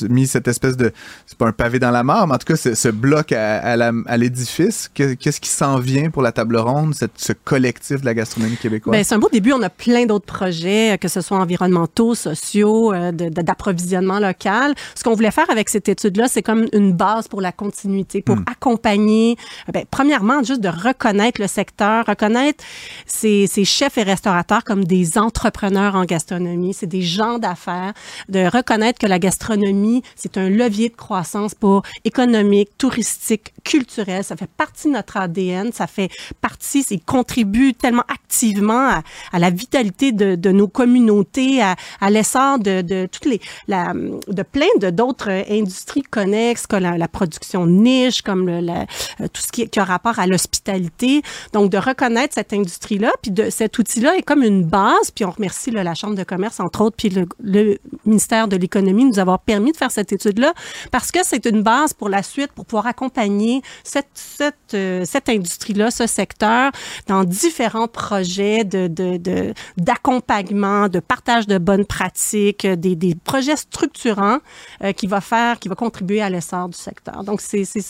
mis 0.08 0.26
cette 0.26 0.48
espèce 0.48 0.76
de... 0.76 0.92
C'est 1.26 1.36
pas 1.36 1.46
un 1.46 1.52
pavé 1.52 1.78
dans 1.78 1.90
la 1.90 2.02
mare, 2.02 2.26
mais 2.26 2.34
en 2.34 2.38
tout 2.38 2.54
cas, 2.54 2.56
ce 2.56 2.88
bloc 2.88 3.32
à, 3.32 4.16
l'édifice. 4.16 4.90
Qu'est-ce 4.94 5.40
qui 5.40 5.50
s'en 5.50 5.78
vient 5.78 6.10
pour 6.10 6.22
la 6.22 6.32
table 6.32 6.56
ronde, 6.56 6.94
ce 7.16 7.32
collectif 7.44 8.00
de 8.00 8.06
la 8.06 8.14
gastronomie 8.14 8.56
québécoise? 8.56 8.92
Ben, 8.92 9.04
c'est 9.04 9.14
un 9.14 9.18
beau 9.18 9.28
début. 9.30 9.52
On 9.52 9.62
a 9.62 9.70
plein 9.70 10.06
d'autres 10.06 10.29
projets, 10.30 10.96
que 11.00 11.08
ce 11.08 11.20
soit 11.20 11.38
environnementaux, 11.38 12.14
sociaux, 12.14 12.92
euh, 12.92 13.10
d'approvisionnement 13.12 14.20
local. 14.20 14.74
Ce 14.94 15.02
qu'on 15.02 15.14
voulait 15.14 15.30
faire 15.30 15.50
avec 15.50 15.68
cette 15.68 15.88
étude-là, 15.88 16.28
c'est 16.28 16.42
comme 16.42 16.66
une 16.72 16.92
base 16.92 17.28
pour 17.28 17.40
la 17.40 17.52
continuité, 17.52 18.22
pour 18.22 18.36
hmm. 18.36 18.44
accompagner, 18.50 19.36
euh, 19.68 19.72
ben, 19.72 19.84
premièrement, 19.90 20.42
juste 20.42 20.60
de 20.60 20.68
reconnaître 20.68 21.40
le 21.40 21.48
secteur, 21.48 22.06
reconnaître 22.06 22.62
ces, 23.06 23.46
ces 23.46 23.64
chefs 23.64 23.98
et 23.98 24.02
restaurateurs 24.02 24.64
comme 24.64 24.84
des 24.84 25.18
entrepreneurs 25.18 25.94
en 25.96 26.04
gastronomie, 26.04 26.74
c'est 26.74 26.86
des 26.86 27.02
gens 27.02 27.38
d'affaires, 27.38 27.92
de 28.28 28.46
reconnaître 28.46 28.98
que 28.98 29.06
la 29.06 29.18
gastronomie, 29.18 30.02
c'est 30.14 30.36
un 30.38 30.48
levier 30.48 30.88
de 30.88 30.96
croissance 30.96 31.54
pour 31.54 31.82
économique, 32.04 32.70
touristique, 32.78 33.52
culturel. 33.64 34.22
Ça 34.24 34.36
fait 34.36 34.50
partie 34.50 34.88
de 34.88 34.92
notre 34.92 35.16
ADN, 35.16 35.72
ça 35.72 35.86
fait 35.86 36.10
partie, 36.40 36.82
ça 36.82 36.94
contribue 37.04 37.74
tellement 37.74 38.04
activement 38.08 38.88
à, 38.88 39.02
à 39.32 39.38
la 39.38 39.50
vitalité 39.50 40.12
de, 40.12 40.19
de, 40.36 40.50
nos 40.50 40.68
communautés, 40.68 41.62
à, 41.62 41.76
à 42.00 42.10
l'essor 42.10 42.58
de, 42.58 42.82
de, 42.82 43.06
toutes 43.10 43.26
les, 43.26 43.40
de 43.68 44.42
plein 44.42 44.66
d'autres 44.90 45.30
industries 45.50 46.02
connexes, 46.02 46.66
comme 46.66 46.82
la, 46.82 46.98
la 46.98 47.08
production 47.08 47.66
niche, 47.66 48.22
comme 48.22 48.48
euh, 48.48 48.84
tout 49.32 49.42
ce 49.42 49.52
qui, 49.52 49.68
a 49.78 49.84
rapport 49.84 50.18
à 50.18 50.26
l'hospitalité. 50.26 51.22
Donc, 51.52 51.70
de 51.70 51.78
reconnaître 51.78 52.34
cette 52.34 52.52
industrie-là, 52.52 53.12
puis 53.22 53.30
de 53.30 53.50
cet 53.50 53.78
outil-là 53.78 54.16
est 54.16 54.22
comme 54.22 54.42
une 54.42 54.64
base. 54.64 55.10
Puis 55.14 55.24
on 55.24 55.30
remercie 55.30 55.70
la 55.70 55.94
Chambre 55.94 56.14
de 56.14 56.24
commerce, 56.24 56.60
entre 56.60 56.82
autres, 56.82 56.96
puis 56.96 57.08
le, 57.08 57.26
le 57.42 57.78
ministère 58.04 58.48
de 58.48 58.56
l'économie 58.56 59.04
nous 59.04 59.18
avoir 59.18 59.38
permis 59.40 59.72
de 59.72 59.76
faire 59.76 59.90
cette 59.90 60.12
étude-là, 60.12 60.52
parce 60.90 61.10
que 61.10 61.20
c'est 61.24 61.46
une 61.46 61.62
base 61.62 61.94
pour 61.94 62.08
la 62.08 62.22
suite, 62.22 62.52
pour 62.52 62.64
pouvoir 62.64 62.86
accompagner 62.86 63.62
cette, 63.84 64.08
cette, 64.14 64.54
euh, 64.74 65.04
cette 65.04 65.28
industrie-là, 65.28 65.90
ce 65.90 66.06
secteur, 66.06 66.72
dans 67.06 67.24
différents 67.24 67.88
projets 67.88 68.64
de, 68.64 68.88
de, 68.88 69.16
de, 69.16 69.54
d'accompagnement, 70.10 70.88
de 70.88 71.00
partage 71.00 71.46
de 71.46 71.58
bonnes 71.58 71.86
pratiques, 71.86 72.64
euh, 72.64 72.76
des, 72.76 72.96
des 72.96 73.14
projets 73.14 73.56
structurants 73.56 74.38
euh, 74.82 74.92
qui 74.92 75.06
va 75.06 75.20
faire, 75.20 75.58
qui 75.58 75.68
va 75.68 75.74
contribuer 75.74 76.20
à 76.20 76.30
l'essor 76.30 76.68
du 76.68 76.76
secteur. 76.76 77.22
Donc, 77.24 77.40
c'est, 77.40 77.62
une 77.62 77.82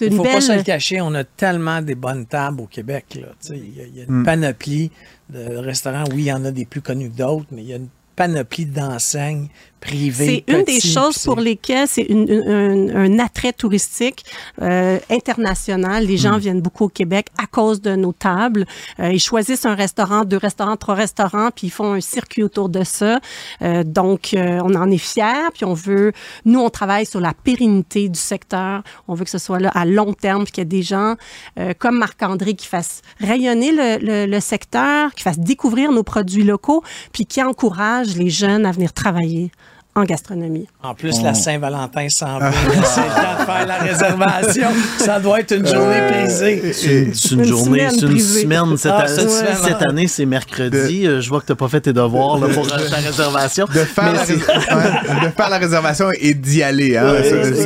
Il 0.00 0.10
ne 0.10 0.16
faut 0.16 0.22
pas 0.24 0.40
se 0.40 0.52
le 0.52 0.62
cacher, 0.62 1.00
on 1.00 1.14
a 1.14 1.24
tellement 1.24 1.80
des 1.80 1.94
bonnes 1.94 2.26
tables 2.26 2.60
au 2.60 2.66
Québec. 2.66 3.18
Il 3.50 3.76
y, 3.76 4.00
a 4.00 4.04
une 4.04 4.20
mm. 4.20 4.24
panoplie 4.24 4.90
de 5.30 5.56
restaurants. 5.56 6.04
Oui, 6.12 6.22
il 6.22 6.26
y 6.26 6.32
en 6.32 6.44
a 6.44 6.50
des 6.50 6.64
plus 6.64 6.80
connus 6.80 7.10
que 7.10 7.16
d'autres, 7.16 7.46
mais 7.52 7.62
il 7.62 7.68
y 7.68 7.72
a 7.72 7.76
une 7.76 7.88
panoplie 8.16 8.66
d'enseignes 8.66 9.48
c'est 9.86 10.44
une 10.46 10.64
des 10.64 10.80
choses 10.80 11.18
pour 11.24 11.40
lesquelles 11.40 11.88
c'est 11.88 12.06
un, 12.10 13.18
attrait 13.18 13.52
touristique 13.52 14.24
euh, 14.60 14.98
international. 15.10 16.04
Les 16.04 16.16
gens 16.16 16.36
hmm. 16.36 16.40
viennent 16.40 16.60
beaucoup 16.60 16.84
au 16.84 16.88
Québec 16.88 17.28
à 17.42 17.46
cause 17.46 17.80
de 17.80 17.96
nos 17.96 18.12
tables. 18.12 18.66
Euh, 19.00 19.12
ils 19.12 19.20
choisissent 19.20 19.66
un 19.66 19.74
restaurant, 19.74 20.24
deux 20.24 20.36
restaurants, 20.36 20.76
trois 20.76 20.94
restaurants, 20.94 21.50
puis 21.54 21.68
ils 21.68 21.70
font 21.70 21.92
un 21.92 22.00
circuit 22.00 22.42
autour 22.42 22.68
de 22.68 22.84
ça. 22.84 23.20
Euh, 23.62 23.84
donc, 23.84 24.34
euh, 24.34 24.60
on 24.64 24.74
en 24.74 24.90
est 24.90 24.98
fiers, 24.98 25.48
puis 25.54 25.64
on 25.64 25.74
veut... 25.74 26.12
Nous, 26.44 26.60
on 26.60 26.70
travaille 26.70 27.06
sur 27.06 27.20
la 27.20 27.34
pérennité 27.34 28.08
du 28.08 28.18
secteur. 28.18 28.82
On 29.06 29.14
veut 29.14 29.24
que 29.24 29.30
ce 29.30 29.38
soit 29.38 29.58
là 29.58 29.70
à 29.74 29.84
long 29.84 30.12
terme, 30.12 30.44
puis 30.44 30.52
qu'il 30.52 30.62
y 30.62 30.66
ait 30.66 30.66
des 30.66 30.82
gens 30.82 31.14
euh, 31.58 31.72
comme 31.78 31.98
Marc-André 31.98 32.54
qui 32.54 32.66
fassent 32.66 33.02
rayonner 33.20 33.72
le, 33.72 33.98
le, 34.04 34.26
le 34.26 34.40
secteur, 34.40 35.14
qui 35.14 35.22
fassent 35.22 35.38
découvrir 35.38 35.92
nos 35.92 36.02
produits 36.02 36.44
locaux, 36.44 36.82
puis 37.12 37.26
qui 37.26 37.42
encouragent 37.42 38.16
les 38.16 38.30
jeunes 38.30 38.66
à 38.66 38.72
venir 38.72 38.92
travailler 38.92 39.50
en 39.98 40.04
gastronomie. 40.04 40.66
En 40.82 40.94
plus, 40.94 41.22
la 41.22 41.34
Saint-Valentin 41.34 42.08
s'en 42.08 42.38
vient. 42.38 42.50
C'est 42.84 43.00
le 43.00 43.06
temps 43.08 43.40
de 43.40 43.44
faire 43.44 43.66
la 43.66 43.76
réservation. 43.78 44.68
Ça 44.98 45.18
doit 45.20 45.40
être 45.40 45.52
une 45.56 45.66
journée 45.66 46.00
prisée. 46.10 46.72
C'est 46.72 47.32
une, 47.34 47.44
journée, 47.44 47.88
c'est 47.90 48.02
une 48.06 48.18
semaine. 48.18 48.76
Cette, 48.76 48.92
Ah, 48.92 49.00
année, 49.00 49.08
c'est 49.14 49.22
une 49.22 49.28
semaine, 49.28 49.56
cette 49.62 49.76
ah. 49.80 49.88
année, 49.90 50.06
c'est 50.06 50.26
mercredi. 50.26 51.06
Euh, 51.06 51.20
Je 51.20 51.28
vois 51.28 51.40
que 51.40 51.46
tu 51.46 51.52
n'as 51.52 51.56
pas 51.56 51.68
fait 51.68 51.80
tes 51.80 51.92
devoirs 51.92 52.38
là, 52.38 52.48
pour 52.48 52.66
ta 52.68 52.76
réservation. 52.76 53.66
De 53.66 53.72
faire, 53.80 54.04
Mais 54.04 54.12
la, 54.18 54.24
c'est- 54.24 54.34
rés- 54.34 54.74
ouais, 54.74 55.26
de 55.26 55.30
faire 55.34 55.50
la 55.50 55.58
réservation 55.58 56.10
et 56.20 56.34
d'y 56.34 56.62
aller. 56.62 56.96
Hein, 56.96 57.14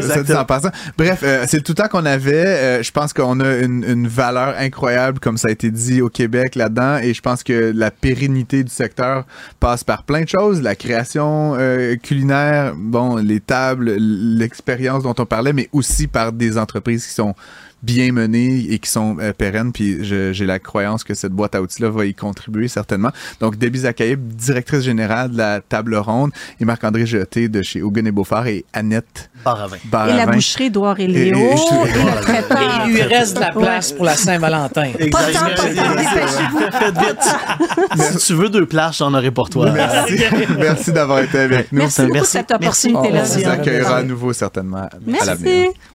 ça, 0.03 0.25
ça, 0.25 0.41
en 0.41 0.45
passant. 0.45 0.71
Bref, 0.97 1.21
euh, 1.23 1.45
c'est 1.49 1.63
tout 1.63 1.73
le 1.77 1.83
temps 1.83 1.89
qu'on 1.89 2.07
avait. 2.07 2.47
Euh, 2.47 2.83
je 2.83 2.91
pense 2.91 3.13
qu'on 3.13 3.41
a 3.41 3.57
une, 3.59 3.85
une 3.87 4.09
valeur 4.09 4.55
incroyable, 4.59 5.19
comme 5.21 5.37
ça 5.37 5.49
a 5.49 5.51
été 5.51 5.71
dit 5.71 6.01
au 6.03 6.09
Québec 6.09 6.55
là-dedans. 6.55 6.99
Et 7.03 7.15
je 7.15 7.21
pense 7.21 7.43
que 7.43 7.73
la 7.75 7.91
pérennité 7.91 8.65
du 8.65 8.73
secteur 8.73 9.25
passe 9.61 9.85
par 9.85 10.03
plein 10.05 10.23
de 10.23 10.29
choses. 10.29 10.63
La 10.63 10.75
création 10.75 11.55
euh, 11.59 11.97
bon, 12.25 13.17
les 13.17 13.41
tables, 13.41 13.95
l'expérience 13.99 15.03
dont 15.03 15.15
on 15.19 15.27
parlait, 15.27 15.53
mais 15.53 15.69
aussi 15.73 16.07
par 16.07 16.33
des 16.33 16.59
entreprises 16.59 17.07
qui 17.07 17.13
sont 17.13 17.35
bien 17.83 18.13
menées 18.13 18.67
et 18.71 18.79
qui 18.79 18.91
sont 18.91 19.17
euh, 19.21 19.33
pérennes. 19.33 19.73
Puis 19.73 19.99
j'ai 20.03 20.47
la 20.47 20.59
croyance 20.59 21.05
que 21.05 21.15
cette 21.15 21.33
boîte 21.33 21.55
à 21.55 21.63
outils-là 21.63 21.91
va 21.91 22.05
y 22.07 22.15
contribuer 22.15 22.69
certainement. 22.69 23.11
Donc, 23.41 23.57
Debbie 23.59 23.81
Zakaïb, 23.81 24.21
directrice 24.35 24.83
générale 24.83 25.31
de 25.33 25.39
la 25.39 25.61
table 25.61 25.95
ronde, 25.97 26.31
et 26.61 26.65
Marc-André 26.65 27.07
Jeté 27.07 27.49
de 27.49 27.63
chez 27.63 27.83
Hogan 27.83 28.07
et 28.07 28.13
Beaufort 28.13 28.47
et 28.47 28.65
Annette 28.73 29.31
Baravin. 29.45 29.77
Et 29.77 30.17
la 30.17 30.27
boucherie 30.27 30.71
d'Ouard 30.71 31.01
et 31.01 31.07
Léo. 31.07 31.37
et- 31.37 31.43
Et, 31.43 31.91
et- 31.91 32.05
le 32.05 32.21
traiteur. 32.23 32.61
Et 32.61 32.89
il 32.89 32.95
lui 32.95 33.03
reste 33.03 33.35
de 33.37 33.41
la 33.41 33.51
place 33.51 33.93
pour 33.93 34.05
la 34.05 34.15
Saint-Valentin. 34.17 34.91
Dépêchez-vous. 34.99 36.59
Faites 36.71 36.99
vite. 36.99 38.19
si 38.21 38.27
tu 38.27 38.35
veux 38.35 38.49
deux 38.49 38.67
places, 38.67 38.99
j'en 38.99 39.13
aurai 39.15 39.31
pour 39.31 39.51
toi. 39.51 39.71
Merci, 39.73 40.23
merci 40.59 40.93
d'avoir 40.93 41.21
été 41.21 41.39
avec 41.39 41.73
nous. 41.73 41.79
Merci 41.81 42.07
beaucoup 42.07 42.25
cette 42.25 42.51
opportunité-là. 42.51 43.23
On 43.25 43.39
vous 43.39 43.49
accueillera 43.49 43.97
à 43.99 44.03
nouveau 44.03 44.33
certainement 44.33 44.79
à 45.21 45.25
l'avenir. 45.25 45.69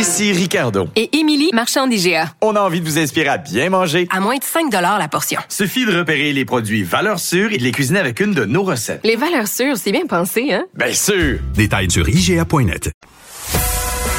Ici 0.00 0.32
Ricardo. 0.32 0.88
Et 0.96 1.14
Émilie, 1.18 1.50
marchand 1.52 1.86
d'IGA. 1.86 2.32
On 2.40 2.56
a 2.56 2.60
envie 2.60 2.80
de 2.80 2.86
vous 2.86 2.98
inspirer 2.98 3.28
à 3.28 3.36
bien 3.36 3.68
manger. 3.68 4.08
À 4.10 4.18
moins 4.18 4.38
de 4.38 4.42
5 4.42 4.72
la 4.72 5.08
portion. 5.08 5.42
Suffit 5.50 5.84
de 5.84 5.94
repérer 5.94 6.32
les 6.32 6.46
produits 6.46 6.82
valeurs 6.82 7.18
sûres 7.18 7.52
et 7.52 7.58
de 7.58 7.62
les 7.62 7.70
cuisiner 7.70 7.98
avec 7.98 8.18
une 8.20 8.32
de 8.32 8.46
nos 8.46 8.62
recettes. 8.62 9.02
Les 9.04 9.16
valeurs 9.16 9.46
sûres, 9.46 9.76
c'est 9.76 9.92
bien 9.92 10.06
pensé, 10.06 10.54
hein? 10.54 10.64
Bien 10.74 10.94
sûr! 10.94 11.40
Détails 11.52 11.90
sur 11.90 12.08
IGA.net. 12.08 12.90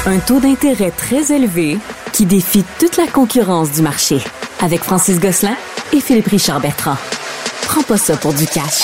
Un 0.06 0.20
taux 0.20 0.38
d'intérêt 0.38 0.92
très 0.92 1.34
élevé 1.34 1.78
qui 2.12 2.26
défie 2.26 2.62
toute 2.78 2.96
la 2.96 3.08
concurrence 3.08 3.72
du 3.72 3.82
marché. 3.82 4.18
Avec 4.60 4.82
Francis 4.82 5.18
Gosselin 5.18 5.56
et 5.92 5.98
Philippe 6.00 6.28
Richard 6.28 6.60
Bertrand. 6.60 6.96
Prends 7.62 7.82
pas 7.82 7.98
ça 7.98 8.16
pour 8.16 8.34
du 8.34 8.46
cash. 8.46 8.82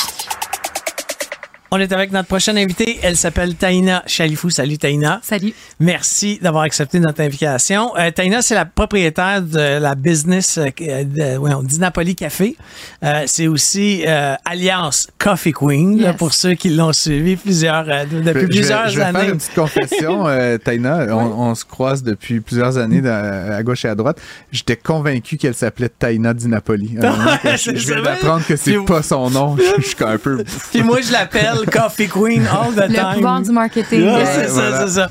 On 1.71 1.79
est 1.79 1.93
avec 1.93 2.13
notre 2.13 2.29
prochaine 2.29 2.57
invitée. 2.57 2.99
Elle 3.03 3.15
s'appelle 3.19 3.55
Taïna 3.55 4.03
Chalifou. 4.07 4.49
Salut 4.49 4.79
Taïna. 4.79 5.21
Salut. 5.23 5.53
Merci 5.81 6.39
d'avoir 6.41 6.63
accepté 6.65 6.99
notre 6.99 7.21
invitation. 7.21 7.95
Euh, 7.99 8.11
Taïna, 8.11 8.41
c'est 8.41 8.55
la 8.55 8.65
propriétaire 8.65 9.43
de 9.43 9.79
la 9.79 9.95
business 9.95 10.57
euh, 10.57 10.71
de, 11.05 11.37
ouais, 11.37 11.53
on 11.53 11.63
dit 11.63 11.79
Napoli 11.79 12.15
Café. 12.17 12.57
Euh, 13.05 13.25
c'est 13.27 13.49
aussi 13.49 14.03
euh, 14.07 14.35
Alliance 14.47 15.09
Coffee 15.19 15.53
Queen, 15.53 16.01
là, 16.01 16.15
pour 16.15 16.33
ceux 16.33 16.55
qui 16.55 16.71
l'ont 16.71 16.95
suivi 16.95 17.37
plusieurs, 17.37 17.85
euh, 17.91 18.05
depuis 18.07 18.23
Je 18.25 18.31
vais- 18.33 18.47
plusieurs 18.47 18.89
je 18.89 18.97
vais 19.01 19.05
années. 19.05 19.19
faire 19.21 19.29
une 19.29 19.37
petite 19.37 19.55
confession, 19.55 20.27
euh, 20.27 20.57
Taina. 20.57 21.07
On, 21.15 21.51
on 21.51 21.55
se 21.55 21.67
croise 21.67 22.03
depuis 22.03 22.41
plusieurs 22.41 22.79
années 22.79 23.03
dans- 23.03 23.53
à 23.53 23.63
gauche 23.63 23.85
et 23.85 23.89
à 23.89 23.95
droite. 23.95 24.19
J'étais 24.53 24.77
convaincu 24.77 25.37
qu'elle 25.37 25.53
s'appelait 25.55 25.91
Taina 25.91 26.33
Di 26.33 26.49
Napoli. 26.49 26.97
Honnêtement, 26.97 27.27
je, 27.45 27.73
viens 27.73 28.01
d'apprendre 28.03 28.47
que 28.47 28.57
c'est 28.57 28.83
pas 28.87 29.03
son 29.03 29.29
nom. 29.29 29.55
Je, 29.59 29.83
je 29.83 29.87
suis 29.87 29.97
un 30.03 30.17
peu. 30.17 30.43
Puis 30.73 30.83
moi, 30.83 31.03
je 31.03 31.13
l'appelle 31.13 31.58
Coffee 31.67 32.09
Queen 32.09 32.47
all 32.47 32.73
the 32.75 32.91
Le 32.91 33.15
pouvoir 33.15 33.43
du 33.43 33.51
marketing. 33.51 34.03
Ouais, 34.03 34.23
euh, 34.23 34.25
c'est 34.25 34.49
ça, 34.49 34.71
voilà. 34.71 34.87
c'est 34.87 34.95
ça. 34.95 35.11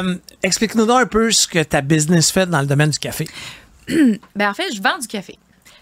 Euh, 0.00 0.16
Explique-nous 0.42 0.86
donc 0.86 1.00
un 1.00 1.06
peu 1.06 1.30
ce 1.30 1.46
que 1.46 1.62
ta 1.62 1.80
business 1.80 2.30
fait 2.30 2.46
dans 2.46 2.60
le 2.60 2.66
domaine 2.66 2.90
du 2.90 2.98
café. 2.98 3.26
Ben, 4.36 4.50
en 4.50 4.54
fait, 4.54 4.74
je 4.74 4.82
vends 4.82 4.98
du 4.98 5.06
café. 5.06 5.38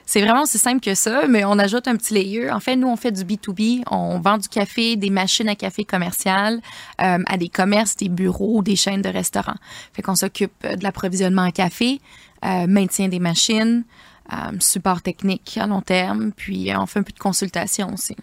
C'est 0.08 0.22
vraiment 0.22 0.42
aussi 0.42 0.58
simple 0.58 0.80
que 0.80 0.94
ça, 0.94 1.26
mais 1.28 1.44
on 1.44 1.58
ajoute 1.58 1.88
un 1.88 1.96
petit 1.96 2.14
layer. 2.14 2.48
En 2.52 2.60
fait, 2.60 2.76
nous, 2.76 2.86
on 2.86 2.94
fait 2.94 3.10
du 3.10 3.24
B2B. 3.24 3.82
On 3.90 4.20
vend 4.20 4.38
du 4.38 4.48
café, 4.48 4.94
des 4.94 5.10
machines 5.10 5.48
à 5.48 5.56
café 5.56 5.84
commerciales 5.84 6.60
euh, 7.02 7.18
à 7.26 7.36
des 7.36 7.48
commerces, 7.48 7.96
des 7.96 8.08
bureaux, 8.08 8.62
des 8.62 8.76
chaînes 8.76 9.02
de 9.02 9.08
restaurants. 9.08 9.56
Fait 9.92 10.02
qu'on 10.02 10.14
s'occupe 10.14 10.52
euh, 10.64 10.76
de 10.76 10.84
l'approvisionnement 10.84 11.42
en 11.42 11.50
café, 11.50 12.00
euh, 12.44 12.68
maintien 12.68 13.08
des 13.08 13.18
machines, 13.18 13.82
euh, 14.32 14.36
support 14.60 15.02
technique 15.02 15.58
à 15.60 15.66
long 15.66 15.80
terme, 15.80 16.30
puis 16.30 16.70
on 16.76 16.86
fait 16.86 17.00
un 17.00 17.02
peu 17.02 17.12
de 17.12 17.18
consultation 17.18 17.92
aussi. 17.92 18.16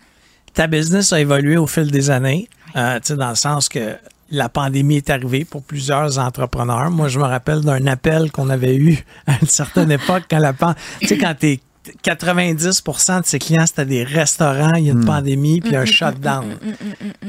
Ta 0.53 0.67
business 0.67 1.13
a 1.13 1.19
évolué 1.19 1.57
au 1.57 1.67
fil 1.67 1.89
des 1.91 2.09
années, 2.09 2.47
euh, 2.75 2.99
tu 2.99 3.07
sais, 3.07 3.15
dans 3.15 3.29
le 3.29 3.35
sens 3.35 3.69
que 3.69 3.95
la 4.31 4.49
pandémie 4.49 4.97
est 4.97 5.09
arrivée 5.09 5.45
pour 5.45 5.61
plusieurs 5.63 6.17
entrepreneurs. 6.17 6.89
Moi, 6.89 7.07
je 7.07 7.19
me 7.19 7.23
rappelle 7.25 7.61
d'un 7.61 7.85
appel 7.87 8.31
qu'on 8.31 8.49
avait 8.49 8.75
eu 8.75 9.03
à 9.27 9.33
une 9.41 9.47
certaine 9.47 9.91
époque 9.99 10.23
quand 10.29 10.39
la 10.39 10.53
pan- 10.53 10.73
tu 11.01 11.07
sais, 11.07 11.17
quand 11.17 11.35
t'es 11.37 11.59
90% 12.03 13.21
de 13.21 13.25
ses 13.25 13.39
clients, 13.39 13.65
c'était 13.65 13.85
des 13.85 14.03
restaurants, 14.03 14.73
il 14.75 14.85
y 14.85 14.89
a 14.89 14.93
une 14.93 15.05
pandémie, 15.05 15.59
puis 15.61 15.75
un 15.75 15.85
shutdown. 15.85 16.57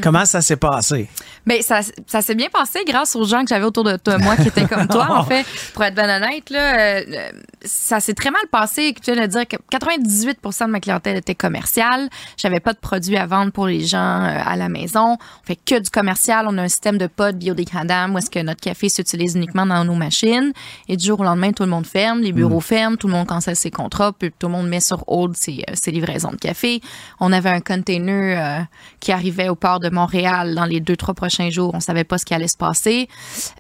Comment 0.00 0.24
ça 0.24 0.40
s'est 0.40 0.56
passé? 0.56 1.08
Ben 1.46 1.60
ça, 1.60 1.80
ça 2.06 2.22
s'est 2.22 2.34
bien 2.34 2.48
passé 2.50 2.80
grâce 2.86 3.16
aux 3.16 3.24
gens 3.24 3.42
que 3.42 3.48
j'avais 3.48 3.64
autour 3.64 3.84
de 3.84 3.96
toi, 3.96 4.18
moi, 4.18 4.36
qui 4.36 4.48
étaient 4.48 4.66
comme 4.66 4.88
toi. 4.88 5.08
En 5.14 5.22
fait, 5.22 5.46
pour 5.74 5.84
être 5.84 5.94
bien 5.94 6.16
honnête, 6.16 6.50
là, 6.50 6.78
euh, 6.78 7.30
ça 7.64 8.00
s'est 8.00 8.14
très 8.14 8.30
mal 8.30 8.42
passé. 8.50 8.94
Tu 9.00 9.12
viens 9.12 9.22
de 9.22 9.26
dire 9.26 9.46
que 9.46 9.56
98% 9.72 10.66
de 10.66 10.70
ma 10.70 10.80
clientèle 10.80 11.16
était 11.16 11.34
commerciale. 11.34 12.08
J'avais 12.36 12.60
pas 12.60 12.72
de 12.72 12.78
produits 12.78 13.16
à 13.16 13.26
vendre 13.26 13.52
pour 13.52 13.66
les 13.66 13.84
gens 13.84 14.22
euh, 14.22 14.40
à 14.44 14.56
la 14.56 14.68
maison. 14.68 15.12
On 15.14 15.46
fait 15.46 15.56
que 15.56 15.78
du 15.78 15.90
commercial. 15.90 16.46
On 16.48 16.58
a 16.58 16.62
un 16.62 16.68
système 16.68 16.98
de 16.98 17.06
pods 17.06 17.32
biodégradables 17.32 18.14
où 18.14 18.18
est-ce 18.18 18.30
que 18.30 18.40
notre 18.40 18.60
café 18.60 18.88
s'utilise 18.88 19.36
uniquement 19.36 19.66
dans 19.66 19.84
nos 19.84 19.94
machines. 19.94 20.52
Et 20.88 20.96
du 20.96 21.06
jour 21.06 21.20
au 21.20 21.24
lendemain, 21.24 21.52
tout 21.52 21.62
le 21.62 21.70
monde 21.70 21.86
ferme, 21.86 22.20
les 22.20 22.32
bureaux 22.32 22.60
ferment, 22.60 22.96
tout 22.96 23.06
le 23.06 23.12
monde 23.12 23.26
cancelle 23.26 23.56
ses 23.56 23.70
contrats, 23.70 24.12
puis 24.12 24.32
tout 24.38 24.43
le 24.48 24.52
monde 24.52 24.68
met 24.68 24.80
sur 24.80 25.04
hold 25.06 25.36
ses, 25.36 25.64
euh, 25.68 25.72
ses 25.74 25.90
livraisons 25.90 26.30
de 26.30 26.36
café. 26.36 26.80
On 27.20 27.32
avait 27.32 27.50
un 27.50 27.60
container 27.60 28.38
euh, 28.38 28.64
qui 29.00 29.12
arrivait 29.12 29.48
au 29.48 29.54
port 29.54 29.80
de 29.80 29.90
Montréal 29.90 30.54
dans 30.54 30.64
les 30.64 30.80
deux, 30.80 30.96
trois 30.96 31.14
prochains 31.14 31.50
jours. 31.50 31.72
On 31.74 31.80
savait 31.80 32.04
pas 32.04 32.18
ce 32.18 32.24
qui 32.24 32.34
allait 32.34 32.48
se 32.48 32.56
passer. 32.56 33.08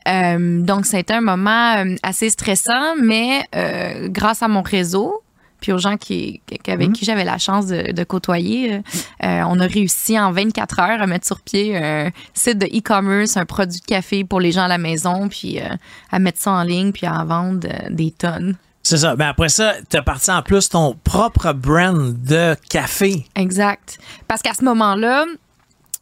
Euh, 0.08 0.60
donc, 0.60 0.86
c'était 0.86 1.14
un 1.14 1.20
moment 1.20 1.84
assez 2.02 2.30
stressant, 2.30 2.96
mais 3.02 3.44
euh, 3.54 4.08
grâce 4.08 4.42
à 4.42 4.48
mon 4.48 4.62
réseau, 4.62 5.22
puis 5.60 5.72
aux 5.72 5.78
gens 5.78 5.96
qui, 5.96 6.42
avec 6.66 6.92
qui 6.92 7.06
j'avais 7.06 7.24
la 7.24 7.38
chance 7.38 7.66
de, 7.66 7.92
de 7.92 8.04
côtoyer, 8.04 8.74
euh, 8.74 8.80
on 9.20 9.58
a 9.60 9.66
réussi 9.66 10.18
en 10.18 10.30
24 10.30 10.80
heures 10.80 11.00
à 11.00 11.06
mettre 11.06 11.26
sur 11.26 11.40
pied 11.40 11.76
un 11.76 12.10
site 12.34 12.58
de 12.58 12.66
e-commerce, 12.66 13.38
un 13.38 13.46
produit 13.46 13.80
de 13.80 13.86
café 13.86 14.24
pour 14.24 14.40
les 14.40 14.52
gens 14.52 14.64
à 14.64 14.68
la 14.68 14.76
maison, 14.78 15.28
puis 15.28 15.60
euh, 15.60 15.68
à 16.10 16.18
mettre 16.18 16.40
ça 16.40 16.52
en 16.52 16.62
ligne, 16.64 16.92
puis 16.92 17.06
à 17.06 17.14
en 17.14 17.24
vendre 17.24 17.66
des 17.90 18.10
tonnes. 18.10 18.56
C'est 18.84 18.98
ça. 18.98 19.16
Ben 19.16 19.28
après 19.28 19.48
ça, 19.48 19.74
tu 19.90 19.96
as 19.96 20.02
parti 20.02 20.30
en 20.30 20.42
plus 20.42 20.68
ton 20.68 20.94
propre 21.02 21.52
brand 21.52 22.14
de 22.22 22.54
café. 22.68 23.26
Exact. 23.34 23.98
Parce 24.28 24.42
qu'à 24.42 24.52
ce 24.54 24.62
moment-là, 24.64 25.24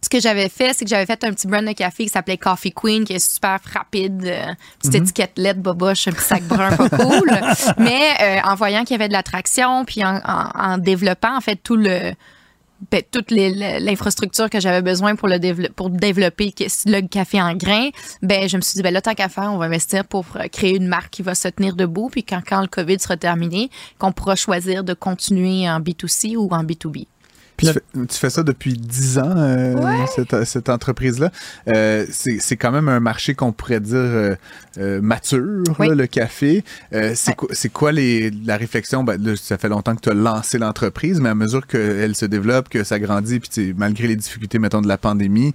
ce 0.03 0.09
que 0.09 0.19
j'avais 0.21 0.49
fait, 0.49 0.73
c'est 0.75 0.85
que 0.85 0.91
j'avais 0.91 1.07
fait 1.07 1.23
un 1.23 1.33
petit 1.33 1.47
brand 1.47 1.65
de 1.65 1.73
café 1.73 2.03
qui 2.03 2.09
s'appelait 2.11 2.37
Coffee 2.37 2.73
Queen, 2.73 3.05
qui 3.05 3.13
est 3.13 3.19
super 3.33 3.61
rapide, 3.73 4.25
euh, 4.27 4.47
petite 4.81 4.97
étiquette 4.97 5.33
LED 5.37 5.63
boboche, 5.63 6.09
un 6.09 6.11
petit 6.13 6.25
sac 6.25 6.43
brun 6.43 6.77
pas 6.77 6.89
cool. 6.99 7.31
Mais 7.79 8.11
euh, 8.21 8.41
en 8.43 8.57
voyant 8.57 8.83
qu'il 8.83 8.95
y 8.95 9.01
avait 9.01 9.07
de 9.09 9.13
l'attraction, 9.13 9.85
puis 9.85 10.05
en, 10.05 10.17
en- 10.25 10.51
en 10.73 10.79
développant 10.79 11.37
en 11.37 11.41
fait 11.41 11.57
tout 11.63 11.77
le 11.77 12.13
ben, 12.91 13.03
toute 13.11 13.31
l'infrastructure 13.31 14.51
que 14.51 14.61
j'avais 14.61 14.83
besoin 14.83 15.15
pour 15.15 15.29
le 15.29 15.69
pour 15.69 15.91
développer 15.91 16.55
le 16.87 17.01
café 17.07 17.41
en 17.41 17.55
grains, 17.55 17.91
ben 18.23 18.49
je 18.49 18.57
me 18.57 18.63
suis 18.63 18.77
dit 18.77 18.83
ben 18.83 18.93
là 18.93 19.01
tant 19.01 19.15
qu'à 19.15 19.29
faire, 19.29 19.53
on 19.53 19.59
va 19.59 19.67
investir 19.67 20.05
pour 20.05 20.27
euh, 20.37 20.49
créer 20.49 20.77
une 20.77 20.89
marque 20.89 21.11
qui 21.11 21.23
va 21.23 21.35
se 21.35 21.49
tenir 21.49 21.77
debout 21.77 22.09
puis 22.11 22.25
quand 22.25 22.41
quand 22.47 22.61
le 22.61 22.67
Covid 22.67 22.99
sera 22.99 23.17
terminé, 23.17 23.71
qu'on 23.99 24.13
pourra 24.13 24.37
choisir 24.37 24.85
de 24.85 24.95
continuer 24.95 25.69
en 25.69 25.81
B2C 25.81 26.37
ou 26.37 26.49
en 26.51 26.65
B2B. 26.65 27.07
Tu, 27.57 28.19
fais, 28.19 28.31
ça 28.31 28.43
depuis 28.43 28.75
10 28.75 29.19
ans, 29.19 29.35
euh, 29.37 30.07
cette, 30.45 30.69
entreprise-là. 30.69 31.31
Euh, 31.69 32.07
c'est 32.11 32.57
quand 32.57 32.73
même 32.73 32.89
un 32.89 33.01
marché 33.01 33.35
qu'on 33.35 33.53
pourrait 33.53 33.81
dire 33.81 34.37
mature, 34.79 35.63
le 35.79 36.07
café. 36.07 36.65
c'est 37.15 37.73
quoi, 37.73 37.93
les, 37.93 38.31
la 38.31 38.57
réflexion? 38.57 39.05
Ben, 39.05 39.37
ça 39.37 39.59
fait 39.59 39.69
longtemps 39.69 39.95
que 39.95 40.01
tu 40.01 40.11
as 40.11 40.15
lancé 40.15 40.59
l'entreprise, 40.59 41.21
mais 41.21 41.29
à 41.29 41.35
mesure 41.35 41.67
qu'elle 41.67 42.17
se 42.17 42.27
développe, 42.27 42.69
que 42.69 42.85
ça 42.85 42.99
grandit, 42.99 43.41
puis 43.41 43.75
malgré 43.77 44.09
les 44.09 44.17
difficultés, 44.17 44.59
mettons, 44.59 44.83
de 44.83 44.89
la 44.89 44.99
pandémie, 44.99 45.53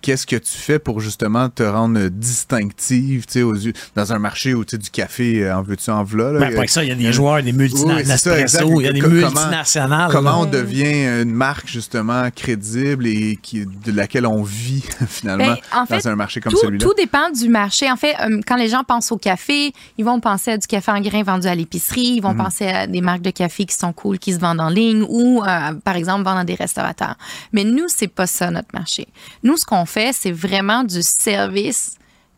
qu'est-ce 0.00 0.26
que 0.26 0.36
tu 0.36 0.56
fais 0.56 0.78
pour 0.78 1.00
justement 1.00 1.48
te 1.48 1.62
rendre 1.62 2.08
distinctive 2.08 3.24
aux 3.36 3.54
yeux, 3.54 3.72
dans 3.94 4.12
un 4.12 4.18
marché 4.18 4.54
où 4.54 4.64
tu 4.64 4.78
du 4.78 4.90
café 4.90 5.44
euh, 5.44 5.56
en 5.56 5.62
veux-tu 5.62 5.90
en 5.90 6.02
v'là? 6.02 6.38
Ben, 6.38 6.54
pas 6.54 6.64
que 6.64 6.70
ça, 6.70 6.82
il 6.82 6.88
y 6.88 6.92
a 6.92 6.94
des 6.94 7.12
joueurs, 7.12 7.42
des 7.42 7.52
multinationales, 7.52 8.46
il 8.76 8.84
y 8.84 8.88
a 8.88 8.92
des 8.92 9.00
multinationales. 9.00 10.10
Comment, 10.10 10.40
on 10.40 10.46
devient 10.46 11.22
une 11.22 11.32
marque 11.32 11.68
justement 11.68 12.30
crédible 12.30 13.06
et 13.06 13.38
qui, 13.40 13.66
de 13.66 13.92
laquelle 13.92 14.26
on 14.26 14.42
vit 14.42 14.82
finalement 15.08 15.56
ben, 15.72 15.84
dans 15.88 16.08
un 16.08 16.16
marché 16.16 16.40
comme 16.40 16.54
celui-là? 16.54 16.84
Tout 16.84 16.94
dépend 16.94 17.30
du 17.30 17.48
marché. 17.48 17.90
En 17.90 17.96
fait, 17.96 18.14
euh, 18.20 18.40
quand 18.46 18.56
les 18.56 18.68
gens 18.68 18.82
pensent 18.84 19.12
au 19.12 19.18
café, 19.18 19.72
ils 19.98 20.04
vont 20.04 20.20
penser 20.20 20.52
à 20.52 20.58
du 20.58 20.66
café 20.66 20.90
en 20.92 21.00
grains 21.00 21.22
vendu 21.22 21.46
à 21.46 21.54
l'épicerie, 21.54 22.14
ils 22.16 22.20
vont 22.20 22.34
mm. 22.34 22.38
penser 22.38 22.66
à 22.66 22.86
des 22.86 23.00
marques 23.00 23.22
de 23.22 23.30
café 23.30 23.64
qui 23.64 23.76
sont 23.76 23.92
cool, 23.92 24.18
qui 24.18 24.32
se 24.32 24.38
vendent 24.38 24.60
en 24.60 24.68
ligne 24.68 25.04
ou, 25.08 25.42
euh, 25.42 25.72
par 25.84 25.96
exemple, 25.96 26.24
vendent 26.24 26.38
à 26.38 26.44
des 26.44 26.54
restaurateurs. 26.54 27.16
Mais 27.52 27.64
nous, 27.64 27.86
c'est 27.88 28.08
pas 28.08 28.26
ça 28.26 28.50
notre 28.50 28.68
marché. 28.74 29.08
Nous, 29.42 29.56
ce 29.56 29.64
qu'on 29.72 29.86
fait, 29.86 30.12
c'est 30.12 30.32
vraiment 30.32 30.84
du 30.84 31.00
service 31.00 31.94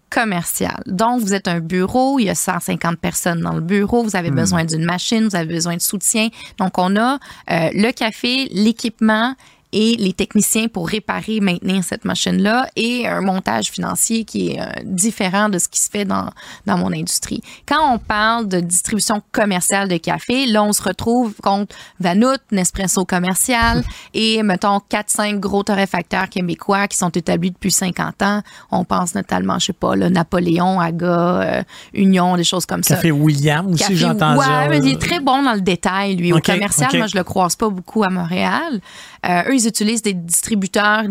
commercial. 0.09 0.81
Donc, 0.87 1.21
vous 1.21 1.35
êtes 1.35 1.49
un 1.49 1.59
bureau, 1.59 2.21
il 2.21 2.27
y 2.27 2.31
a 2.31 2.37
150 2.37 2.97
personnes 2.99 3.41
dans 3.41 3.55
le 3.55 3.61
bureau, 3.61 4.05
vous 4.05 4.15
avez 4.15 4.31
hmm. 4.31 4.37
besoin 4.37 4.65
d'une 4.65 4.85
machine, 4.85 5.27
vous 5.27 5.35
avez 5.35 5.53
besoin 5.53 5.75
de 5.75 5.81
soutien. 5.81 6.29
Donc, 6.59 6.79
on 6.79 6.95
a 6.95 7.19
euh, 7.51 7.71
le 7.75 7.91
café, 7.91 8.47
l'équipement 8.53 9.35
et 9.75 9.97
les 9.97 10.13
techniciens 10.13 10.69
pour 10.69 10.89
réparer, 10.89 11.41
maintenir 11.41 11.83
cette 11.83 12.05
machine-là 12.05 12.69
et 12.77 13.09
un 13.09 13.21
montage 13.21 13.73
financier 13.73 14.25
qui 14.25 14.51
est 14.51 14.61
euh, 14.61 14.67
différent 14.85 15.49
de 15.49 15.59
ce 15.59 15.69
qui 15.69 15.81
se 15.81 15.91
fait 15.91 16.05
dans, 16.05 16.31
dans 16.65 16.79
mon 16.79 16.93
industrie. 16.93 17.43
Quand 17.67 17.93
on 17.93 17.99
parle 17.99 18.47
de 18.47 18.61
distribution 18.61 19.21
commerciale 19.33 19.89
de 19.89 19.97
café, 19.97 20.47
là, 20.47 20.63
on 20.63 20.73
se 20.73 20.83
retrouve 20.83 21.35
contre 21.43 21.75
Vanout, 21.99 22.39
Nespresso 22.53 23.05
commercial 23.05 23.83
et, 24.15 24.45
mettons, 24.45 24.79
4-5 24.79 25.41
gros 25.41 25.65
torréfacteurs 25.65 26.29
québécois 26.29 26.87
qui 26.87 26.97
sont 26.97 27.11
établis 27.11 27.51
depuis 27.51 27.73
50 27.73 28.23
ans. 28.23 28.43
On 28.71 28.85
pense 28.85 29.17
notamment, 29.17 29.59
je 29.59 29.67
sais 29.67 29.73
pas, 29.73 29.97
le 29.97 30.09
Napoléon, 30.09 30.79
Aga, 30.79 31.07
euh, 31.07 31.63
Union, 31.95 32.37
des 32.37 32.45
choses 32.45 32.65
comme 32.65 32.85
ça. 32.85 32.95
Café 32.95 33.11
William 33.11 33.73
aussi, 33.73 33.97
j'entends 33.97 34.37
ouais, 34.37 34.79
il 34.79 34.93
est 34.93 35.01
très 35.01 35.19
bon 35.19 35.43
dans 35.43 35.55
le 35.55 35.63
détail, 35.63 36.15
lui. 36.15 36.33
Au 36.33 36.39
commercial, 36.39 36.91
moi, 36.97 37.09
je 37.09 37.17
le 37.17 37.25
croise 37.25 37.57
pas 37.57 37.69
beaucoup 37.69 38.05
à 38.05 38.11
Montréal. 38.11 38.81
Euh, 39.27 39.43
eux, 39.49 39.55
ils 39.55 39.64
utilisent 39.67 40.03
des 40.03 40.15
distributeurs 40.15 41.05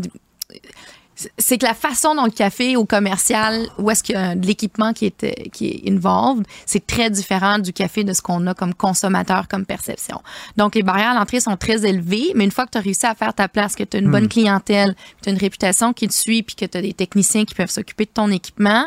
c'est 1.37 1.57
que 1.57 1.65
la 1.65 1.73
façon 1.73 2.15
dont 2.15 2.25
le 2.25 2.31
café 2.31 2.75
au 2.75 2.85
commercial, 2.85 3.67
où 3.77 3.89
est-ce 3.91 4.03
qu'il 4.03 4.15
y 4.15 4.17
a 4.17 4.35
de 4.35 4.45
l'équipement 4.45 4.93
qui 4.93 5.05
est, 5.05 5.49
qui 5.51 5.67
est 5.67 5.89
involved, 5.89 6.45
c'est 6.65 6.85
très 6.85 7.09
différent 7.09 7.59
du 7.59 7.71
café 7.71 8.03
de 8.03 8.13
ce 8.13 8.21
qu'on 8.21 8.45
a 8.47 8.53
comme 8.53 8.73
consommateur, 8.73 9.47
comme 9.47 9.65
perception. 9.65 10.21
Donc, 10.57 10.75
les 10.75 10.83
barrières 10.83 11.11
à 11.11 11.13
l'entrée 11.13 11.39
sont 11.39 11.55
très 11.55 11.85
élevées, 11.85 12.31
mais 12.35 12.45
une 12.45 12.51
fois 12.51 12.65
que 12.65 12.71
tu 12.71 12.77
as 12.77 12.81
réussi 12.81 13.05
à 13.05 13.15
faire 13.15 13.33
ta 13.33 13.47
place, 13.47 13.75
que 13.75 13.83
tu 13.83 13.97
as 13.97 13.99
une 13.99 14.09
bonne 14.09 14.25
hmm. 14.25 14.29
clientèle, 14.29 14.95
que 14.95 15.23
tu 15.23 15.29
as 15.29 15.31
une 15.33 15.39
réputation 15.39 15.93
qui 15.93 16.07
te 16.07 16.13
suit, 16.13 16.43
puis 16.43 16.55
que 16.55 16.65
tu 16.65 16.77
as 16.77 16.81
des 16.81 16.93
techniciens 16.93 17.45
qui 17.45 17.53
peuvent 17.53 17.69
s'occuper 17.69 18.05
de 18.05 18.11
ton 18.11 18.29
équipement, 18.31 18.85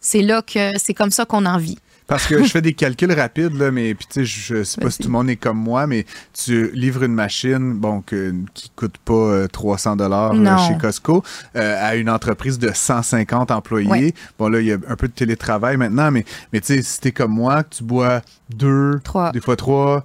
c'est 0.00 0.22
là 0.22 0.42
que 0.42 0.78
c'est 0.78 0.94
comme 0.94 1.10
ça 1.10 1.24
qu'on 1.24 1.46
en 1.46 1.56
vit. 1.56 1.78
Parce 2.06 2.26
que 2.26 2.42
je 2.42 2.48
fais 2.48 2.60
des 2.60 2.74
calculs 2.74 3.12
rapides, 3.12 3.54
là, 3.54 3.70
mais 3.70 3.94
puis 3.94 4.06
tu 4.06 4.20
sais, 4.20 4.24
je 4.24 4.62
sais 4.62 4.80
pas 4.80 4.90
si 4.90 4.98
tout 4.98 5.08
le 5.08 5.12
monde 5.12 5.30
est 5.30 5.36
comme 5.36 5.58
moi, 5.58 5.86
mais 5.86 6.04
tu 6.32 6.70
livres 6.72 7.02
une 7.02 7.14
machine, 7.14 7.74
bon, 7.74 8.02
que, 8.02 8.34
qui 8.52 8.70
coûte 8.76 8.98
pas 8.98 9.48
300 9.48 9.92
euh, 9.92 9.96
dollars 9.96 10.32
euh, 10.34 10.68
chez 10.68 10.76
Costco, 10.76 11.24
euh, 11.56 11.76
à 11.80 11.96
une 11.96 12.10
entreprise 12.10 12.58
de 12.58 12.70
150 12.72 13.50
employés. 13.50 14.14
Bon, 14.38 14.48
là, 14.48 14.60
il 14.60 14.66
y 14.66 14.72
a 14.72 14.76
un 14.88 14.96
peu 14.96 15.08
de 15.08 15.12
télétravail 15.12 15.78
maintenant, 15.78 16.10
mais, 16.10 16.26
mais 16.52 16.60
tu 16.60 16.74
sais, 16.74 16.82
si 16.82 17.00
t'es 17.00 17.12
comme 17.12 17.32
moi, 17.32 17.62
que 17.62 17.76
tu 17.76 17.84
bois 17.84 18.20
deux, 18.50 19.00
des 19.32 19.40
fois 19.40 19.56
trois, 19.56 20.04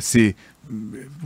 c'est 0.00 0.36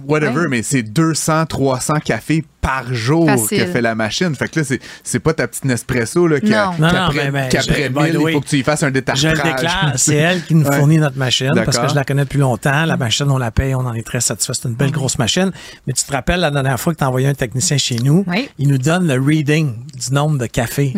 whatever, 0.06 0.46
mais 0.48 0.62
c'est 0.62 0.82
200, 0.82 1.46
300 1.46 1.94
cafés 2.04 2.44
par 2.66 2.92
jour 2.92 3.30
que 3.48 3.66
fait 3.66 3.80
la 3.80 3.94
machine. 3.94 4.34
Fait 4.34 4.48
que 4.48 4.60
là, 4.60 4.66
c'est 5.04 5.18
pas 5.20 5.32
ta 5.32 5.46
petite 5.46 5.64
Nespresso 5.64 6.26
là, 6.26 6.40
qui, 6.40 6.50
qu'après 6.50 7.90
mille, 7.90 8.18
il 8.20 8.32
faut 8.32 8.40
que 8.40 8.48
tu 8.48 8.56
y 8.56 8.62
fasses 8.62 8.82
un 8.82 8.90
détachage. 8.90 9.36
Je 9.36 9.42
le 9.42 9.50
déclare, 9.50 9.92
c'est 9.96 10.16
elle 10.16 10.42
qui 10.42 10.54
nous 10.54 10.70
fournit 10.70 10.98
notre 10.98 11.16
machine 11.16 11.52
parce 11.64 11.78
que 11.78 11.88
je 11.88 11.94
la 11.94 12.04
connais 12.04 12.24
depuis 12.24 12.40
longtemps. 12.40 12.84
La 12.84 12.96
machine, 12.96 13.30
on 13.30 13.38
la 13.38 13.52
paye, 13.52 13.74
on 13.74 13.80
en 13.80 13.94
est 13.94 14.04
très 14.04 14.20
satisfait. 14.20 14.52
C'est 14.54 14.68
une 14.68 14.74
belle 14.74 14.90
grosse 14.90 15.18
machine. 15.18 15.52
Mais 15.86 15.92
tu 15.92 16.04
te 16.04 16.12
rappelles 16.12 16.40
la 16.40 16.50
dernière 16.50 16.80
fois 16.80 16.92
que 16.92 16.98
tu 16.98 17.04
as 17.04 17.08
envoyé 17.08 17.28
un 17.28 17.34
technicien 17.34 17.78
chez 17.78 17.96
nous, 17.96 18.24
il 18.58 18.68
nous 18.68 18.78
donne 18.78 19.06
le 19.06 19.20
reading 19.20 19.72
du 19.94 20.14
nombre 20.14 20.38
de 20.38 20.46
cafés. 20.46 20.92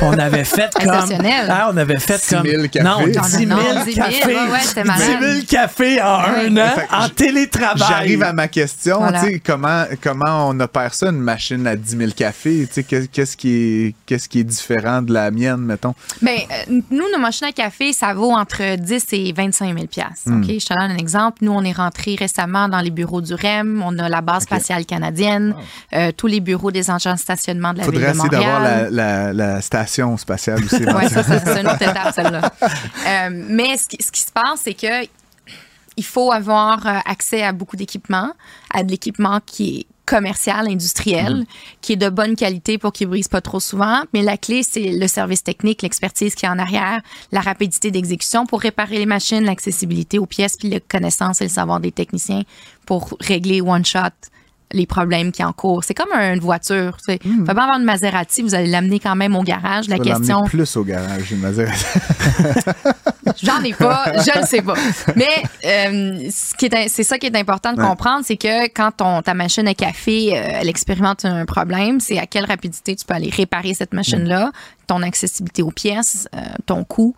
on 0.00 0.18
avait 0.18 0.44
fait 0.52 0.70
comme. 0.74 1.10
Ah, 1.48 1.70
on 1.72 1.76
avait 1.76 1.98
fait 1.98 2.24
comme. 2.30 2.46
000 2.46 2.68
cafés. 2.68 2.84
Non, 2.84 3.06
10 3.06 3.12
000 3.12 3.50
cafés. 3.94 4.36
10 4.74 4.74
000 4.74 5.46
cafés 5.48 6.00
en 6.00 6.20
un 6.20 6.56
an 6.56 6.70
en 6.92 7.08
télétravail. 7.08 7.88
J'arrive 7.88 8.22
à 8.22 8.32
ma 8.32 8.46
question. 8.46 9.00
Comment, 9.44 9.84
comment 10.00 10.48
on 10.48 10.60
opère 10.60 10.91
ça, 10.94 11.08
une 11.08 11.20
machine 11.20 11.66
à 11.66 11.76
10 11.76 11.96
000 11.96 12.10
cafés? 12.16 12.68
Qu'est-ce 12.68 13.36
qui, 13.36 13.50
est, 13.50 13.94
qu'est-ce 14.06 14.28
qui 14.28 14.40
est 14.40 14.44
différent 14.44 15.02
de 15.02 15.12
la 15.12 15.30
mienne, 15.30 15.60
mettons? 15.60 15.94
Bien, 16.20 16.34
euh, 16.34 16.80
nous, 16.90 17.04
nos 17.12 17.18
machines 17.18 17.46
à 17.46 17.52
café, 17.52 17.92
ça 17.92 18.14
vaut 18.14 18.32
entre 18.32 18.76
10 18.76 19.06
et 19.12 19.32
25 19.32 19.74
000 19.74 19.86
hmm. 20.26 20.42
Je 20.44 20.66
te 20.66 20.74
donne 20.74 20.90
un 20.90 20.96
exemple. 20.96 21.38
Nous, 21.42 21.52
on 21.52 21.62
est 21.62 21.72
rentré 21.72 22.14
récemment 22.14 22.68
dans 22.68 22.80
les 22.80 22.90
bureaux 22.90 23.20
du 23.20 23.34
REM. 23.34 23.82
On 23.84 23.98
a 23.98 24.08
la 24.08 24.20
base 24.20 24.44
spatiale 24.44 24.86
canadienne, 24.86 25.54
euh, 25.94 26.12
tous 26.16 26.26
les 26.26 26.40
bureaux 26.40 26.70
des 26.70 26.90
engins 26.90 27.14
de 27.14 27.18
stationnement 27.18 27.72
de 27.72 27.78
la 27.78 27.84
ville 27.84 27.94
de 27.94 27.98
Montréal. 27.98 28.16
Faudrait 28.16 28.44
d'avoir 28.44 28.90
la, 28.90 29.32
la, 29.32 29.60
station 29.60 30.16
spatiale 30.16 30.64
aussi. 30.64 30.84
oui, 30.84 31.08
ça, 31.08 31.22
c'est 31.22 31.60
une 31.60 31.68
autre 31.68 31.82
étape, 31.82 32.14
celle-là. 32.14 32.52
Euh, 32.62 33.30
mais 33.30 33.76
ce 33.76 33.88
qui, 33.88 34.02
ce 34.02 34.10
qui 34.10 34.20
se 34.20 34.32
passe, 34.32 34.60
c'est 34.64 34.74
que 34.74 35.06
il 35.96 36.04
faut 36.04 36.32
avoir 36.32 36.86
accès 37.04 37.42
à 37.42 37.52
beaucoup 37.52 37.76
d'équipements, 37.76 38.32
à 38.70 38.82
de 38.82 38.90
l'équipement 38.90 39.40
qui 39.44 39.80
est 39.80 39.86
commercial, 40.06 40.68
industriel, 40.68 41.36
mhm. 41.36 41.44
qui 41.80 41.92
est 41.94 41.96
de 41.96 42.08
bonne 42.08 42.36
qualité 42.36 42.78
pour 42.78 42.92
qu'il 42.92 43.08
brise 43.08 43.28
pas 43.28 43.40
trop 43.40 43.60
souvent. 43.60 44.02
Mais 44.12 44.22
la 44.22 44.36
clé, 44.36 44.62
c'est 44.62 44.92
le 44.92 45.06
service 45.06 45.42
technique, 45.42 45.82
l'expertise 45.82 46.34
qui 46.34 46.46
est 46.46 46.48
en 46.48 46.58
arrière, 46.58 47.00
la 47.30 47.40
rapidité 47.40 47.90
d'exécution 47.90 48.46
pour 48.46 48.60
réparer 48.60 48.98
les 48.98 49.06
machines, 49.06 49.44
l'accessibilité 49.44 50.18
aux 50.18 50.26
pièces, 50.26 50.56
puis 50.56 50.68
la 50.68 50.80
connaissance 50.80 51.40
et 51.40 51.44
le 51.44 51.50
savoir 51.50 51.80
des 51.80 51.92
techniciens 51.92 52.42
pour 52.86 53.16
régler 53.20 53.60
one 53.60 53.84
shot 53.84 54.10
les 54.72 54.86
problèmes 54.86 55.32
qui 55.32 55.44
en 55.44 55.52
cours. 55.52 55.84
C'est 55.84 55.94
comme 55.94 56.12
une 56.12 56.40
voiture. 56.40 56.96
Tu 56.98 57.12
sais. 57.12 57.18
Hmm. 57.24 57.44
pas 57.44 57.52
avoir 57.52 57.78
une 57.78 57.84
Maserati, 57.84 58.42
vous 58.42 58.54
allez 58.54 58.68
l'amener 58.68 58.98
quand 58.98 59.16
même 59.16 59.36
au 59.36 59.42
garage. 59.42 59.88
La 59.88 59.98
question. 59.98 60.42
plus 60.42 60.76
au 60.76 60.84
garage, 60.84 61.30
une 61.32 61.40
Maserati. 61.40 61.84
J'en 63.42 63.62
ai 63.62 63.72
pas, 63.72 64.12
je 64.14 64.40
ne 64.40 64.46
sais 64.46 64.62
pas. 64.62 64.74
Mais 65.16 65.42
euh, 65.64 66.28
c'est 66.30 67.02
ça 67.02 67.18
qui 67.18 67.26
est 67.26 67.36
important 67.36 67.72
de 67.72 67.80
comprendre, 67.80 68.24
c'est 68.24 68.36
que 68.36 68.64
quand 68.68 68.90
ton, 68.96 69.22
ta 69.22 69.34
machine 69.34 69.66
à 69.68 69.74
café, 69.74 70.36
euh, 70.36 70.60
elle 70.60 70.68
expérimente 70.68 71.24
un 71.24 71.44
problème, 71.44 72.00
c'est 72.00 72.18
à 72.18 72.26
quelle 72.26 72.44
rapidité 72.44 72.94
tu 72.94 73.04
peux 73.04 73.14
aller 73.14 73.30
réparer 73.30 73.74
cette 73.74 73.94
machine-là, 73.94 74.50
ton 74.86 75.02
accessibilité 75.02 75.62
aux 75.62 75.70
pièces, 75.70 76.28
euh, 76.34 76.40
ton 76.66 76.84
coût. 76.84 77.14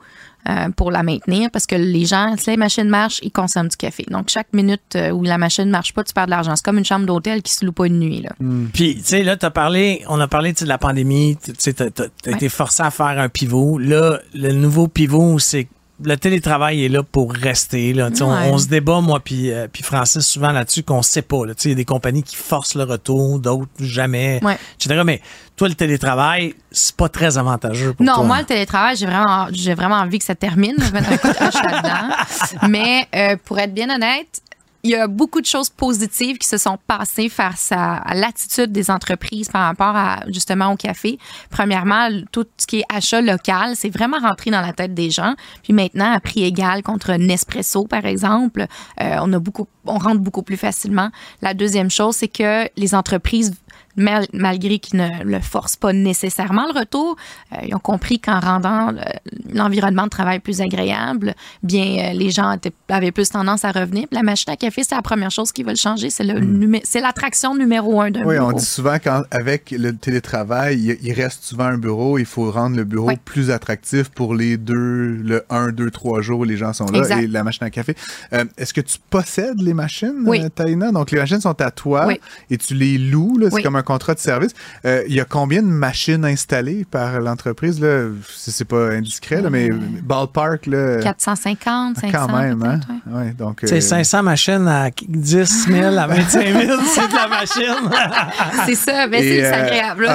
Euh, 0.46 0.68
pour 0.76 0.90
la 0.90 1.02
maintenir 1.02 1.50
parce 1.50 1.66
que 1.66 1.74
les 1.74 2.04
gens, 2.04 2.34
si 2.36 2.50
la 2.50 2.58
machine 2.58 2.86
marche, 2.86 3.18
ils 3.22 3.32
consomment 3.32 3.68
du 3.68 3.78
café. 3.78 4.04
Donc, 4.10 4.28
chaque 4.28 4.52
minute 4.52 4.82
euh, 4.94 5.10
où 5.10 5.22
la 5.22 5.38
machine 5.38 5.64
ne 5.64 5.70
marche 5.70 5.94
pas, 5.94 6.04
tu 6.04 6.12
perds 6.12 6.26
de 6.26 6.32
l'argent. 6.32 6.54
C'est 6.54 6.64
comme 6.64 6.76
une 6.76 6.84
chambre 6.84 7.06
d'hôtel 7.06 7.40
qui 7.40 7.54
se 7.54 7.64
loue 7.64 7.72
pas 7.72 7.86
une 7.86 7.98
nuit. 7.98 8.20
Là. 8.20 8.32
Hmm. 8.38 8.66
Puis, 8.66 8.96
tu 8.96 9.04
sais, 9.04 9.22
là, 9.22 9.38
tu 9.38 9.46
as 9.46 9.50
parlé, 9.50 10.04
on 10.06 10.20
a 10.20 10.28
parlé 10.28 10.52
de 10.52 10.66
la 10.66 10.76
pandémie, 10.76 11.38
tu 11.42 11.52
sais, 11.56 11.72
tu 11.72 11.82
as, 11.82 12.30
été 12.30 12.50
forcé 12.50 12.82
à 12.82 12.90
faire 12.90 13.18
un 13.18 13.30
pivot. 13.30 13.78
Là, 13.78 14.18
le 14.34 14.52
nouveau 14.52 14.86
pivot, 14.86 15.38
c'est 15.38 15.66
le 16.02 16.16
télétravail 16.16 16.84
est 16.84 16.88
là 16.88 17.02
pour 17.02 17.32
rester. 17.32 17.92
Là. 17.92 18.10
On, 18.20 18.58
se 18.58 18.66
débat, 18.66 19.00
moi 19.00 19.20
puis 19.20 19.52
euh, 19.52 19.68
Francis, 19.82 20.26
souvent 20.26 20.50
là-dessus 20.50 20.82
qu'on 20.82 21.02
sait 21.02 21.22
pas. 21.22 21.42
Il 21.64 21.68
y 21.68 21.72
a 21.72 21.74
des 21.76 21.84
compagnies 21.84 22.22
qui 22.22 22.36
forcent 22.36 22.74
le 22.74 22.84
retour, 22.84 23.38
d'autres 23.38 23.68
jamais, 23.78 24.40
etc. 24.80 25.02
Mais 25.04 25.20
toi, 25.56 25.68
le 25.68 25.74
télétravail, 25.74 26.54
c'est 26.72 26.96
pas 26.96 27.08
très 27.08 27.38
avantageux 27.38 27.92
pour 27.92 28.04
non, 28.04 28.14
toi. 28.14 28.22
Non, 28.22 28.28
moi, 28.28 28.38
le 28.40 28.44
télétravail, 28.44 28.96
j'ai 28.96 29.06
vraiment, 29.06 29.46
j'ai 29.52 29.74
vraiment 29.74 29.96
envie 29.96 30.18
que 30.18 30.24
ça 30.24 30.34
termine. 30.34 30.74
Je 30.78 30.84
vais 30.84 31.00
mettre 31.00 31.12
un 31.12 31.16
coup 31.16 31.28
de 31.28 31.72
là-dedans. 31.72 32.68
Mais 32.68 33.06
euh, 33.14 33.36
pour 33.44 33.58
être 33.58 33.72
bien 33.72 33.94
honnête, 33.94 34.42
il 34.84 34.90
y 34.90 34.94
a 34.94 35.06
beaucoup 35.06 35.40
de 35.40 35.46
choses 35.46 35.70
positives 35.70 36.36
qui 36.36 36.46
se 36.46 36.58
sont 36.58 36.78
passées 36.86 37.30
face 37.30 37.72
à, 37.72 38.02
l'attitude 38.14 38.70
des 38.70 38.90
entreprises 38.90 39.48
par 39.48 39.62
rapport 39.62 39.96
à 39.96 40.20
justement 40.28 40.72
au 40.72 40.76
café. 40.76 41.18
Premièrement, 41.50 42.08
tout 42.30 42.44
ce 42.58 42.66
qui 42.66 42.80
est 42.80 42.84
achat 42.94 43.22
local, 43.22 43.72
c'est 43.76 43.88
vraiment 43.88 44.18
rentré 44.18 44.50
dans 44.50 44.60
la 44.60 44.74
tête 44.74 44.92
des 44.92 45.10
gens. 45.10 45.34
Puis 45.62 45.72
maintenant, 45.72 46.12
à 46.12 46.20
prix 46.20 46.44
égal 46.44 46.82
contre 46.82 47.14
Nespresso, 47.14 47.86
par 47.86 48.04
exemple, 48.04 48.66
euh, 49.00 49.16
on 49.22 49.32
a 49.32 49.38
beaucoup, 49.38 49.66
on 49.86 49.96
rentre 49.96 50.20
beaucoup 50.20 50.42
plus 50.42 50.58
facilement. 50.58 51.08
La 51.40 51.54
deuxième 51.54 51.90
chose, 51.90 52.16
c'est 52.16 52.28
que 52.28 52.68
les 52.76 52.94
entreprises 52.94 53.54
malgré 53.96 54.78
qu'ils 54.78 54.98
ne 54.98 55.24
le 55.24 55.40
forcent 55.40 55.76
pas 55.76 55.92
nécessairement 55.92 56.66
le 56.72 56.78
retour. 56.78 57.16
Euh, 57.52 57.58
ils 57.66 57.74
ont 57.74 57.78
compris 57.78 58.18
qu'en 58.18 58.40
rendant 58.40 58.92
l'environnement 59.52 60.04
de 60.04 60.08
travail 60.08 60.40
plus 60.40 60.60
agréable, 60.60 61.34
bien, 61.62 62.12
les 62.12 62.30
gens 62.30 62.56
avaient 62.88 63.12
plus 63.12 63.30
tendance 63.30 63.64
à 63.64 63.72
revenir. 63.72 64.06
la 64.10 64.22
machine 64.22 64.52
à 64.52 64.56
café, 64.56 64.82
c'est 64.82 64.94
la 64.94 65.02
première 65.02 65.30
chose 65.30 65.52
qu'ils 65.52 65.66
veulent 65.66 65.76
changer. 65.76 66.10
C'est 66.10 66.24
hmm. 66.24 66.78
c'est 66.84 67.00
l'attraction 67.00 67.54
numéro 67.54 68.00
un 68.00 68.10
d'un 68.10 68.24
oui, 68.24 68.38
on 68.38 68.52
dit 68.52 68.64
souvent 68.64 68.98
qu'avec 68.98 69.70
le 69.70 69.94
télétravail, 69.94 70.98
il, 71.02 71.12
reste 71.12 71.44
souvent 71.44 71.64
un 71.64 71.78
bureau. 71.78 72.18
Il 72.18 72.26
faut 72.26 72.50
rendre 72.50 72.76
le 72.76 72.84
bureau 72.84 73.10
plus 73.24 73.50
attractif 73.50 74.08
pour 74.08 74.34
les 74.34 74.56
deux, 74.56 74.74
le 75.22 75.44
1, 75.50 75.72
2, 75.72 75.90
3 75.90 76.22
jours 76.22 76.40
où 76.40 76.44
les 76.44 76.56
gens 76.56 76.72
sont 76.72 76.86
là 76.86 77.20
et 77.20 77.26
la 77.26 77.44
machine 77.44 77.64
à 77.64 77.70
café. 77.70 77.94
Est-ce 78.56 78.72
que 78.72 78.80
tu 78.80 78.98
possèdes 79.10 79.60
les 79.60 79.74
machines, 79.74 80.24
oui. 80.26 80.40
Donc, 80.92 81.10
les 81.10 81.18
machines 81.18 81.40
sont 81.40 81.60
à 81.60 81.70
toi 81.70 82.08
et 82.50 82.58
tu 82.58 82.74
les 82.74 82.98
loues. 82.98 83.38
C'est 83.50 83.62
comme 83.62 83.76
un 83.76 83.82
contrat 83.84 84.14
de 84.14 84.18
service. 84.18 84.52
Euh, 84.84 85.02
il 85.06 85.14
y 85.14 85.20
a 85.20 85.24
combien 85.24 85.62
de 85.62 85.68
machines 85.68 86.24
installées 86.24 86.84
par 86.90 87.20
l'entreprise? 87.20 87.80
C'est 88.28 88.66
pas 88.66 88.90
indiscret, 88.90 89.40
là, 89.40 89.50
mais 89.50 89.70
ballpark. 90.02 90.66
Là, 90.66 91.00
450, 91.00 91.98
500. 91.98 92.12
Quand 92.12 92.38
même, 92.38 92.62
hein? 92.62 92.80
c'est 93.64 93.80
500 93.80 94.18
euh, 94.18 94.22
machines 94.22 94.68
à 94.68 94.90
10 94.90 95.66
000 95.68 95.96
à 95.98 96.06
25 96.06 96.46
000, 96.46 96.80
c'est 96.86 97.08
de 97.08 97.14
la 97.14 97.28
machine. 97.28 98.64
c'est 98.66 98.74
ça, 98.74 99.06
mais 99.06 99.22
c'est 99.22 99.44
euh, 99.44 99.54
agréable. 99.54 100.08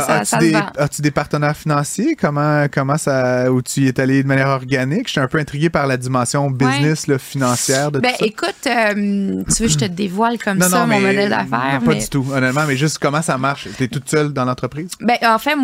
As-tu 0.77 1.01
des, 1.01 1.11
partenaires 1.11 1.55
financiers? 1.55 2.15
Comment, 2.19 2.65
comment 2.71 2.97
ça, 2.97 3.51
où 3.51 3.61
tu 3.61 3.81
y 3.81 3.87
es 3.87 3.99
allé 3.99 4.23
de 4.23 4.27
manière 4.27 4.49
organique? 4.49 5.07
Je 5.07 5.11
suis 5.11 5.21
un 5.21 5.27
peu 5.27 5.39
intrigué 5.39 5.69
par 5.69 5.87
la 5.87 5.97
dimension 5.97 6.49
business 6.49 7.05
financière 7.17 7.91
de 7.91 7.99
ben, 7.99 8.11
tout 8.11 8.17
ça. 8.19 8.25
Écoute, 8.25 8.55
tu 8.63 9.63
veux 9.63 9.67
que 9.67 9.73
je 9.73 9.77
te 9.77 9.85
dévoile 9.85 10.37
comme 10.37 10.59
ça 10.61 10.85
mon 10.85 10.99
modèle 10.99 11.29
d'affaires? 11.29 11.81
Pas 11.85 11.93
du 11.93 12.09
tout, 12.09 12.25
honnêtement, 12.33 12.63
mais 12.67 12.77
juste 12.77 12.97
comment 12.99 13.21
ça 13.21 13.37
marche? 13.37 13.58
Tu 13.61 13.83
es 13.83 13.87
toute 13.87 14.09
seule 14.09 14.33
dans 14.33 14.45
l'entreprise? 14.45 14.91
Ben, 14.99 15.17
en 15.23 15.37
fait, 15.37 15.55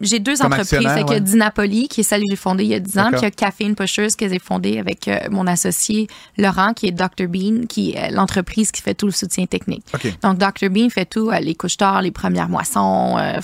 j'ai 0.00 0.18
deux 0.18 0.42
entreprises. 0.42 0.72
Il 0.72 0.82
y 0.82 1.14
a 1.14 1.20
Dinapoli, 1.20 1.88
qui 1.88 2.00
est 2.00 2.04
celle 2.04 2.22
que 2.22 2.30
j'ai 2.30 2.36
fondée 2.36 2.64
il 2.64 2.70
y 2.70 2.74
a 2.74 2.80
10 2.80 2.98
ans, 2.98 3.08
puis 3.10 3.20
il 3.20 3.22
y 3.22 3.26
a 3.26 3.30
Caffeine 3.30 3.74
Pushers, 3.74 4.08
que 4.18 4.28
j'ai 4.28 4.38
fondée 4.38 4.78
avec 4.78 5.08
euh, 5.08 5.18
mon 5.30 5.46
associé 5.46 6.08
Laurent, 6.38 6.72
qui 6.74 6.86
est 6.86 6.92
Dr. 6.92 7.28
Bean, 7.28 7.66
qui 7.68 7.92
est 7.92 8.10
l'entreprise 8.10 8.70
qui 8.70 8.82
fait 8.82 8.94
tout 8.94 9.06
le 9.06 9.12
soutien 9.12 9.46
technique. 9.46 9.84
Donc, 10.22 10.38
Dr. 10.38 10.68
Bean 10.70 10.88
fait 10.90 11.06
tout, 11.06 11.30
euh, 11.30 11.38
les 11.40 11.54
couches 11.54 11.76
tard, 11.76 12.02
les 12.02 12.10
premières 12.10 12.48
moissons, 12.48 13.16
euh, 13.18 13.40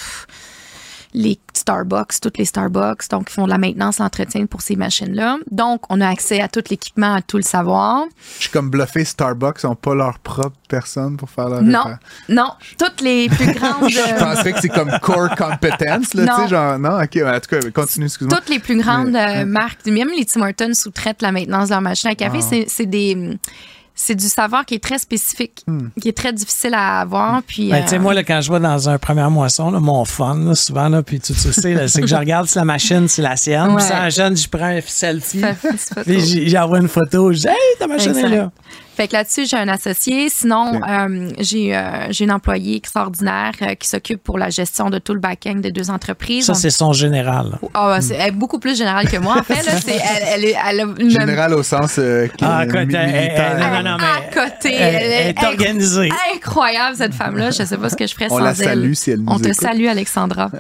les 1.15 1.39
Starbucks, 1.55 2.21
toutes 2.21 2.39
les 2.39 2.45
Starbucks, 2.45 3.09
donc 3.11 3.31
ils 3.31 3.33
font 3.33 3.45
de 3.45 3.51
la 3.51 3.59
maintenance, 3.59 3.99
l'entretien 3.99 4.47
pour 4.47 4.61
ces 4.61 4.77
machines-là. 4.77 5.39
Donc, 5.51 5.83
on 5.89 6.01
a 6.01 6.09
accès 6.09 6.41
à 6.41 6.49
tout 6.49 6.63
l'équipement, 6.71 7.15
à 7.15 7.23
tout 7.23 7.37
le 7.37 7.43
savoir. 7.43 8.05
Je 8.37 8.45
suis 8.45 8.51
comme 8.51 8.71
bluffé, 8.71 9.05
Starbucks 9.05 9.65
n'ont 9.65 9.75
pas 9.75 9.95
leur 9.95 10.19
propre 10.19 10.57
personne 10.69 11.17
pour 11.17 11.31
faire 11.31 11.49
leur 11.49 11.63
Non, 11.63 11.85
non, 12.29 12.51
toutes 12.79 13.01
les 13.01 13.29
plus 13.29 13.53
grandes... 13.53 13.89
je 13.91 13.99
euh, 13.99 14.19
penserais 14.19 14.53
que 14.53 14.61
c'est 14.61 14.69
comme 14.69 14.93
core 15.01 15.35
competence, 15.35 16.15
là, 16.15 16.35
tu 16.37 16.43
sais, 16.43 16.49
genre, 16.49 16.79
non, 16.79 17.01
ok, 17.01 17.19
en 17.25 17.41
tout 17.41 17.57
cas, 17.57 17.71
continue, 17.71 18.07
excuse-moi. 18.07 18.39
Toutes 18.39 18.51
les 18.51 18.59
plus 18.59 18.77
grandes 18.77 19.17
euh, 19.17 19.45
marques, 19.45 19.87
même 19.87 20.11
les 20.17 20.25
Tim 20.25 20.43
Hortons 20.43 20.75
sous-traitent 20.75 21.23
la 21.23 21.33
maintenance 21.33 21.69
de 21.69 21.75
leur 21.75 21.81
machine 21.81 22.11
à 22.11 22.15
café, 22.15 22.39
ah. 22.41 22.65
c'est 22.67 22.87
des 22.87 23.39
c'est 24.01 24.15
du 24.15 24.29
savoir 24.29 24.65
qui 24.65 24.77
est 24.77 24.83
très 24.83 24.99
spécifique, 24.99 25.65
hmm. 25.67 25.89
qui 26.01 26.09
est 26.09 26.17
très 26.17 26.33
difficile 26.33 26.73
à 26.73 27.01
avoir. 27.01 27.43
Puis, 27.43 27.69
ben, 27.69 27.83
tu 27.83 27.89
sais, 27.89 27.97
euh, 27.97 27.99
moi, 27.99 28.15
là, 28.15 28.23
quand 28.23 28.41
je 28.41 28.53
vais 28.53 28.61
dans 28.61 28.89
un 28.89 28.97
premier 28.97 29.29
moisson, 29.29 29.73
là, 29.73 29.81
mon 29.81 30.05
fun, 30.05 30.55
souvent, 30.55 30.89
là, 30.89 31.03
puis 31.03 31.19
tu, 31.19 31.33
tu 31.33 31.39
sais, 31.53 31.89
c'est 31.89 32.01
que 32.01 32.07
je 32.07 32.15
regarde 32.17 32.47
si 32.47 32.59
la 32.59 32.65
machine, 32.65 33.09
c'est 33.09 33.23
la 33.23 33.35
sienne. 33.35 33.75
Puis, 33.75 33.85
ça, 33.85 34.09
jeune, 34.09 34.37
je 34.37 34.49
prends 34.49 34.67
un 34.67 34.81
selfie. 34.81 35.43
puis 36.07 36.49
j'envoie 36.49 36.79
une 36.79 36.89
photo. 36.89 37.33
Je 37.33 37.41
dis, 37.41 37.49
hey, 37.49 37.79
ta 37.81 37.89
machine 37.89 38.17
est 38.17 38.29
là. 38.29 38.53
Fait 38.99 39.07
que 39.07 39.13
là-dessus, 39.13 39.47
j'ai 39.47 39.57
un 39.57 39.69
associé. 39.69 40.29
Sinon, 40.29 40.81
euh, 40.83 41.31
j'ai 41.39 41.77
euh, 41.77 42.09
j'ai 42.11 42.25
une 42.25 42.33
employée 42.33 42.75
extraordinaire 42.75 43.53
euh, 43.63 43.75
qui 43.77 43.87
s'occupe 43.87 44.21
pour 44.21 44.39
la 44.39 44.51
gestion 44.51 44.91
de 44.91 44.99
tout 44.99 45.15
le 45.15 45.21
back-end 45.21 45.61
des 45.61 45.71
deux 45.71 45.89
entreprises. 45.89 46.47
Ça, 46.47 46.55
c'est 46.55 46.71
son 46.71 46.93
général. 46.93 47.61
Oh, 47.63 47.95
c'est 48.01 48.15
elle 48.15 48.31
est 48.31 48.33
beaucoup 48.33 48.59
plus 48.59 48.77
générale 48.77 49.09
que 49.09 49.19
moi, 49.19 49.37
en 49.39 49.43
fait. 49.45 49.65
Là, 49.65 49.73
elle, 49.87 50.45
elle, 50.45 50.55
elle, 50.69 50.81
a 50.81 50.85
une 50.99 51.11
Général 51.11 51.55
au 51.55 51.63
sens 51.63 52.01
ah, 52.43 52.59
à 52.59 52.67
côté, 52.67 52.97
elle, 52.97 53.61
non, 53.61 53.89
non, 53.89 53.97
mais 54.01 54.05
à 54.05 54.49
côté. 54.49 54.75
Elle, 54.75 55.29
est 55.29 55.45
organisée. 55.45 56.11
Incroyable, 56.35 56.97
cette 56.97 57.15
femme-là. 57.15 57.53
Je 57.53 57.63
ne 57.63 57.69
sais 57.69 57.77
pas 57.77 57.91
ce 57.91 57.95
que 57.95 58.09
je 58.09 58.15
ferais 58.15 58.27
On 58.31 58.39
sans 58.39 58.45
la 58.45 58.55
salue 58.57 58.95
si 58.95 59.13
elle 59.13 59.21
nous 59.21 59.31
On 59.31 59.39
te 59.39 59.53
salue, 59.53 59.87
Alexandra. 59.87 60.51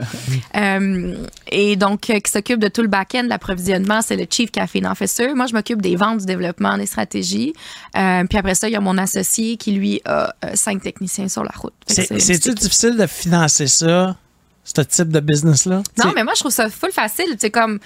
et 1.50 1.74
donc, 1.74 2.02
qui 2.02 2.30
s'occupe 2.30 2.60
de 2.60 2.68
tout 2.68 2.82
le 2.82 2.88
back-end, 2.88 3.26
l'approvisionnement, 3.28 4.00
c'est 4.00 4.14
le 4.14 4.26
Chief 4.30 4.52
Caffeine 4.52 4.86
Officer. 4.86 5.34
Moi, 5.34 5.46
je 5.46 5.54
m'occupe 5.54 5.82
des 5.82 5.96
ventes, 5.96 6.18
du 6.18 6.26
développement, 6.26 6.78
des 6.78 6.86
stratégies. 6.86 7.52
Puis 8.28 8.38
après 8.38 8.54
ça, 8.54 8.68
il 8.68 8.72
y 8.72 8.76
a 8.76 8.80
mon 8.80 8.98
associé 8.98 9.56
qui, 9.56 9.72
lui, 9.72 10.00
a 10.04 10.34
euh, 10.44 10.50
cinq 10.54 10.82
techniciens 10.82 11.28
sur 11.28 11.44
la 11.44 11.52
route. 11.56 11.74
C'est-tu 11.86 12.54
difficile 12.54 12.96
de 12.96 13.06
financer 13.06 13.66
ça, 13.66 14.16
ce 14.64 14.82
type 14.82 15.08
de 15.08 15.20
business-là? 15.20 15.82
Non, 16.04 16.12
mais 16.14 16.24
moi, 16.24 16.34
je 16.34 16.40
trouve 16.40 16.52
ça 16.52 16.68
full 16.68 16.92
facile. 16.92 17.36
C'est 17.38 17.50
comme 17.50 17.78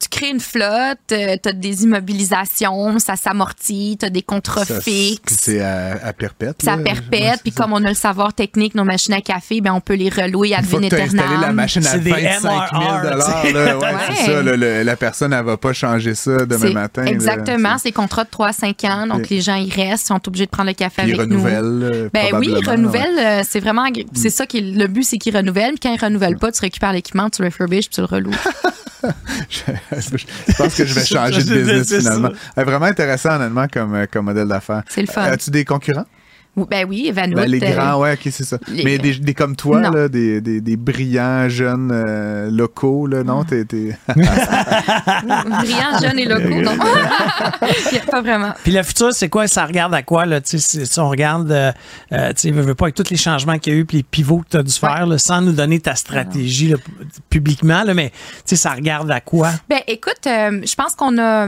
tu 0.00 0.08
crées 0.08 0.30
une 0.30 0.40
flotte, 0.40 0.98
euh, 1.12 1.36
tu 1.42 1.48
as 1.48 1.52
des 1.52 1.84
immobilisations, 1.84 2.98
ça 2.98 3.16
s'amortit, 3.16 3.98
tu 4.00 4.06
as 4.06 4.10
des 4.10 4.22
contrats 4.22 4.64
fixes. 4.64 5.36
C'est 5.38 5.60
à, 5.60 6.12
perpète. 6.14 6.56
C'est 6.62 6.70
à 6.70 6.78
perpète. 6.78 7.42
Puis 7.42 7.52
comme 7.52 7.72
on 7.74 7.84
a 7.84 7.88
le 7.88 7.94
savoir 7.94 8.32
technique, 8.32 8.74
nos 8.74 8.84
machines 8.84 9.12
à 9.14 9.20
café, 9.20 9.60
ben 9.60 9.72
on 9.74 9.80
peut 9.80 9.94
les 9.94 10.08
relouer 10.08 10.54
à 10.54 10.60
Une 10.60 10.84
installé 10.86 11.36
la 11.40 11.52
machine 11.52 11.86
à 11.86 11.98
25 11.98 12.10
000 12.10 12.82
ouais, 13.80 13.92
c'est 14.14 14.26
ça. 14.26 14.42
la 14.42 14.96
personne, 14.96 15.32
elle 15.32 15.44
va 15.44 15.56
pas 15.56 15.72
changer 15.72 16.14
ça 16.14 16.46
demain 16.46 16.72
matin. 16.72 17.04
Exactement. 17.04 17.76
C'est 17.78 17.92
contrat 17.92 18.24
de 18.24 18.30
3-5 18.30 18.86
ans. 18.86 19.06
Donc 19.06 19.28
les 19.28 19.40
gens, 19.40 19.56
ils 19.56 19.72
restent, 19.72 20.04
ils 20.04 20.08
sont 20.08 20.28
obligés 20.28 20.46
de 20.46 20.50
prendre 20.50 20.68
le 20.68 20.74
café 20.74 21.02
avec 21.02 21.20
nous. 21.28 21.46
Euh, 21.46 22.08
ben 22.12 22.34
oui, 22.34 22.54
ils 22.58 22.68
renouvellent. 22.68 23.18
Euh, 23.18 23.42
c'est 23.46 23.60
vraiment... 23.60 23.84
C'est 24.14 24.30
ça 24.30 24.46
qui 24.46 24.60
le 24.60 24.86
but, 24.86 25.02
c'est 25.02 25.18
qu'ils 25.18 25.36
renouvellent. 25.36 25.72
Puis 25.72 25.80
quand 25.82 25.94
ils 25.94 26.02
renouvellent 26.02 26.38
pas, 26.38 26.50
tu 26.52 26.60
récupères 26.60 26.92
l'équipement, 26.92 27.28
tu 27.28 27.42
le 27.42 27.48
refurbishes, 27.48 27.88
puis 27.88 27.96
tu 27.96 28.00
le 28.00 28.06
reloues. 28.06 28.30
je 29.48 30.54
pense 30.56 30.74
que 30.74 30.84
je 30.84 30.94
vais 30.94 31.04
changer 31.04 31.44
de 31.44 31.54
business 31.54 31.98
finalement. 31.98 32.30
Vraiment 32.56 32.86
intéressant, 32.86 33.36
honnêtement, 33.36 33.66
comme, 33.68 33.94
euh, 33.94 34.06
comme 34.10 34.26
modèle 34.26 34.48
d'affaires. 34.48 34.82
C'est 34.88 35.02
le 35.02 35.06
fun. 35.06 35.22
As-tu 35.22 35.50
des 35.50 35.64
concurrents? 35.64 36.06
Ben 36.68 36.86
oui, 36.88 37.06
Evan 37.08 37.32
ben, 37.32 37.48
Les 37.48 37.58
grands, 37.58 37.94
euh, 37.94 38.02
ouais, 38.02 38.12
ok, 38.14 38.28
c'est 38.30 38.44
ça. 38.44 38.58
Mais 38.68 38.98
des, 38.98 39.14
des, 39.14 39.34
comme 39.34 39.56
toi, 39.56 39.80
là, 39.80 40.08
des, 40.08 40.40
des, 40.40 40.60
des, 40.60 40.76
brillants 40.76 41.48
jeunes 41.48 41.90
euh, 41.92 42.50
locaux, 42.50 43.06
là, 43.06 43.22
non? 43.22 43.44
T'es, 43.44 43.64
brillants, 43.66 43.96
jeunes 46.02 46.18
et 46.18 46.26
locaux, 46.26 46.60
non? 46.60 46.76
pas 48.10 48.20
vraiment. 48.22 48.52
Puis 48.62 48.72
le 48.72 48.82
futur, 48.82 49.12
c'est 49.12 49.28
quoi? 49.28 49.46
Ça 49.46 49.64
regarde 49.66 49.94
à 49.94 50.02
quoi, 50.02 50.26
là? 50.26 50.40
Si 50.44 51.00
on 51.00 51.08
regarde, 51.08 51.50
euh, 51.50 51.72
tu 52.30 52.34
sais, 52.36 52.50
veux 52.50 52.74
pas, 52.74 52.86
avec 52.86 52.94
tous 52.94 53.10
les 53.10 53.16
changements 53.16 53.58
qu'il 53.58 53.72
y 53.72 53.76
a 53.76 53.78
eu, 53.78 53.84
puis 53.84 53.98
les 53.98 54.02
pivots 54.02 54.38
que 54.38 54.48
tu 54.50 54.56
as 54.56 54.62
dû 54.62 54.72
faire, 54.72 55.06
sans 55.18 55.40
nous 55.40 55.52
donner 55.52 55.80
ta 55.80 55.94
stratégie 55.94 56.74
publiquement, 57.28 57.84
là, 57.84 57.94
mais 57.94 58.10
tu 58.10 58.16
sais, 58.46 58.56
ça 58.56 58.70
regarde 58.70 59.10
à 59.10 59.20
quoi? 59.20 59.50
Ben 59.68 59.80
écoute, 59.86 60.20
je 60.24 60.74
pense 60.74 60.94
qu'on 60.94 61.18
a 61.18 61.46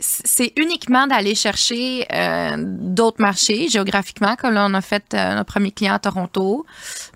c'est 0.00 0.52
uniquement 0.56 1.06
d'aller 1.06 1.34
chercher 1.34 2.06
euh, 2.12 2.56
d'autres 2.58 3.20
marchés 3.20 3.68
géographiquement, 3.68 4.34
comme 4.36 4.54
là, 4.54 4.66
on 4.68 4.74
a 4.74 4.80
fait 4.80 5.04
euh, 5.14 5.34
notre 5.34 5.52
premier 5.52 5.70
client 5.70 5.94
à 5.94 5.98
Toronto. 5.98 6.64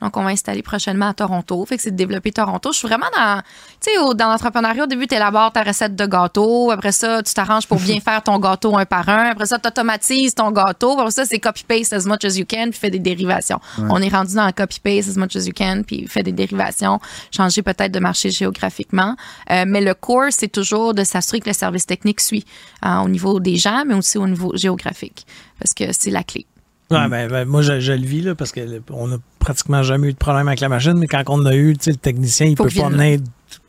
Donc, 0.01 0.17
on 0.17 0.23
va 0.23 0.31
installer 0.31 0.63
prochainement 0.63 1.09
à 1.09 1.15
Toronto. 1.15 1.65
Fait 1.65 1.77
que 1.77 1.83
c'est 1.83 1.91
de 1.91 1.97
développer 1.97 2.31
Toronto. 2.31 2.73
Je 2.73 2.79
suis 2.79 2.89
vraiment 2.89 3.07
dans, 3.17 3.41
tu 3.81 3.91
sais, 3.91 4.15
dans 4.15 4.29
l'entrepreneuriat, 4.29 4.85
au 4.85 4.87
début, 4.87 5.07
tu 5.07 5.15
élabores 5.15 5.53
ta 5.53 5.63
recette 5.63 5.97
de 5.97 6.07
gâteau. 6.07 6.71
Après 6.71 6.93
ça, 6.93 7.23
tu 7.23 7.33
t'arranges 7.33 7.67
pour 7.67 7.79
bien 7.79 8.01
faire 8.01 8.23
ton 8.23 8.39
gâteau 8.39 8.77
un 8.77 8.85
par 8.85 9.09
un. 9.09 9.31
Après 9.31 9.47
ça, 9.47 9.59
tu 9.59 9.67
automatises 9.67 10.35
ton 10.35 10.51
gâteau. 10.51 10.99
Après 10.99 11.11
ça, 11.11 11.25
c'est 11.25 11.39
copy-paste 11.39 11.93
as 11.93 12.07
much 12.07 12.25
as 12.25 12.37
you 12.37 12.45
can, 12.49 12.71
puis 12.71 12.79
fais 12.79 12.91
des 12.91 12.99
dérivations. 12.99 13.61
On 13.79 14.01
est 14.03 14.09
rendu 14.09 14.35
dans 14.35 14.51
copy-paste 14.53 15.11
as 15.11 15.21
much 15.21 15.37
as 15.37 15.47
you 15.47 15.53
can, 15.57 15.83
puis 15.87 16.07
fait 16.07 16.23
des 16.23 16.33
dérivations, 16.33 17.01
changer 17.31 17.63
peut-être 17.63 17.93
de 17.93 18.01
marché 18.01 18.31
géographiquement. 18.31 19.17
Euh, 19.51 19.65
mais 19.67 19.81
le 19.81 19.95
core, 19.95 20.31
c'est 20.31 20.49
toujours 20.49 20.95
de 20.95 21.05
s'assurer 21.05 21.41
que 21.41 21.49
le 21.49 21.55
service 21.55 21.87
technique 21.87 22.21
suit 22.21 22.45
au 22.85 23.09
niveau 23.09 23.41
des 23.41 23.57
gens, 23.57 23.85
mais 23.87 23.95
aussi 23.95 24.19
au 24.19 24.27
niveau 24.27 24.53
géographique, 24.57 25.27
parce 25.59 25.73
que 25.75 25.93
c'est 25.93 26.11
la 26.11 26.23
clé. 26.23 26.47
Ouais, 26.91 27.09
ben, 27.09 27.29
ben, 27.29 27.47
moi, 27.47 27.63
je, 27.63 27.93
le 27.93 28.07
vis, 28.07 28.21
là, 28.21 28.35
parce 28.35 28.53
qu'on 28.53 29.09
n'a 29.09 29.17
pratiquement 29.39 29.83
jamais 29.83 30.09
eu 30.09 30.13
de 30.13 30.19
problème 30.19 30.49
avec 30.49 30.61
la 30.61 30.69
machine, 30.69 30.95
mais 30.95 31.07
quand 31.07 31.23
on 31.29 31.45
a 31.47 31.55
eu, 31.55 31.75
le 31.87 31.97
technicien, 31.97 32.47
il 32.47 32.51
ne 32.51 32.57
peut 32.57 32.69
pas 32.69 32.89
venir 32.89 33.21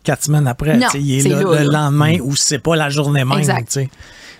quatre 0.03 0.23
semaines 0.23 0.47
après. 0.47 0.77
il 0.95 1.25
est, 1.25 1.29
là, 1.29 1.41
le 1.41 1.71
lendemain 1.71 2.17
ou 2.21 2.35
c'est 2.35 2.59
pas 2.59 2.75
la 2.75 2.89
journée 2.89 3.23
même. 3.23 3.37
Exact. 3.39 3.79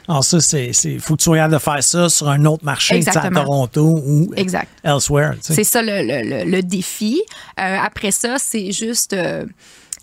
Alors 0.07 0.23
ça, 0.23 0.39
c'est, 0.39 0.71
faut 0.99 1.15
que 1.15 1.23
tu 1.23 1.29
regardes 1.29 1.53
de 1.53 1.57
faire 1.57 1.83
ça 1.83 2.09
sur 2.09 2.29
un 2.29 2.45
autre 2.45 2.63
marché, 2.63 3.01
à 3.07 3.29
Toronto 3.31 4.01
ou 4.05 4.31
exact. 4.35 4.69
elsewhere. 4.83 5.33
C'est 5.41 5.63
ça 5.63 5.81
le, 5.81 6.03
le, 6.03 6.49
le, 6.49 6.61
défi. 6.61 7.21
Euh, 7.59 7.77
après 7.81 8.11
ça, 8.11 8.35
c'est 8.37 8.71
juste... 8.71 9.13
Euh, 9.13 9.45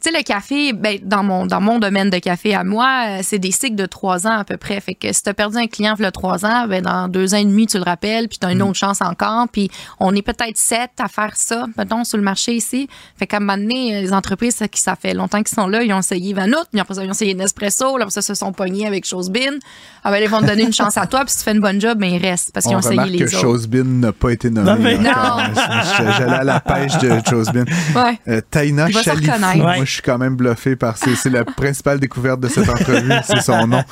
Tu 0.02 0.10
sais, 0.10 0.18
le 0.18 0.24
café, 0.24 0.72
ben, 0.72 0.98
dans, 1.02 1.22
mon, 1.22 1.46
dans 1.46 1.60
mon 1.60 1.78
domaine 1.78 2.10
de 2.10 2.18
café 2.18 2.54
à 2.54 2.64
moi, 2.64 3.04
euh, 3.06 3.20
c'est 3.22 3.38
des 3.38 3.52
cycles 3.52 3.76
de 3.76 3.86
trois 3.86 4.26
ans 4.26 4.38
à 4.38 4.44
peu 4.44 4.56
près. 4.56 4.80
Fait 4.80 4.94
que 4.94 5.12
si 5.12 5.22
tu 5.22 5.28
as 5.28 5.34
perdu 5.34 5.58
un 5.58 5.68
client 5.68 5.94
il 5.96 6.02
y 6.02 6.06
a 6.06 6.10
trois 6.10 6.44
ans, 6.44 6.66
ben, 6.66 6.82
dans 6.82 7.06
deux 7.06 7.34
ans 7.34 7.38
et 7.38 7.44
demi, 7.44 7.68
tu 7.68 7.76
le 7.76 7.84
rappelles, 7.84 8.28
puis 8.28 8.38
tu 8.38 8.46
as 8.46 8.50
une 8.50 8.58
mm. 8.58 8.62
autre 8.62 8.78
chance 8.78 9.00
encore. 9.00 9.46
Puis 9.52 9.70
on 10.00 10.12
est 10.16 10.22
peut-être 10.22 10.56
sept 10.56 10.90
à 10.98 11.06
faire 11.06 11.36
ça, 11.36 11.66
mettons, 11.78 12.02
sur 12.02 12.18
le 12.18 12.24
marché 12.24 12.54
ici. 12.54 12.88
Fait 13.16 13.28
qu'à 13.28 13.36
un 13.36 13.40
moment 13.40 13.56
donné, 13.56 14.00
les 14.00 14.12
entreprises 14.12 14.58
qui 14.72 14.80
ça 14.80 14.96
fait 14.96 15.14
longtemps 15.14 15.40
qu'ils 15.42 15.54
sont 15.54 15.68
là, 15.68 15.84
ils 15.84 15.92
ont 15.92 16.00
essayé 16.00 16.34
Vanout, 16.34 16.66
puis 16.72 16.80
après 16.80 16.94
ça, 16.94 17.04
ils 17.04 17.08
ont 17.08 17.12
essayé 17.12 17.34
Nespresso, 17.34 17.96
là, 17.96 18.02
après 18.02 18.10
ça, 18.10 18.22
se 18.22 18.34
sont 18.34 18.52
pognés 18.52 18.88
avec 18.88 19.06
Chosebin. 19.06 19.58
Ah 20.02 20.10
ben, 20.10 20.20
ils 20.20 20.28
vont 20.28 20.40
te 20.40 20.46
donner 20.46 20.64
une 20.64 20.72
chance 20.72 20.96
à 20.96 21.06
toi, 21.06 21.20
puis 21.20 21.30
si 21.30 21.38
tu 21.38 21.44
fais 21.44 21.52
une 21.52 21.60
bonne 21.60 21.80
job, 21.80 21.98
ben, 21.98 22.10
ils 22.10 22.20
restent 22.20 22.50
parce 22.52 22.66
qu'ils 22.66 22.74
ont 22.74 22.80
essayé 22.80 23.04
les 23.06 23.18
que 23.18 23.30
Chosebin 23.30 23.84
n'a 23.84 24.12
pas 24.12 24.30
été 24.30 24.50
nommé. 24.50 24.98
Non, 24.98 25.10
J'allais 25.96 26.32
à 26.32 26.44
la 26.44 26.58
pêche 26.58 26.98
de 26.98 27.20
Chosebin. 27.28 27.64
Ouais. 27.94 28.18
Euh, 28.26 28.40
Taina 28.50 28.90
Chalifou, 28.90 29.58
moi, 29.58 29.84
je 29.92 29.96
suis 29.96 30.02
quand 30.02 30.18
même 30.18 30.36
bluffé 30.36 30.74
par 30.74 30.96
c'est 30.96 31.28
la 31.28 31.44
principale 31.44 32.00
découverte 32.00 32.40
de 32.40 32.48
cette 32.48 32.68
entrevue, 32.68 33.12
c'est 33.24 33.42
son 33.42 33.66
nom. 33.66 33.82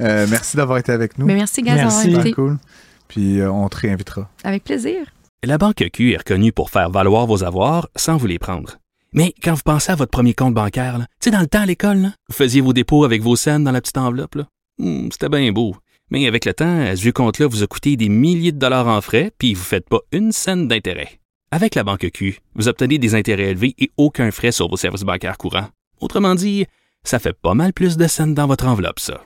Euh, 0.00 0.26
merci 0.28 0.56
d'avoir 0.56 0.78
été 0.78 0.90
avec 0.90 1.16
nous. 1.18 1.26
Mais 1.26 1.36
merci, 1.36 1.62
Gaz, 1.62 1.76
d'avoir 1.76 2.20
été. 2.26 2.32
cool. 2.32 2.58
Puis 3.06 3.38
euh, 3.40 3.50
on 3.50 3.68
te 3.68 3.76
réinvitera. 3.76 4.28
Avec 4.42 4.64
plaisir. 4.64 5.06
La 5.44 5.56
Banque 5.56 5.84
Q 5.92 6.12
est 6.12 6.16
reconnue 6.16 6.52
pour 6.52 6.70
faire 6.70 6.90
valoir 6.90 7.26
vos 7.26 7.44
avoirs 7.44 7.88
sans 7.94 8.16
vous 8.16 8.26
les 8.26 8.40
prendre. 8.40 8.78
Mais 9.12 9.32
quand 9.42 9.54
vous 9.54 9.62
pensez 9.64 9.92
à 9.92 9.94
votre 9.94 10.10
premier 10.10 10.34
compte 10.34 10.54
bancaire, 10.54 10.98
tu 10.98 11.06
sais, 11.20 11.30
dans 11.30 11.40
le 11.40 11.46
temps 11.46 11.60
à 11.60 11.66
l'école, 11.66 12.10
vous 12.28 12.34
faisiez 12.34 12.60
vos 12.60 12.72
dépôts 12.72 13.04
avec 13.04 13.22
vos 13.22 13.36
scènes 13.36 13.62
dans 13.62 13.70
la 13.70 13.80
petite 13.80 13.98
enveloppe. 13.98 14.38
Hmm, 14.78 15.08
c'était 15.12 15.28
bien 15.28 15.52
beau. 15.52 15.76
Mais 16.10 16.26
avec 16.26 16.44
le 16.44 16.54
temps, 16.54 16.84
ce 16.96 17.00
vieux 17.00 17.12
compte-là 17.12 17.46
vous 17.46 17.62
a 17.62 17.66
coûté 17.68 17.96
des 17.96 18.08
milliers 18.08 18.52
de 18.52 18.58
dollars 18.58 18.88
en 18.88 19.00
frais, 19.00 19.30
puis 19.38 19.54
vous 19.54 19.60
ne 19.60 19.66
faites 19.66 19.88
pas 19.88 20.00
une 20.10 20.32
scène 20.32 20.66
d'intérêt. 20.66 21.20
Avec 21.54 21.76
la 21.76 21.84
Banque 21.84 22.10
Q, 22.12 22.40
vous 22.56 22.66
obtenez 22.66 22.98
des 22.98 23.14
intérêts 23.14 23.52
élevés 23.52 23.76
et 23.78 23.92
aucun 23.96 24.32
frais 24.32 24.50
sur 24.50 24.68
vos 24.68 24.76
services 24.76 25.04
bancaires 25.04 25.38
courants. 25.38 25.68
Autrement 26.00 26.34
dit, 26.34 26.66
ça 27.04 27.20
fait 27.20 27.32
pas 27.32 27.54
mal 27.54 27.72
plus 27.72 27.96
de 27.96 28.08
scènes 28.08 28.34
dans 28.34 28.48
votre 28.48 28.66
enveloppe, 28.66 28.98
ça. 28.98 29.22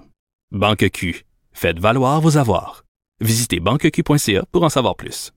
Banque 0.51 0.91
Q. 0.91 1.25
Faites 1.53 1.79
valoir 1.79 2.21
vos 2.21 2.37
avoirs. 2.37 2.85
Visitez 3.23 3.61
banqueq.ca 3.61 4.45
pour 4.53 4.63
en 4.63 4.69
savoir 4.69 4.95
plus. 4.95 5.33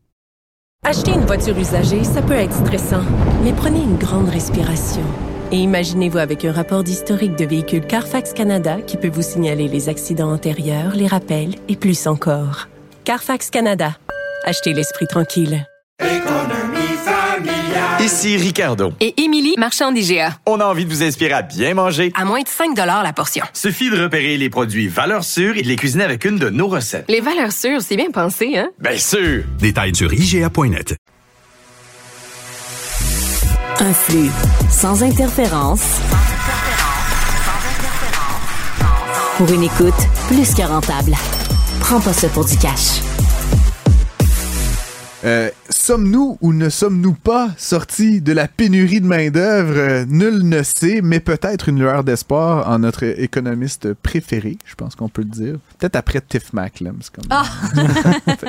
Acheter 0.83 1.11
une 1.11 1.25
voiture 1.25 1.57
usagée, 1.57 2.03
ça 2.03 2.21
peut 2.21 2.33
être 2.33 2.53
stressant, 2.65 3.05
mais 3.41 3.53
prenez 3.53 3.79
une 3.79 3.95
grande 3.95 4.27
respiration. 4.27 5.05
Et 5.53 5.59
imaginez-vous 5.59 6.17
avec 6.17 6.43
un 6.43 6.51
rapport 6.51 6.83
d'historique 6.83 7.37
de 7.37 7.45
véhicule 7.45 7.87
Carfax 7.87 8.33
Canada 8.33 8.81
qui 8.81 8.97
peut 8.97 9.07
vous 9.07 9.21
signaler 9.21 9.69
les 9.69 9.87
accidents 9.87 10.33
antérieurs, 10.33 10.93
les 10.93 11.07
rappels 11.07 11.55
et 11.69 11.77
plus 11.77 12.05
encore. 12.05 12.67
Carfax 13.05 13.49
Canada. 13.49 13.95
Achetez 14.43 14.73
l'esprit 14.73 15.07
tranquille. 15.07 15.65
Ici 17.99 18.35
Ricardo. 18.37 18.93
Et 18.99 19.21
Émilie, 19.21 19.55
marchand 19.57 19.91
d'IGA. 19.91 20.37
On 20.45 20.59
a 20.59 20.65
envie 20.65 20.85
de 20.85 20.89
vous 20.89 21.03
inspirer 21.03 21.33
à 21.33 21.41
bien 21.41 21.73
manger. 21.73 22.11
À 22.15 22.25
moins 22.25 22.41
de 22.41 22.47
5 22.47 22.75
la 22.75 23.13
portion. 23.13 23.45
Suffit 23.53 23.89
de 23.89 24.01
repérer 24.01 24.37
les 24.37 24.49
produits 24.49 24.87
valeurs 24.87 25.23
sûres 25.23 25.55
et 25.57 25.61
de 25.61 25.67
les 25.67 25.75
cuisiner 25.75 26.03
avec 26.03 26.25
une 26.25 26.37
de 26.37 26.49
nos 26.49 26.67
recettes. 26.67 27.05
Les 27.09 27.21
valeurs 27.21 27.51
sûres, 27.51 27.81
c'est 27.81 27.95
bien 27.95 28.09
pensé, 28.11 28.57
hein? 28.57 28.69
Bien 28.79 28.97
sûr! 28.97 29.43
Détails 29.59 29.95
sur 29.95 30.11
IGA.net. 30.11 30.95
Un 33.79 33.93
flux 33.93 34.29
sans 34.69 35.03
interférence. 35.03 35.83
Pour 39.37 39.51
une 39.51 39.63
écoute 39.63 39.93
plus 40.27 40.53
que 40.53 40.61
rentable. 40.61 41.13
Prends 41.79 41.99
pas 42.01 42.13
ça 42.13 42.27
pour 42.29 42.45
du 42.45 42.57
cash. 42.57 43.01
Euh, 45.23 45.49
sommes-nous 45.71 46.37
ou 46.41 46.53
ne 46.53 46.69
sommes-nous 46.69 47.13
pas 47.13 47.49
sortis 47.57 48.21
de 48.21 48.33
la 48.33 48.47
pénurie 48.47 49.01
de 49.01 49.07
main-d'œuvre? 49.07 50.05
Nul 50.07 50.47
ne 50.47 50.63
sait, 50.63 51.01
mais 51.03 51.19
peut-être 51.19 51.69
une 51.69 51.79
lueur 51.79 52.03
d'espoir 52.03 52.69
en 52.69 52.79
notre 52.79 53.03
économiste 53.03 53.93
préféré, 53.93 54.57
je 54.65 54.75
pense 54.75 54.95
qu'on 54.95 55.09
peut 55.09 55.21
le 55.23 55.29
dire. 55.29 55.55
Peut-être 55.79 55.95
après 55.95 56.21
Tiff 56.21 56.53
Macklem. 56.53 56.99
Comme... 57.13 57.25
Ah! 57.29 57.45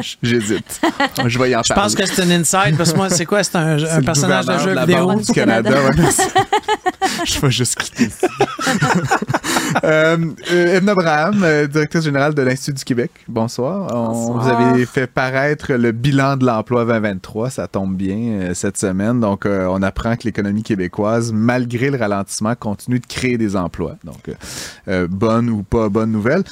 J'hésite. 0.22 0.80
Je 1.26 1.38
vais 1.38 1.50
y 1.50 1.56
en 1.56 1.62
Je 1.62 1.72
pense 1.72 1.94
que 1.94 2.04
c'est 2.06 2.22
un 2.22 2.30
inside, 2.30 2.76
parce 2.76 2.92
que 2.92 2.96
moi, 2.96 3.08
c'est 3.08 3.26
quoi? 3.26 3.42
C'est 3.42 3.56
un, 3.56 4.02
personnage 4.02 4.46
de 4.46 4.58
jeu 4.58 4.78
vidéo? 4.78 5.14
du 5.14 5.32
Canada. 5.32 5.70
je 7.24 7.40
vais 7.40 7.50
juste 7.50 7.78
quitter 7.78 8.08
euh, 9.84 10.16
euh, 10.50 10.76
Edna 10.76 10.92
Abraham, 10.92 11.42
euh, 11.42 11.66
directrice 11.66 12.04
générale 12.04 12.34
de 12.34 12.42
l'Institut 12.42 12.78
du 12.78 12.84
Québec. 12.84 13.10
Bonsoir. 13.28 13.94
On, 13.94 14.38
vous 14.38 14.48
avez 14.48 14.86
fait 14.86 15.06
paraître 15.06 15.72
le 15.72 15.92
bilan 15.92 16.36
de 16.36 16.46
l'emploi 16.46 16.84
2023. 17.14 17.50
Ça 17.50 17.68
tombe 17.68 17.94
bien 17.96 18.16
euh, 18.16 18.54
cette 18.54 18.78
semaine. 18.78 19.20
Donc, 19.20 19.44
on 19.46 19.82
apprend 19.82 20.16
que 20.16 20.24
l'économie 20.24 20.62
québécoise, 20.62 21.32
malgré 21.32 21.90
le 21.90 21.98
ralentissement, 21.98 22.54
continue 22.54 22.98
de 22.98 23.06
créer 23.06 23.38
des 23.38 23.56
emplois. 23.56 23.96
Donc, 24.04 24.30
bonne 25.10 25.50
ou 25.50 25.62
pas 25.62 25.88
bonne 25.88 26.12
nouvelle. 26.12 26.44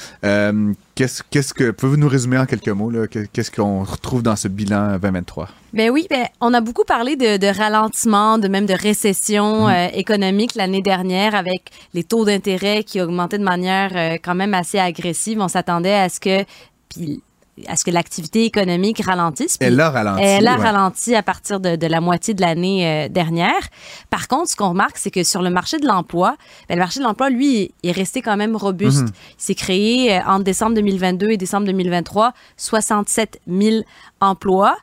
Qu'est-ce, 1.01 1.23
qu'est-ce 1.31 1.53
que 1.53 1.71
pouvez-vous 1.71 1.97
nous 1.97 2.07
résumer 2.07 2.37
en 2.37 2.45
quelques 2.45 2.69
mots 2.69 2.91
Qu'est-ce 3.33 3.49
qu'on 3.49 3.83
retrouve 3.83 4.21
dans 4.21 4.35
ce 4.35 4.47
bilan 4.47 4.99
2023 4.99 5.47
Ben 5.73 5.89
oui, 5.89 6.05
ben 6.09 6.27
on 6.41 6.53
a 6.53 6.61
beaucoup 6.61 6.83
parlé 6.83 7.15
de, 7.15 7.57
ralentissement, 7.57 8.37
de 8.37 8.47
même 8.47 8.67
de 8.67 8.73
récession 8.75 9.67
mm. 9.67 9.69
euh, 9.71 9.87
économique 9.93 10.53
l'année 10.53 10.83
dernière 10.83 11.33
avec 11.33 11.71
les 11.93 12.03
taux 12.03 12.23
d'intérêt 12.23 12.83
qui 12.83 13.01
augmentaient 13.01 13.39
de 13.39 13.43
manière 13.43 13.91
euh, 13.95 14.17
quand 14.21 14.35
même 14.35 14.53
assez 14.53 14.77
agressive. 14.77 15.39
On 15.39 15.47
s'attendait 15.47 15.95
à 15.95 16.09
ce 16.09 16.19
que 16.19 16.43
puis 16.89 17.23
à 17.67 17.75
ce 17.75 17.83
que 17.83 17.91
l'activité 17.91 18.45
économique 18.45 19.01
ralentisse. 19.03 19.57
Elle 19.59 19.79
a 19.79 19.89
ralenti. 19.89 20.23
Elle 20.23 20.47
a 20.47 20.55
ralenti 20.55 21.15
à 21.15 21.23
partir 21.23 21.59
de, 21.59 21.85
la 21.85 22.01
moitié 22.01 22.33
de 22.33 22.41
l'année 22.41 22.87
euh, 22.87 23.09
dernière. 23.09 23.61
Par 24.09 24.27
contre, 24.27 24.49
ce 24.49 24.55
qu'on 24.55 24.69
remarque, 24.69 24.97
c'est 24.97 25.11
que 25.11 25.23
sur 25.23 25.41
le 25.41 25.49
marché 25.49 25.77
de 25.79 25.85
l'emploi, 25.85 26.37
ben, 26.69 26.75
le 26.75 26.79
marché 26.79 26.99
de 26.99 27.05
l'emploi, 27.05 27.29
lui, 27.29 27.73
est 27.83 27.91
resté 27.91 28.21
quand 28.21 28.37
même 28.37 28.55
robuste. 28.55 29.03
Mhm. 29.03 29.11
Il 29.39 29.43
s'est 29.43 29.55
créé 29.55 30.15
euh, 30.15 30.21
entre 30.25 30.43
décembre 30.43 30.75
2022 30.75 31.31
et 31.31 31.37
décembre 31.37 31.65
2023 31.65 32.33
67 32.57 33.41
000 33.47 33.83
emplois 34.19 34.77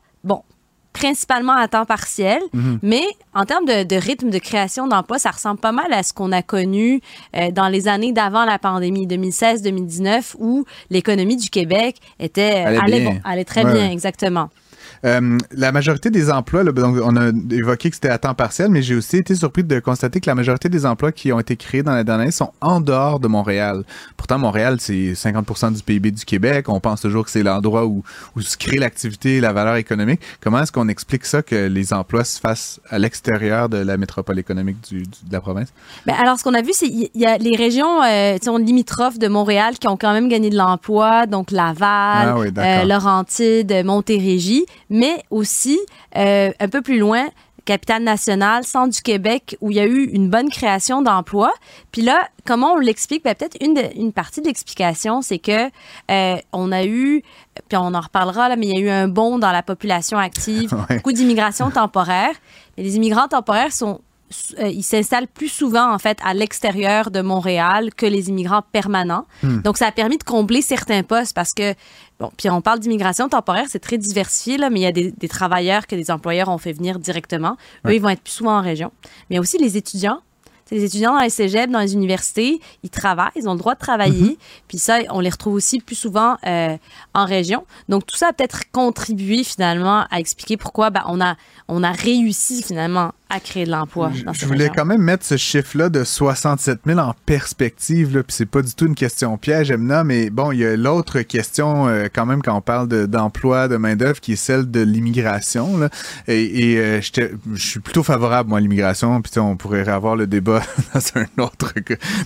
principalement 0.92 1.52
à 1.52 1.68
temps 1.68 1.84
partiel, 1.84 2.40
mhm. 2.52 2.78
mais 2.82 3.04
en 3.34 3.44
termes 3.44 3.66
de, 3.66 3.96
rythme 3.96 4.30
de 4.30 4.38
création 4.38 4.86
d'emplois, 4.88 5.18
ça 5.18 5.30
ressemble 5.30 5.60
pas 5.60 5.72
mal 5.72 5.92
à 5.92 6.02
ce 6.02 6.12
qu'on 6.12 6.32
a 6.32 6.42
connu 6.42 7.00
euh, 7.36 7.50
dans 7.50 7.68
les 7.68 7.88
années 7.88 8.12
d'avant 8.12 8.44
la 8.44 8.58
pandémie, 8.58 9.06
2016-2019, 9.06 10.34
où 10.38 10.64
l'économie 10.90 11.36
du 11.36 11.50
Québec 11.50 11.96
était 12.18 12.64
allait, 13.24 13.44
très 13.44 13.64
bien, 13.64 13.90
exactement. 13.90 14.50
Euh, 15.04 15.38
la 15.52 15.72
majorité 15.72 16.10
des 16.10 16.30
emplois, 16.30 16.64
donc 16.64 16.96
on 17.02 17.16
a 17.16 17.30
évoqué 17.50 17.90
que 17.90 17.96
c'était 17.96 18.08
à 18.08 18.18
temps 18.18 18.34
partiel, 18.34 18.70
mais 18.70 18.82
j'ai 18.82 18.94
aussi 18.94 19.18
été 19.18 19.34
surpris 19.34 19.64
de 19.64 19.78
constater 19.80 20.20
que 20.20 20.28
la 20.28 20.34
majorité 20.34 20.68
des 20.68 20.86
emplois 20.86 21.12
qui 21.12 21.32
ont 21.32 21.40
été 21.40 21.56
créés 21.56 21.82
dans 21.82 21.92
la 21.92 22.04
dernière 22.04 22.22
année 22.22 22.32
sont 22.32 22.52
en 22.60 22.80
dehors 22.80 23.20
de 23.20 23.28
Montréal. 23.28 23.84
Pourtant, 24.16 24.38
Montréal, 24.38 24.78
c'est 24.80 25.12
50% 25.12 25.74
du 25.74 25.82
PIB 25.82 26.10
du 26.10 26.24
Québec. 26.24 26.68
On 26.68 26.80
pense 26.80 27.00
toujours 27.00 27.24
que 27.24 27.30
c'est 27.30 27.42
l'endroit 27.42 27.86
où, 27.86 28.02
où 28.36 28.40
se 28.40 28.56
crée 28.56 28.78
l'activité 28.78 29.36
et 29.36 29.40
la 29.40 29.52
valeur 29.52 29.76
économique. 29.76 30.20
Comment 30.40 30.60
est-ce 30.62 30.72
qu'on 30.72 30.88
explique 30.88 31.24
ça, 31.24 31.42
que 31.42 31.66
les 31.66 31.92
emplois 31.92 32.24
se 32.24 32.40
fassent 32.40 32.80
à 32.90 32.98
l'extérieur 32.98 33.68
de 33.68 33.78
la 33.78 33.96
métropole 33.96 34.38
économique 34.38 34.78
du, 34.88 35.02
de 35.02 35.32
la 35.32 35.40
province? 35.40 35.68
Ben 36.06 36.14
alors, 36.20 36.38
ce 36.38 36.44
qu'on 36.44 36.54
a 36.54 36.62
vu, 36.62 36.72
c'est 36.72 36.88
qu'il 36.88 37.10
y 37.14 37.26
a 37.26 37.38
les 37.38 37.56
régions 37.56 38.02
euh, 38.02 38.36
limitrophes 38.58 39.18
de 39.18 39.28
Montréal 39.28 39.78
qui 39.78 39.88
ont 39.88 39.96
quand 39.96 40.12
même 40.12 40.28
gagné 40.28 40.50
de 40.50 40.56
l'emploi, 40.56 41.26
donc 41.26 41.50
Laval, 41.50 41.78
ah 41.86 42.36
euh, 42.36 42.84
Laurentide, 42.84 43.82
Montérégie 43.84 44.66
mais 44.90 45.22
aussi 45.30 45.78
euh, 46.16 46.50
un 46.58 46.68
peu 46.68 46.82
plus 46.82 46.98
loin, 46.98 47.28
capitale 47.68 48.02
nationale, 48.02 48.64
centre 48.64 48.94
du 48.94 49.02
Québec, 49.02 49.56
où 49.60 49.70
il 49.70 49.76
y 49.76 49.80
a 49.80 49.84
eu 49.84 50.04
une 50.04 50.30
bonne 50.30 50.48
création 50.48 51.02
d'emplois. 51.02 51.52
Puis 51.92 52.00
là, 52.00 52.26
comment 52.46 52.72
on 52.72 52.78
l'explique? 52.78 53.22
Ben, 53.24 53.34
peut-être 53.34 53.58
une, 53.60 53.78
une 53.94 54.12
partie 54.14 54.40
de 54.40 54.46
l'explication, 54.46 55.20
c'est 55.20 55.38
que 55.38 55.66
euh, 56.10 56.36
on 56.54 56.72
a 56.72 56.84
eu, 56.86 57.22
puis 57.68 57.76
on 57.76 57.92
en 57.92 58.00
reparlera, 58.00 58.48
là, 58.48 58.56
mais 58.56 58.68
il 58.68 58.74
y 58.74 58.76
a 58.78 58.80
eu 58.80 58.88
un 58.88 59.06
bond 59.06 59.38
dans 59.38 59.52
la 59.52 59.62
population 59.62 60.16
active, 60.16 60.74
beaucoup 60.90 61.12
d'immigration 61.12 61.70
temporaire. 61.70 62.32
Mais 62.76 62.84
les 62.84 62.96
immigrants 62.96 63.28
temporaires 63.28 63.72
sont 63.72 64.00
euh, 64.58 64.68
ils 64.68 64.82
s'installent 64.82 65.28
plus 65.28 65.48
souvent 65.48 65.92
en 65.92 65.98
fait 65.98 66.18
à 66.24 66.34
l'extérieur 66.34 67.10
de 67.10 67.20
Montréal 67.20 67.94
que 67.94 68.06
les 68.06 68.28
immigrants 68.28 68.62
permanents. 68.72 69.26
Hmm. 69.42 69.60
Donc 69.62 69.78
ça 69.78 69.86
a 69.86 69.92
permis 69.92 70.18
de 70.18 70.24
combler 70.24 70.62
certains 70.62 71.02
postes 71.02 71.34
parce 71.34 71.52
que 71.52 71.74
bon, 72.18 72.30
puis 72.36 72.50
on 72.50 72.60
parle 72.60 72.78
d'immigration 72.78 73.28
temporaire, 73.28 73.66
c'est 73.68 73.78
très 73.78 73.98
diversifié 73.98 74.58
là, 74.58 74.70
mais 74.70 74.80
il 74.80 74.82
y 74.82 74.86
a 74.86 74.92
des, 74.92 75.28
travailleurs 75.28 75.86
que 75.86 75.96
des 75.96 76.10
employeurs 76.10 76.48
ont 76.48 76.58
fait 76.58 76.72
venir 76.72 76.98
directement. 76.98 77.56
Eux, 77.86 77.94
ils 77.94 78.02
vont 78.02 78.08
être 78.08 78.22
plus 78.22 78.32
souvent 78.32 78.58
en 78.58 78.62
région. 78.62 78.92
Mais 79.04 79.34
il 79.34 79.36
y 79.36 79.38
a 79.38 79.40
aussi 79.40 79.58
les 79.58 79.76
étudiants 79.76 80.20
les 80.70 80.84
étudiants 80.84 81.14
dans 81.14 81.20
les 81.22 81.30
cégeps, 81.30 81.72
dans 81.72 81.80
les 81.80 81.94
universités, 81.94 82.60
ils 82.82 82.90
travaillent, 82.90 83.30
ils 83.36 83.48
ont 83.48 83.52
le 83.52 83.58
droit 83.58 83.74
de 83.74 83.78
travailler. 83.78 84.32
Mm-hmm. 84.32 84.38
Puis 84.68 84.78
ça, 84.78 84.98
on 85.10 85.20
les 85.20 85.30
retrouve 85.30 85.54
aussi 85.54 85.80
plus 85.80 85.94
souvent 85.94 86.36
euh, 86.46 86.76
en 87.14 87.24
région. 87.24 87.64
Donc 87.88 88.06
tout 88.06 88.16
ça 88.16 88.28
a 88.28 88.32
peut-être 88.32 88.70
contribué 88.70 89.44
finalement 89.44 90.04
à 90.10 90.20
expliquer 90.20 90.56
pourquoi 90.56 90.90
ben, 90.90 91.04
on, 91.06 91.20
a, 91.20 91.36
on 91.68 91.82
a 91.82 91.92
réussi 91.92 92.62
finalement 92.62 93.12
à 93.30 93.40
créer 93.40 93.64
de 93.64 93.70
l'emploi. 93.70 94.10
Je 94.32 94.46
voulais 94.46 94.70
quand 94.74 94.84
même 94.84 95.02
mettre 95.02 95.24
ce 95.24 95.36
chiffre-là 95.36 95.88
de 95.88 96.04
67 96.04 96.80
000 96.86 96.98
en 96.98 97.14
perspective, 97.26 98.16
là, 98.16 98.22
puis 98.22 98.34
c'est 98.34 98.46
pas 98.46 98.62
du 98.62 98.74
tout 98.74 98.86
une 98.86 98.94
question 98.94 99.36
piège, 99.36 99.70
Emna, 99.70 100.04
mais 100.04 100.30
bon, 100.30 100.52
il 100.52 100.60
y 100.60 100.64
a 100.66 100.76
l'autre 100.76 101.20
question 101.20 101.88
euh, 101.88 102.06
quand 102.12 102.26
même 102.26 102.42
quand 102.42 102.56
on 102.56 102.60
parle 102.60 102.88
d'emploi, 103.06 103.68
de, 103.68 103.76
main-d'œuvre, 103.76 104.20
qui 104.20 104.32
est 104.32 104.36
celle 104.36 104.70
de 104.70 104.80
l'immigration. 104.80 105.88
Et, 106.26 106.72
et 106.72 106.78
euh, 106.78 107.00
je 107.00 107.62
suis 107.62 107.80
plutôt 107.80 108.02
favorable, 108.02 108.48
moi, 108.48 108.58
à 108.58 108.60
l'immigration, 108.60 109.20
puis 109.20 109.38
on 109.38 109.56
pourrait 109.56 109.88
avoir 109.88 110.16
le 110.16 110.26
débat 110.26 110.62
dans 110.94 111.00
un 111.20 111.42
autre 111.42 111.74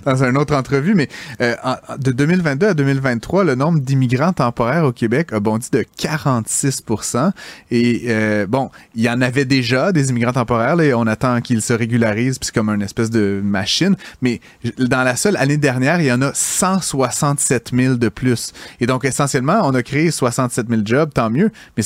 dans 0.05 0.25
une 0.25 0.37
autre 0.37 0.55
entrevue, 0.55 0.95
mais 0.95 1.09
euh, 1.41 1.55
de 1.99 2.13
2022 2.13 2.69
à 2.69 2.75
2023, 2.75 3.45
le 3.45 3.55
nombre 3.55 3.81
d'immigrants 3.81 4.33
temporaires 4.33 4.85
au 4.85 4.93
Québec 4.93 5.33
a 5.33 5.41
bondi 5.41 5.69
de 5.71 5.85
46% 5.99 7.33
Et 7.71 8.05
euh, 8.09 8.47
bon, 8.47 8.71
il 8.95 9.03
y 9.03 9.11
en 9.11 9.21
avait 9.21 9.45
déjà 9.45 9.93
des 9.93 10.11
immigrants 10.11 10.33
temporaires, 10.33 10.77
on 10.95 11.07
attend 11.07 11.41
qu'ils 11.41 11.63
se 11.63 11.73
régularisent, 11.73 12.39
puis 12.39 12.47
c'est 12.47 12.55
comme 12.55 12.69
une 12.69 12.83
espèce 12.83 13.11
de 13.11 13.41
machine. 13.43 13.97
Mais 14.21 14.41
dans 14.79 15.03
la 15.03 15.17
seule 15.17 15.37
année 15.37 15.57
dernière, 15.57 16.01
il 16.01 16.07
y 16.07 16.13
en 16.13 16.23
a 16.23 16.33
167 16.35 17.71
000 17.75 17.95
de 17.97 18.09
plus. 18.09 18.53
Et 18.81 18.87
donc, 18.87 19.05
essentiellement, 19.05 19.61
on 19.65 19.75
a 19.75 19.83
créé 19.83 20.11
67 20.11 20.69
000 20.69 20.83
jobs, 20.85 21.13
tant 21.13 21.31
mieux. 21.31 21.51
Mais 21.77 21.83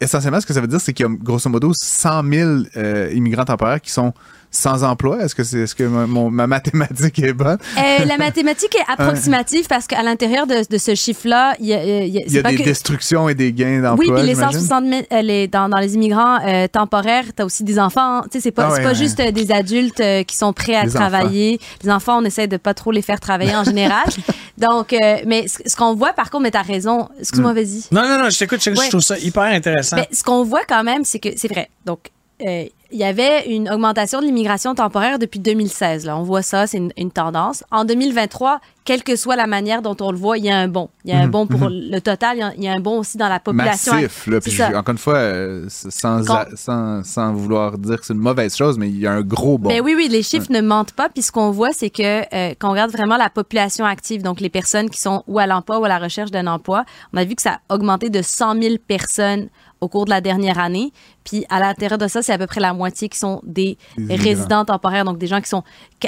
essentiellement, 0.00 0.40
ce 0.40 0.46
que 0.46 0.54
ça 0.54 0.60
veut 0.60 0.66
dire, 0.66 0.80
c'est 0.80 0.92
qu'il 0.92 1.06
y 1.06 1.08
a 1.08 1.12
grosso 1.12 1.48
modo 1.50 1.72
100 1.74 2.30
000 2.30 2.50
euh, 2.76 3.10
immigrants 3.12 3.44
temporaires 3.44 3.80
qui 3.80 3.90
sont 3.90 4.12
sans 4.50 4.84
emploi? 4.84 5.22
Est-ce 5.22 5.34
que, 5.34 5.44
c'est, 5.44 5.60
est-ce 5.60 5.74
que 5.74 5.84
ma, 5.84 6.46
mathématique 6.46 7.18
est 7.18 7.32
bonne? 7.32 7.58
Euh, 7.76 8.04
la 8.04 8.16
mathématique 8.18 8.74
est 8.76 8.90
approximative 8.90 9.66
parce 9.68 9.86
qu'à 9.86 10.02
l'intérieur 10.02 10.46
de, 10.46 10.78
ce 10.78 10.94
chiffre-là, 10.94 11.54
il 11.60 11.66
y 11.66 11.74
a, 11.74 12.04
y 12.04 12.38
a, 12.38 12.42
des 12.42 12.56
destructions 12.58 13.28
et 13.28 13.34
des 13.34 13.52
gains 13.52 13.80
d'emploi. 13.82 14.14
Oui, 14.14 14.20
puis 14.20 14.26
les 14.26 14.34
160 14.34 14.84
000, 14.84 15.02
euh, 15.12 15.22
les, 15.22 15.48
dans, 15.48 15.68
dans, 15.68 15.78
les 15.78 15.94
immigrants 15.94 16.38
euh, 16.46 16.66
temporaires, 16.68 17.24
tu 17.36 17.42
as 17.42 17.44
aussi 17.44 17.64
des 17.64 17.78
enfants. 17.78 18.22
Tu 18.22 18.28
sais, 18.32 18.40
c'est 18.40 18.50
pas, 18.50 18.70
ah 18.74 18.80
pas 18.80 18.94
juste 18.94 19.20
des 19.20 19.52
adultes 19.52 20.02
qui 20.26 20.36
sont 20.36 20.52
prêts 20.52 20.76
à 20.76 20.86
travailler. 20.86 21.60
Les 21.82 21.90
enfants, 21.90 22.18
on 22.20 22.24
essaie 22.24 22.46
de 22.46 22.56
pas 22.56 22.74
trop 22.74 22.90
les 22.90 23.02
faire 23.02 23.20
travailler 23.20 23.54
en 23.54 23.64
général. 23.64 24.06
Donc, 24.58 24.94
mais 25.26 25.46
ce, 25.46 25.76
qu'on 25.76 25.94
voit, 25.94 26.12
par 26.12 26.30
contre, 26.30 26.44
mais 26.44 26.50
tu 26.50 26.56
as 26.56 26.62
raison. 26.62 27.08
Excuse-moi, 27.20 27.52
hmm. 27.52 27.56
vas-y. 27.56 27.82
Non, 27.92 28.02
non, 28.02 28.24
non, 28.24 28.30
je 28.30 28.38
t'écoute, 28.38 28.60
je, 28.62 28.74
je 28.74 28.88
trouve 28.88 29.00
ça 29.00 29.18
hyper 29.18 29.42
intéressant. 29.42 29.96
Mais 29.96 30.08
ce 30.12 30.24
qu'on 30.24 30.42
voit 30.42 30.64
quand 30.68 30.82
même, 30.82 31.04
c'est 31.04 31.18
que 31.18 31.28
c'est 31.36 31.48
vrai. 31.48 31.70
Donc, 31.84 32.10
euh, 32.46 32.64
il 32.90 32.98
y 32.98 33.04
avait 33.04 33.46
une 33.50 33.68
augmentation 33.68 34.20
de 34.20 34.26
l'immigration 34.26 34.74
temporaire 34.74 35.18
depuis 35.18 35.40
2016. 35.40 36.06
Là. 36.06 36.16
On 36.16 36.22
voit 36.22 36.40
ça, 36.40 36.66
c'est 36.66 36.78
une, 36.96 37.10
tendance. 37.10 37.62
En 37.70 37.84
2023, 37.84 38.60
quelle 38.84 39.02
que 39.02 39.14
soit 39.14 39.36
la 39.36 39.46
manière 39.46 39.82
dont 39.82 39.96
on 40.00 40.10
le 40.10 40.16
voit, 40.16 40.38
il 40.38 40.44
y 40.44 40.50
a 40.50 40.56
un 40.56 40.68
bon. 40.68 40.88
Il 41.04 41.10
y 41.10 41.14
a 41.14 41.18
un 41.18 41.26
mhm, 41.26 41.30
bon 41.30 41.46
pour 41.46 41.68
mhm. 41.68 41.90
le 41.90 42.00
total, 42.00 42.54
il 42.56 42.64
y, 42.64 42.68
a, 42.68 42.72
un 42.72 42.80
bon 42.80 42.98
aussi 43.00 43.18
dans 43.18 43.28
la 43.28 43.40
population. 43.40 43.92
Massif, 43.92 44.26
là, 44.26 44.40
puis 44.40 44.62
encore 44.62 44.92
une 44.92 44.98
fois, 44.98 45.16
euh, 45.16 45.66
sans, 45.68 46.22
sans, 46.54 47.04
sans, 47.04 47.32
vouloir 47.34 47.76
dire 47.76 48.00
que 48.00 48.06
c'est 48.06 48.14
une 48.14 48.20
mauvaise 48.20 48.56
chose, 48.56 48.78
mais 48.78 48.88
il 48.88 48.98
y 48.98 49.06
a 49.06 49.12
un 49.12 49.22
gros 49.22 49.58
bon. 49.58 49.68
Ben 49.68 49.82
oui, 49.82 49.92
oui, 49.94 50.08
les 50.08 50.22
chiffres 50.22 50.50
ne 50.50 50.62
mentent 50.62 50.92
pas. 50.92 51.10
Puis 51.10 51.22
ce 51.22 51.32
qu'on 51.32 51.50
voit, 51.50 51.72
c'est 51.72 51.90
que 51.90 52.22
euh, 52.34 52.54
quand 52.58 52.68
on 52.68 52.72
regarde 52.72 52.90
vraiment 52.90 53.18
la 53.18 53.28
population 53.28 53.84
active, 53.84 54.22
donc 54.22 54.40
les 54.40 54.50
personnes 54.50 54.88
qui 54.88 55.00
sont 55.00 55.24
ou 55.26 55.38
à 55.38 55.46
l'emploi 55.46 55.78
ou 55.78 55.84
à 55.84 55.88
la 55.88 55.98
recherche 55.98 56.30
d'un 56.30 56.46
emploi, 56.46 56.84
on 57.12 57.18
a 57.18 57.24
vu 57.24 57.34
que 57.34 57.42
ça 57.42 57.60
a 57.68 57.74
augmenté 57.74 58.08
de 58.08 58.22
100 58.22 58.62
000 58.62 58.74
personnes 58.86 59.48
au 59.80 59.88
cours 59.88 60.04
de 60.04 60.10
la 60.10 60.20
dernière 60.20 60.58
année. 60.58 60.92
Puis 61.24 61.44
à 61.48 61.60
l'intérieur 61.60 61.98
de 61.98 62.08
ça, 62.08 62.22
c'est 62.22 62.32
à 62.32 62.38
peu 62.38 62.46
près 62.46 62.60
la 62.60 62.72
moitié 62.72 63.08
qui 63.08 63.18
sont 63.18 63.40
des, 63.44 63.76
résidents 64.08 64.64
temporaires, 64.64 65.04
donc 65.04 65.18
des 65.18 65.26
gens 65.26 65.40
qui 65.40 65.48
sont 65.48 65.62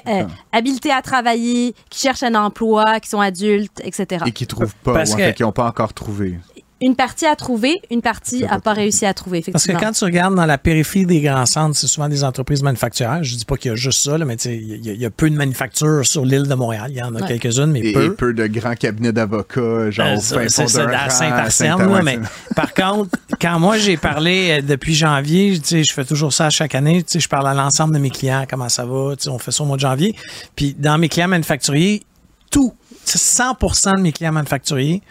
euh, 0.07 0.25
habilités 0.53 0.93
à 0.93 1.03
travailler, 1.03 1.75
qui 1.89 2.01
cherchent 2.01 2.23
un 2.23 2.35
emploi, 2.35 3.01
qui 3.01 3.09
sont 3.09 3.21
adultes, 3.21 3.81
etc. 3.85 4.25
Et 4.27 4.33
qui 4.33 4.47
trouvent 4.47 4.75
pas, 4.77 5.03
ou 5.03 5.33
qui 5.35 5.43
n'ont 5.43 5.53
pas 5.53 5.67
encore 5.67 5.93
trouvé 5.93 6.39
une 6.83 6.97
partie 6.97 7.27
à 7.27 7.37
trouver, 7.37 7.83
une 7.91 8.01
partie 8.01 8.43
n'a 8.43 8.59
pas 8.59 8.73
réussi 8.73 9.05
à 9.05 9.13
trouver, 9.13 9.45
Parce 9.53 9.67
que 9.67 9.73
quand 9.73 9.93
tu 9.93 10.05
regardes 10.05 10.35
dans 10.35 10.47
la 10.47 10.57
périphérie 10.57 11.05
des 11.05 11.21
grands 11.21 11.45
centres, 11.45 11.77
c'est 11.77 11.87
souvent 11.87 12.09
des 12.09 12.25
entreprises 12.25 12.63
manufacturières. 12.63 13.23
Je 13.23 13.37
dis 13.37 13.45
pas 13.45 13.57
qu'il 13.57 13.71
y 13.71 13.73
a 13.73 13.77
juste 13.77 14.03
ça, 14.03 14.17
mais 14.19 14.37
il 14.37 14.99
y, 14.99 15.05
a 15.05 15.11
peu 15.11 15.29
de 15.29 15.37
manufactures 15.37 16.07
sur 16.07 16.25
l'île 16.25 16.49
de 16.49 16.55
Montréal. 16.55 16.87
Il 16.91 16.97
y 16.97 17.03
en 17.03 17.15
a 17.15 17.27
quelques-unes, 17.27 17.71
mais 17.71 17.93
peu. 17.93 18.05
Et 18.07 18.11
peu 18.11 18.33
de 18.33 18.47
grands 18.47 18.75
cabinets 18.75 19.13
d'avocats, 19.13 19.91
genre 19.91 20.17
au 20.17 20.21
fin 20.21 20.49
fond 20.49 20.65
à 20.65 21.11
Saint-Arsène. 21.11 22.03
mais 22.03 22.19
par 22.57 22.73
contre, 22.73 23.11
quand 23.39 23.59
moi 23.61 23.77
j'ai 23.77 23.99
parlé 23.99 24.51
euh, 24.51 24.63
depuis 24.63 24.95
janvier, 24.95 25.61
je 25.71 25.93
fais 25.93 26.05
toujours 26.05 26.33
ça 26.33 26.49
chaque 26.49 26.75
année, 26.75 27.05
je 27.13 27.29
parle 27.29 27.49
à 27.49 27.55
l'ensemble 27.55 27.95
de 27.95 27.99
mes 27.99 28.11
clients, 28.11 28.47
comment 28.49 28.69
ça 28.71 28.87
va, 28.87 29.15
on 29.27 29.39
fait 29.39 29.53
ça 29.53 29.63
au 29.63 29.67
mois 29.67 29.77
de 29.77 29.83
janvier. 29.83 30.15
Puis 30.57 30.75
dans 30.79 30.97
mes 30.97 31.11
clients 31.11 31.29
manufacturiers, 31.29 32.05
tout, 32.51 32.75
100% 33.07 33.97
de 33.97 34.01
mes 34.01 34.13
clients 34.13 34.33
manufacturiers 34.33 35.03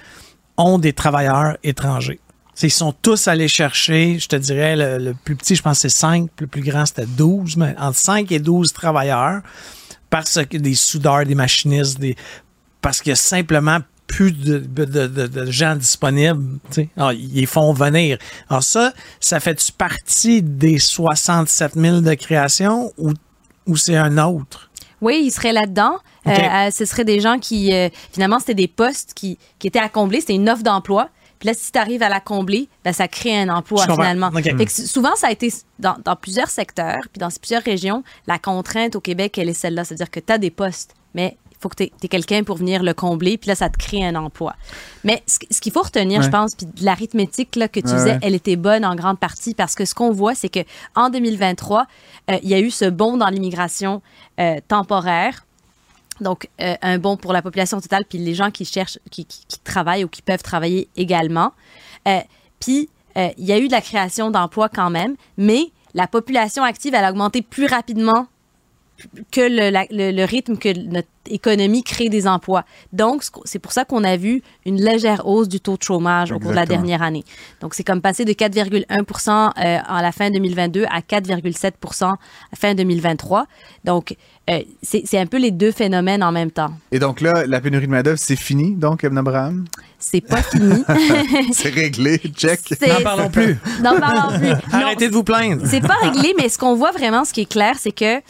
ont 0.60 0.78
des 0.78 0.94
travailleurs 0.94 1.58
étrangers. 1.64 2.20
Ils 2.62 2.70
sont 2.70 2.92
tous 2.92 3.30
allés 3.30 3.48
chercher, 3.48 4.20
je 4.20 4.28
te 4.28 4.36
dirais, 4.36 4.76
le, 5.00 5.14
plus 5.14 5.36
petit, 5.36 5.56
je 5.56 5.62
pense 5.62 5.80
c'est 5.80 5.90
5, 5.90 6.30
le 6.42 6.48
plus 6.48 6.62
grand 6.62 6.86
c'était 6.86 7.06
12, 7.06 7.56
mais 7.56 7.74
entre 7.80 7.98
5 7.98 8.32
et 8.34 8.40
12 8.40 8.74
travailleurs, 8.74 9.42
parce 10.10 10.40
que 10.46 10.58
des 10.58 10.76
soudeurs, 10.76 11.26
des 11.26 11.36
machinistes, 11.36 12.00
des, 12.00 12.18
parce 12.82 13.02
qu'il 13.02 13.12
y 13.12 13.14
a 13.14 13.16
simplement 13.16 13.80
plus 14.08 14.34
de, 14.34 15.46
gens 15.52 15.76
disponibles. 15.76 16.60
Alors, 16.98 17.14
ils 17.14 17.48
font 17.48 17.72
venir. 17.74 18.18
Alors 18.50 18.64
ça, 18.64 18.92
ça 19.20 19.40
fait-tu 19.40 19.72
partie 19.72 20.42
des 20.42 20.80
67 20.80 21.76
000 21.76 22.02
de 22.02 22.14
création 22.16 22.92
ou, 22.98 23.14
ou 23.68 23.78
c'est 23.78 23.96
un 23.96 24.18
autre? 24.18 24.69
Oui, 25.02 25.22
il 25.24 25.32
serait 25.32 25.54
là-dedans. 25.54 25.98
Euh, 26.28 26.32
euh, 26.32 26.72
ce 26.72 26.86
seraient 26.86 27.06
des 27.06 27.20
gens 27.20 27.40
qui, 27.40 27.74
euh, 27.74 27.90
finalement, 28.12 28.40
c'était 28.40 28.56
des 28.56 28.68
postes 28.68 29.14
qui, 29.14 29.38
qui 29.58 29.68
étaient 29.68 29.80
à 29.80 29.90
combler. 29.90 30.20
C'était 30.20 30.36
une 30.36 30.50
offre 30.50 30.64
d'emploi. 30.64 31.10
Puis 31.40 31.48
là, 31.48 31.54
si 31.54 31.72
tu 31.72 31.80
arrives 31.80 32.04
à 32.04 32.10
la 32.10 32.20
combler, 32.20 32.68
ben, 32.84 32.92
ça 32.92 33.08
crée 33.08 33.38
un 33.38 33.48
emploi 33.48 33.86
finalement. 33.86 34.30
souvent, 34.68 35.16
ça 35.16 35.28
a 35.28 35.32
été 35.32 35.54
dans, 35.80 35.96
dans, 36.04 36.18
plusieurs 36.18 36.50
secteurs, 36.50 37.00
puis 37.14 37.20
dans 37.20 37.30
plusieurs 37.30 37.64
régions, 37.64 38.04
la 38.28 38.38
contrainte 38.40 38.98
au 38.98 39.00
Québec, 39.00 39.38
elle 39.38 39.48
est 39.48 39.54
celle-là. 39.54 39.86
C'est-à-dire 39.86 40.12
que 40.12 40.20
tu 40.20 40.34
as 40.34 40.38
des 40.38 40.52
postes, 40.52 40.96
mais 41.14 41.38
faut 41.60 41.70
que 41.70 41.76
tu 41.76 41.84
aies, 41.84 42.08
quelqu'un 42.08 42.44
pour 42.44 42.58
venir 42.58 42.84
le 42.84 42.94
combler, 42.94 43.38
puis 43.38 43.50
là, 43.50 43.56
ça 43.56 43.70
te 43.70 43.78
crée 43.78 44.06
un 44.06 44.16
emploi. 44.16 44.56
Mais 45.04 45.24
ce, 45.28 45.60
qu'il 45.60 45.72
faut 45.72 45.82
retenir, 45.82 46.22
je 46.22 46.30
pense, 46.30 46.56
puis 46.56 46.68
l'arithmétique 46.82 47.52
que 47.52 47.80
tu 47.80 47.88
faisais, 47.88 48.18
elle 48.22 48.36
était 48.36 48.56
bonne 48.56 48.86
en 48.86 48.96
grande 48.96 49.20
partie 49.20 49.54
parce 49.54 49.76
que 49.76 49.86
ce 49.86 49.94
qu'on 49.94 50.12
voit, 50.12 50.36
c'est 50.36 50.50
que 50.50 50.62
en 50.96 51.10
2023, 51.10 51.86
il 52.42 52.50
y 52.50 52.54
a 52.54 52.60
eu 52.60 52.72
ce 52.72 52.86
bond 52.86 53.18
dans 53.18 53.28
l'immigration 53.28 54.02
temporaire 54.68 55.46
donc, 56.22 56.50
euh, 56.62 56.76
un 56.82 56.98
bon 56.98 57.18
pour 57.18 57.34
la 57.34 57.42
population 57.42 57.80
totale, 57.80 58.06
puis 58.08 58.18
les 58.18 58.34
gens 58.34 58.52
qui 58.52 58.66
cherchent, 58.66 59.00
qui, 59.10 59.26
travaillent 59.64 60.04
ou 60.04 60.08
qui 60.08 60.22
peuvent 60.22 60.44
travailler 60.44 60.90
également. 60.96 61.54
Euh, 62.08 62.20
puis, 62.60 62.90
euh, 63.18 63.30
il 63.38 63.46
y 63.46 63.52
a 63.52 63.60
eu 63.60 63.68
de 63.68 63.72
la 63.72 63.82
création 63.82 64.32
d'emplois 64.32 64.70
quand 64.70 64.90
même, 64.90 65.16
mais 65.38 65.72
la 65.94 66.08
population 66.08 66.64
active, 66.64 66.94
elle 66.94 67.06
a 67.06 67.12
augmenté 67.12 67.42
plus 67.42 67.66
rapidement 67.66 68.28
que 69.32 69.42
le, 69.42 70.26
rythme 70.26 70.58
que 70.58 70.78
notre 70.78 71.08
économie 71.30 71.84
crée 71.84 72.10
des 72.10 72.28
emplois. 72.28 72.66
Donc, 72.94 73.24
c'est 73.46 73.60
pour 73.60 73.72
ça 73.72 73.86
qu'on 73.86 74.04
a 74.04 74.18
vu 74.18 74.42
une 74.66 74.82
légère 74.82 75.28
hausse 75.28 75.48
du 75.48 75.60
taux 75.60 75.78
de 75.78 75.84
chômage 75.84 76.32
au 76.32 76.40
cours 76.40 76.52
de 76.52 76.56
la 76.56 76.66
dernière 76.66 77.02
année. 77.02 77.24
Donc, 77.62 77.76
c'est 77.76 77.84
comme 77.84 78.02
passé 78.02 78.26
de 78.26 78.34
4,1% 78.34 79.30
euh, 79.30 79.78
à 79.86 80.02
la 80.02 80.12
fin 80.12 80.32
2022 80.32 80.86
à 80.90 81.02
4,7 81.02 82.04
à 82.04 82.18
fin 82.56 82.74
2023. 82.74 83.46
Donc, 83.86 84.16
euh, 84.50 84.62
c'est 84.82 85.18
un 85.18 85.28
peu 85.28 85.38
les 85.38 85.52
deux 85.52 85.72
phénomènes 85.72 86.24
en 86.24 86.32
même 86.32 86.50
temps. 86.50 86.72
Et 86.92 86.98
donc 86.98 87.22
là, 87.22 87.46
la 87.46 87.62
pénurie 87.62 87.86
de 87.86 87.92
main-d'œuvre, 87.92 88.18
c'est 88.18 88.36
fini, 88.36 88.76
donc, 88.76 89.04
Ebn 89.04 89.20
Abraham? 89.20 89.66
C'est 90.00 90.22
pas 90.22 90.42
fini. 90.42 90.84
c'est 91.52 91.70
réglé, 91.70 92.18
check. 92.18 92.60
N'en 92.82 93.04
parlons 93.04 93.30
plus. 93.30 93.58
N'en 93.84 94.00
parlons 94.00 94.40
plus. 94.40 94.54
Arrêtez 94.72 95.10
de 95.10 95.14
vous 95.14 95.24
plaindre. 95.24 95.64
C'est 95.66 95.82
pas 95.82 95.98
réglé, 96.02 96.34
mais 96.38 96.50
ce 96.50 96.58
qu'on 96.58 96.74
voit 96.74 96.92
vraiment, 96.92 97.26
ce 97.26 97.34
qui 97.34 97.42
est 97.42 97.52
clair, 97.52 97.76
c'est 97.78 97.92
que 97.92 98.22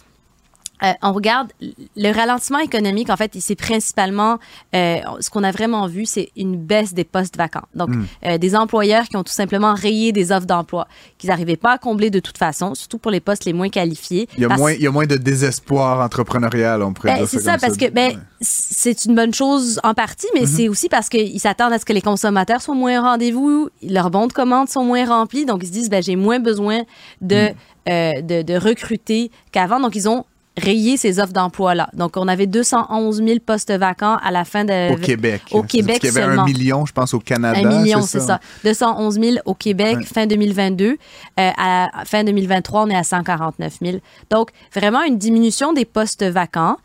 euh, 0.83 0.93
on 1.01 1.11
regarde 1.11 1.49
le 1.59 2.11
ralentissement 2.11 2.59
économique, 2.59 3.09
en 3.09 3.17
fait, 3.17 3.31
c'est 3.39 3.55
principalement 3.55 4.39
euh, 4.75 4.99
ce 5.19 5.29
qu'on 5.29 5.43
a 5.43 5.51
vraiment 5.51 5.87
vu, 5.87 6.05
c'est 6.05 6.29
une 6.37 6.55
baisse 6.55 6.93
des 6.93 7.03
postes 7.03 7.35
vacants. 7.35 7.67
Donc, 7.75 7.89
hmm. 7.89 8.05
euh, 8.25 8.37
des 8.37 8.55
employeurs 8.55 9.03
qui 9.09 9.17
ont 9.17 9.23
tout 9.23 9.33
simplement 9.33 9.73
rayé 9.73 10.11
des 10.11 10.31
offres 10.31 10.45
d'emploi 10.45 10.87
qu'ils 11.17 11.29
n'arrivaient 11.29 11.57
pas 11.57 11.73
à 11.73 11.77
combler 11.77 12.09
de 12.09 12.19
toute 12.19 12.37
façon, 12.37 12.75
surtout 12.75 12.97
pour 12.97 13.11
les 13.11 13.19
postes 13.19 13.45
les 13.45 13.53
moins 13.53 13.69
qualifiés. 13.69 14.29
Il 14.37 14.43
y 14.43 14.45
a, 14.45 14.49
moins, 14.49 14.71
il 14.71 14.81
y 14.81 14.87
a 14.87 14.91
moins 14.91 15.05
de 15.05 15.17
désespoir 15.17 15.99
entrepreneurial, 15.99 16.81
on 16.81 16.93
pourrait 16.93 17.19
ben, 17.19 17.27
C'est 17.27 17.41
ça, 17.41 17.57
parce 17.57 17.75
que 17.75 17.89
ben, 17.89 18.13
c'est 18.39 19.05
une 19.05 19.15
bonne 19.15 19.33
chose 19.33 19.81
en 19.83 19.93
partie, 19.93 20.27
mais 20.33 20.41
mhm. 20.41 20.47
c'est 20.47 20.69
aussi 20.69 20.87
parce 20.87 21.09
qu'ils 21.09 21.39
s'attendent 21.39 21.73
à 21.73 21.79
ce 21.79 21.85
que 21.85 21.93
les 21.93 22.01
consommateurs 22.01 22.61
soient 22.61 22.75
moins 22.75 22.99
au 22.99 23.03
rendez-vous, 23.03 23.69
leurs 23.83 24.11
bons 24.11 24.27
de 24.27 24.33
commande 24.33 24.69
sont 24.69 24.83
moins 24.83 25.05
remplis, 25.05 25.45
donc 25.45 25.61
ils 25.63 25.67
se 25.67 25.73
disent, 25.73 25.89
ben, 25.89 26.01
j'ai 26.01 26.15
moins 26.15 26.39
besoin 26.39 26.83
de, 27.21 27.49
hmm. 27.49 28.25
de, 28.25 28.41
de 28.43 28.53
recruter 28.53 29.31
qu'avant. 29.51 29.79
Donc, 29.79 29.95
ils 29.95 30.07
ont 30.07 30.25
rayer 30.59 30.97
ces 30.97 31.19
offres 31.19 31.33
d'emploi-là. 31.33 31.89
Donc, 31.93 32.17
on 32.17 32.27
avait 32.27 32.47
211 32.47 33.17
000 33.17 33.39
postes 33.45 33.71
vacants 33.71 34.17
à 34.23 34.31
la 34.31 34.45
fin 34.45 34.65
de... 34.65 34.93
Au 34.93 34.97
Québec. 34.97 35.41
Au 35.51 35.63
Québec 35.63 35.99
Il 36.03 36.13
y 36.13 36.17
avait 36.17 36.21
un 36.21 36.45
million, 36.45 36.85
je 36.85 36.93
pense, 36.93 37.13
au 37.13 37.19
Canada. 37.19 37.59
Un 37.59 37.79
million, 37.81 38.01
c'est 38.01 38.19
ça? 38.19 38.39
211 38.63 39.19
000 39.19 39.35
au 39.45 39.53
Québec, 39.53 39.97
fin 40.05 40.25
2022. 40.25 40.85
Euh, 40.85 40.95
à 41.35 41.87
fin 42.05 42.23
2023, 42.23 42.83
on 42.83 42.89
est 42.89 42.95
à 42.95 43.03
149 43.03 43.77
000. 43.81 43.97
Donc, 44.29 44.49
vraiment 44.73 45.03
une 45.03 45.17
diminution 45.17 45.73
des 45.73 45.85
postes 45.85 46.23
vacants. 46.23 46.77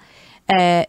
Euh, 0.53 0.83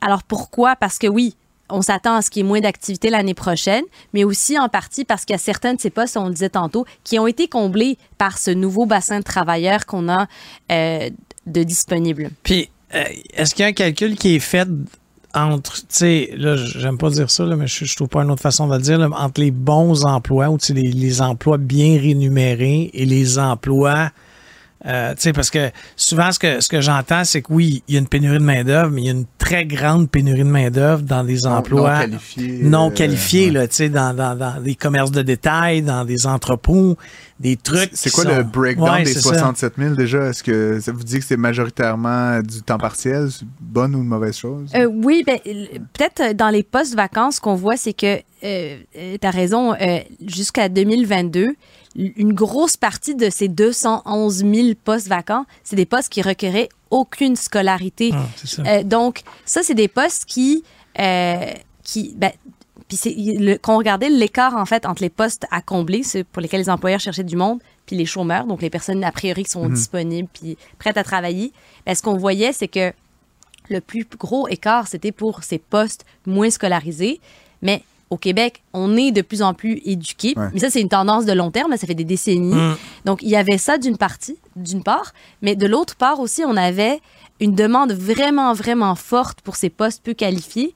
alors, 0.00 0.22
pourquoi? 0.22 0.76
Parce 0.76 0.98
que 0.98 1.06
oui, 1.06 1.34
on 1.70 1.82
s'attend 1.82 2.16
à 2.16 2.22
ce 2.22 2.30
qu'il 2.30 2.42
y 2.42 2.46
ait 2.46 2.48
moins 2.48 2.60
d'activité 2.60 3.10
l'année 3.10 3.34
prochaine, 3.34 3.84
mais 4.12 4.24
aussi 4.24 4.58
en 4.58 4.68
partie 4.68 5.04
parce 5.04 5.24
qu'il 5.24 5.34
y 5.34 5.38
a 5.38 5.38
certains 5.38 5.74
de 5.74 5.80
ces 5.80 5.90
postes, 5.90 6.16
on 6.16 6.26
le 6.26 6.32
disait 6.32 6.48
tantôt, 6.48 6.86
qui 7.04 7.18
ont 7.18 7.26
été 7.26 7.48
comblés 7.48 7.98
par 8.16 8.38
ce 8.38 8.50
nouveau 8.50 8.86
bassin 8.86 9.18
de 9.18 9.24
travailleurs 9.24 9.86
qu'on 9.86 10.08
a 10.08 10.26
euh, 10.72 11.10
de 11.52 11.62
disponibles. 11.62 12.30
Puis, 12.42 12.70
euh, 12.94 13.04
est-ce 13.34 13.54
qu'il 13.54 13.62
y 13.62 13.66
a 13.66 13.68
un 13.68 13.72
calcul 13.72 14.16
qui 14.16 14.36
est 14.36 14.40
fait 14.40 14.68
entre, 15.34 15.76
tu 15.76 15.86
sais, 15.90 16.30
là, 16.36 16.56
j'aime 16.56 16.96
pas 16.96 17.10
dire 17.10 17.30
ça, 17.30 17.44
mais 17.44 17.66
je, 17.66 17.84
je, 17.84 17.96
trouve 17.96 18.08
pas 18.08 18.22
une 18.22 18.30
autre 18.30 18.42
façon 18.42 18.66
de 18.66 18.74
le 18.74 18.80
dire, 18.80 19.00
entre 19.14 19.40
les 19.40 19.50
bons 19.50 20.04
emplois 20.04 20.48
ou 20.48 20.58
les, 20.70 20.90
les 20.90 21.20
emplois 21.20 21.58
bien 21.58 21.98
rémunérés 22.00 22.90
et 22.94 23.04
les 23.04 23.38
emplois 23.38 24.10
Euh, 24.86 25.14
parce 25.34 25.50
que 25.50 25.70
souvent, 25.96 26.30
ce 26.30 26.38
que, 26.38 26.60
ce 26.60 26.68
que 26.68 26.80
j'entends, 26.80 27.24
c'est 27.24 27.42
que 27.42 27.52
oui, 27.52 27.82
il 27.88 27.94
y 27.94 27.96
a 27.96 28.00
une 28.00 28.06
pénurie 28.06 28.38
de 28.38 28.44
main-d'œuvre, 28.44 28.90
mais 28.92 29.02
il 29.02 29.04
y 29.06 29.08
a 29.08 29.12
une 29.12 29.26
très 29.36 29.66
grande 29.66 30.08
pénurie 30.08 30.44
de 30.44 30.48
main-d'œuvre 30.48 31.02
dans 31.02 31.24
des 31.24 31.46
emplois 31.46 31.94
non 31.94 32.00
qualifiés, 32.00 32.60
non 32.62 32.90
qualifiés 32.90 33.50
là, 33.50 33.66
dans, 33.66 34.14
dans, 34.14 34.36
dans 34.36 34.62
des 34.62 34.76
commerces 34.76 35.10
de 35.10 35.22
détail, 35.22 35.82
dans 35.82 36.04
des 36.04 36.28
entrepôts, 36.28 36.96
des 37.40 37.56
trucs. 37.56 37.90
C'est 37.92 38.10
quoi 38.12 38.22
le 38.22 38.44
breakdown 38.44 39.02
des 39.02 39.14
67 39.14 39.74
000 39.78 39.94
déjà? 39.96 40.26
Est-ce 40.26 40.44
que 40.44 40.78
ça 40.78 40.92
vous 40.92 41.02
dit 41.02 41.18
que 41.18 41.24
c'est 41.24 41.36
majoritairement 41.36 42.40
du 42.40 42.62
temps 42.62 42.78
partiel? 42.78 43.28
Bonne 43.60 43.96
ou 43.96 43.98
une 43.98 44.08
mauvaise 44.08 44.36
chose? 44.36 44.70
Euh, 44.76 44.84
oui, 44.86 45.24
ben, 45.26 45.38
peut-être 45.92 46.36
dans 46.36 46.50
les 46.50 46.62
postes 46.62 46.94
vacances, 46.94 47.40
qu'on 47.40 47.56
voit, 47.56 47.76
c'est 47.76 47.94
que, 47.94 48.20
euh, 48.44 48.76
tu 48.94 49.26
as 49.26 49.30
raison, 49.30 49.74
jusqu'à 50.24 50.68
2022, 50.68 51.56
une 51.96 52.32
grosse 52.32 52.76
partie 52.76 53.14
de 53.14 53.30
ces 53.30 53.48
211 53.48 54.44
000 54.44 54.68
postes 54.82 55.08
vacants, 55.08 55.46
c'est 55.64 55.76
des 55.76 55.86
postes 55.86 56.10
qui 56.10 56.22
requéraient 56.22 56.68
aucune 56.90 57.36
scolarité. 57.36 58.10
Ah, 58.12 58.26
euh, 58.66 58.82
donc, 58.82 59.22
ça, 59.44 59.62
c'est 59.62 59.74
des 59.74 59.88
postes 59.88 60.24
qui... 60.24 60.64
Euh, 60.98 61.52
qui 61.82 62.14
ben, 62.16 62.32
puis 62.88 63.58
quand 63.60 63.74
on 63.74 63.78
regardait 63.78 64.08
l'écart, 64.08 64.56
en 64.56 64.64
fait, 64.64 64.86
entre 64.86 65.02
les 65.02 65.10
postes 65.10 65.46
à 65.50 65.60
combler, 65.60 66.02
pour 66.32 66.40
lesquels 66.40 66.60
les 66.60 66.70
employeurs 66.70 67.00
cherchaient 67.00 67.22
du 67.22 67.36
monde, 67.36 67.60
puis 67.84 67.96
les 67.96 68.06
chômeurs, 68.06 68.46
donc 68.46 68.62
les 68.62 68.70
personnes, 68.70 69.04
a 69.04 69.12
priori, 69.12 69.44
qui 69.44 69.50
sont 69.50 69.68
mhm. 69.68 69.74
disponibles 69.74 70.28
puis 70.32 70.56
prêtes 70.78 70.96
à 70.96 71.04
travailler, 71.04 71.52
ben, 71.84 71.94
ce 71.94 72.02
qu'on 72.02 72.16
voyait, 72.16 72.52
c'est 72.52 72.68
que 72.68 72.92
le 73.68 73.80
plus 73.82 74.06
gros 74.18 74.48
écart, 74.48 74.88
c'était 74.88 75.12
pour 75.12 75.42
ces 75.42 75.58
postes 75.58 76.06
moins 76.26 76.48
scolarisés. 76.48 77.20
Mais 77.60 77.82
au 78.10 78.16
Québec, 78.16 78.62
on 78.72 78.96
est 78.96 79.10
de 79.10 79.22
plus 79.22 79.42
en 79.42 79.54
plus 79.54 79.80
éduqués. 79.84 80.34
Mais 80.52 80.60
ça, 80.60 80.70
c'est 80.70 80.80
une 80.80 80.88
tendance 80.88 81.24
de 81.24 81.32
long 81.32 81.50
terme, 81.50 81.76
ça 81.76 81.86
fait 81.86 81.94
des 81.94 82.04
décennies. 82.04 82.54
Mm. 82.54 82.76
Donc, 83.04 83.22
il 83.22 83.28
y 83.28 83.36
avait 83.36 83.58
ça 83.58 83.78
d'une 83.78 83.96
partie, 83.96 84.38
d'une 84.56 84.82
part, 84.82 85.12
mais 85.42 85.56
de 85.56 85.66
l'autre 85.66 85.96
part 85.96 86.20
aussi, 86.20 86.42
on 86.44 86.56
avait 86.56 87.00
une 87.40 87.54
demande 87.54 87.92
vraiment, 87.92 88.52
vraiment 88.52 88.94
forte 88.94 89.40
pour 89.42 89.56
ces 89.56 89.70
postes 89.70 90.02
peu 90.02 90.14
qualifiés. 90.14 90.74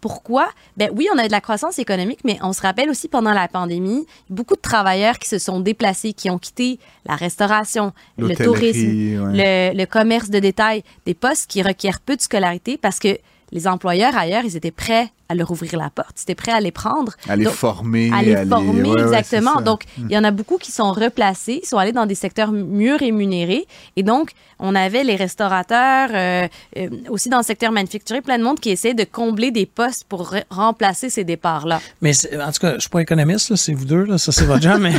Pourquoi? 0.00 0.48
Ben 0.76 0.90
oui, 0.96 1.06
on 1.14 1.18
a 1.18 1.26
de 1.28 1.32
la 1.32 1.40
croissance 1.40 1.78
économique, 1.78 2.20
mais 2.24 2.36
on 2.42 2.52
se 2.52 2.60
rappelle 2.60 2.90
aussi 2.90 3.06
pendant 3.06 3.32
la 3.32 3.46
pandémie, 3.46 4.04
beaucoup 4.30 4.56
de 4.56 4.60
travailleurs 4.60 5.18
qui 5.20 5.28
se 5.28 5.38
sont 5.38 5.60
déplacés, 5.60 6.12
qui 6.12 6.28
ont 6.28 6.38
quitté 6.38 6.80
la 7.06 7.14
restauration, 7.14 7.92
le 8.18 8.34
tourisme, 8.34 9.32
le, 9.32 9.72
le 9.76 9.84
commerce 9.86 10.28
de 10.28 10.40
détail, 10.40 10.82
des 11.06 11.14
postes 11.14 11.48
qui 11.48 11.62
requièrent 11.62 12.00
peu 12.00 12.16
de 12.16 12.20
scolarité 12.20 12.76
parce 12.76 12.98
que 12.98 13.16
les 13.52 13.68
employeurs 13.68 14.16
ailleurs, 14.16 14.44
ils 14.44 14.56
étaient 14.56 14.70
prêts 14.70 15.10
à 15.28 15.34
leur 15.34 15.50
ouvrir 15.50 15.76
la 15.76 15.90
porte, 15.90 16.18
ils 16.18 16.22
étaient 16.22 16.34
prêts 16.34 16.52
à 16.52 16.60
les 16.60 16.72
prendre. 16.72 17.12
À 17.28 17.36
les 17.36 17.44
former. 17.44 18.10
À 18.12 18.22
les 18.22 18.46
former, 18.46 18.92
exactement. 18.98 19.60
donc, 19.60 19.84
hmm. 19.98 20.06
il 20.08 20.12
y 20.12 20.18
en 20.18 20.24
a 20.24 20.30
beaucoup 20.30 20.56
qui 20.58 20.72
sont 20.72 20.92
replacés, 20.92 21.60
ils 21.62 21.66
sont 21.66 21.76
allés 21.76 21.92
dans 21.92 22.06
des 22.06 22.14
secteurs 22.14 22.50
mieux 22.50 22.96
rémunérés. 22.96 23.66
Et 23.96 24.02
donc, 24.02 24.30
on 24.58 24.74
avait 24.74 25.04
les 25.04 25.16
restaurateurs, 25.16 26.10
euh, 26.12 26.48
euh, 26.78 26.88
aussi 27.10 27.28
dans 27.28 27.38
le 27.38 27.44
secteur 27.44 27.72
manufacturier, 27.72 28.22
plein 28.22 28.38
de 28.38 28.44
monde 28.44 28.58
qui 28.58 28.70
essaie 28.70 28.94
de 28.94 29.04
combler 29.04 29.50
des 29.50 29.66
postes 29.66 30.04
pour 30.08 30.34
remplacer 30.50 31.10
ces 31.10 31.24
départs-là. 31.24 31.80
Mais 32.00 32.12
en 32.40 32.52
tout 32.52 32.60
cas, 32.60 32.74
je 32.74 32.80
suis 32.80 32.90
pas 32.90 33.00
économiste, 33.00 33.54
c'est 33.56 33.74
vous 33.74 33.84
deux, 33.84 34.04
là, 34.04 34.18
ça 34.18 34.32
c'est 34.32 34.44
votre 34.44 34.62
job, 34.62 34.78
mais, 34.80 34.94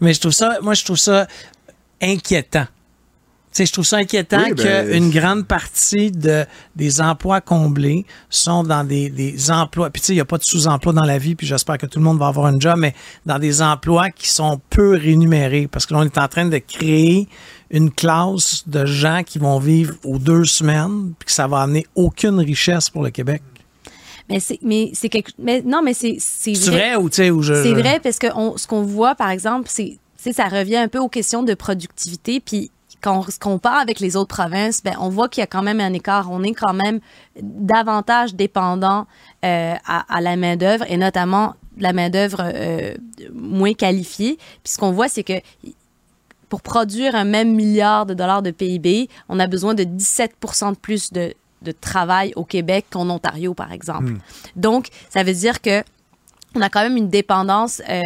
mais 0.00 0.14
je 0.14 0.20
trouve 0.20 0.32
ça, 0.32 0.58
moi 0.62 0.74
je 0.74 0.84
trouve 0.84 0.98
ça 0.98 1.26
inquiétant 2.00 2.66
sais, 3.52 3.66
je 3.66 3.72
trouve 3.72 3.84
ça 3.84 3.98
inquiétant 3.98 4.42
ben, 4.56 4.90
qu'une 4.90 5.10
grande 5.10 5.46
partie 5.46 6.10
de, 6.10 6.44
des 6.76 7.00
emplois 7.00 7.40
comblés 7.40 8.06
sont 8.30 8.62
dans 8.62 8.84
des, 8.84 9.10
des 9.10 9.50
emplois. 9.50 9.90
Puis, 9.90 10.00
tu 10.00 10.06
sais, 10.06 10.12
il 10.14 10.16
n'y 10.16 10.20
a 10.20 10.24
pas 10.24 10.38
de 10.38 10.44
sous-emploi 10.44 10.92
dans 10.92 11.04
la 11.04 11.18
vie, 11.18 11.34
puis 11.34 11.46
j'espère 11.46 11.78
que 11.78 11.86
tout 11.86 11.98
le 11.98 12.04
monde 12.04 12.18
va 12.18 12.28
avoir 12.28 12.46
un 12.46 12.58
job, 12.58 12.76
mais 12.78 12.94
dans 13.26 13.38
des 13.38 13.62
emplois 13.62 14.10
qui 14.10 14.28
sont 14.28 14.60
peu 14.70 14.96
rémunérés. 14.96 15.68
Parce 15.70 15.86
que 15.86 15.94
là, 15.94 16.00
on 16.00 16.04
est 16.04 16.18
en 16.18 16.28
train 16.28 16.46
de 16.46 16.58
créer 16.58 17.28
une 17.70 17.90
classe 17.90 18.64
de 18.66 18.84
gens 18.86 19.22
qui 19.24 19.38
vont 19.38 19.58
vivre 19.58 19.94
aux 20.04 20.18
deux 20.18 20.44
semaines, 20.44 21.14
puis 21.18 21.26
que 21.26 21.32
ça 21.32 21.46
va 21.46 21.60
amener 21.62 21.86
aucune 21.94 22.38
richesse 22.38 22.90
pour 22.90 23.02
le 23.02 23.10
Québec. 23.10 23.42
Mais 24.28 24.40
c'est 24.40 24.58
mais 24.62 24.90
c'est 24.94 25.08
quelque 25.08 25.32
mais 25.38 25.62
non 25.62 25.82
mais 25.82 25.94
c'est 25.94 26.16
c'est 26.20 26.52
vrai. 26.70 26.94
ou 26.94 27.10
tu 27.10 27.16
sais 27.16 27.30
je 27.40 27.54
C'est 27.54 27.74
vrai 27.74 27.98
parce 28.00 28.18
que 28.18 28.28
on, 28.36 28.56
ce 28.56 28.66
qu'on 28.66 28.82
voit 28.82 29.16
par 29.16 29.30
exemple 29.30 29.68
c'est 29.68 29.98
ça 30.32 30.44
revient 30.46 30.76
un 30.76 30.88
peu 30.88 31.00
aux 31.00 31.08
questions 31.08 31.42
de 31.42 31.54
productivité 31.54 32.38
puis 32.38 32.70
quand 33.02 33.18
on 33.18 33.22
se 33.22 33.38
compare 33.38 33.78
avec 33.78 34.00
les 34.00 34.16
autres 34.16 34.34
provinces, 34.34 34.82
ben, 34.82 34.94
on 34.98 35.08
voit 35.08 35.28
qu'il 35.28 35.42
y 35.42 35.44
a 35.44 35.48
quand 35.48 35.62
même 35.62 35.80
un 35.80 35.92
écart. 35.92 36.30
On 36.30 36.42
est 36.42 36.54
quand 36.54 36.72
même 36.72 37.00
davantage 37.36 38.34
dépendant 38.34 39.06
euh, 39.44 39.74
à, 39.84 40.20
la 40.20 40.36
main-d'œuvre 40.36 40.84
et 40.88 40.96
notamment 40.96 41.54
la 41.78 41.92
main-d'œuvre 41.92 42.40
euh, 42.54 42.94
moins 43.34 43.74
qualifiée. 43.74 44.38
Puis 44.62 44.72
ce 44.74 44.78
qu'on 44.78 44.92
voit, 44.92 45.08
c'est 45.08 45.24
que 45.24 45.40
pour 46.48 46.62
produire 46.62 47.16
un 47.16 47.24
même 47.24 47.54
milliard 47.54 48.06
de 48.06 48.14
dollars 48.14 48.42
de 48.42 48.50
PIB, 48.50 49.08
on 49.28 49.40
a 49.40 49.46
besoin 49.46 49.74
de 49.74 49.84
17 49.84 50.34
de 50.40 50.76
plus 50.76 51.12
de, 51.12 51.34
de 51.62 51.72
travail 51.72 52.32
au 52.36 52.44
Québec 52.44 52.86
qu'en 52.90 53.10
Ontario, 53.10 53.52
par 53.52 53.72
exemple. 53.72 54.12
Hmm. 54.12 54.18
Donc, 54.54 54.88
ça 55.10 55.24
veut 55.24 55.34
dire 55.34 55.60
que 55.60 55.82
on 56.54 56.60
a 56.60 56.68
quand 56.68 56.82
même 56.82 56.98
une 56.98 57.08
dépendance. 57.08 57.82
Euh, 57.88 58.02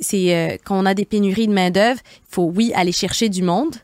c'est 0.00 0.34
euh, 0.36 0.56
quand 0.64 0.80
on 0.80 0.86
a 0.86 0.94
des 0.94 1.04
pénuries 1.04 1.48
de 1.48 1.52
main-d'œuvre, 1.52 2.00
il 2.04 2.34
faut, 2.34 2.52
oui, 2.54 2.72
aller 2.74 2.92
chercher 2.92 3.28
du 3.28 3.42
monde, 3.42 3.74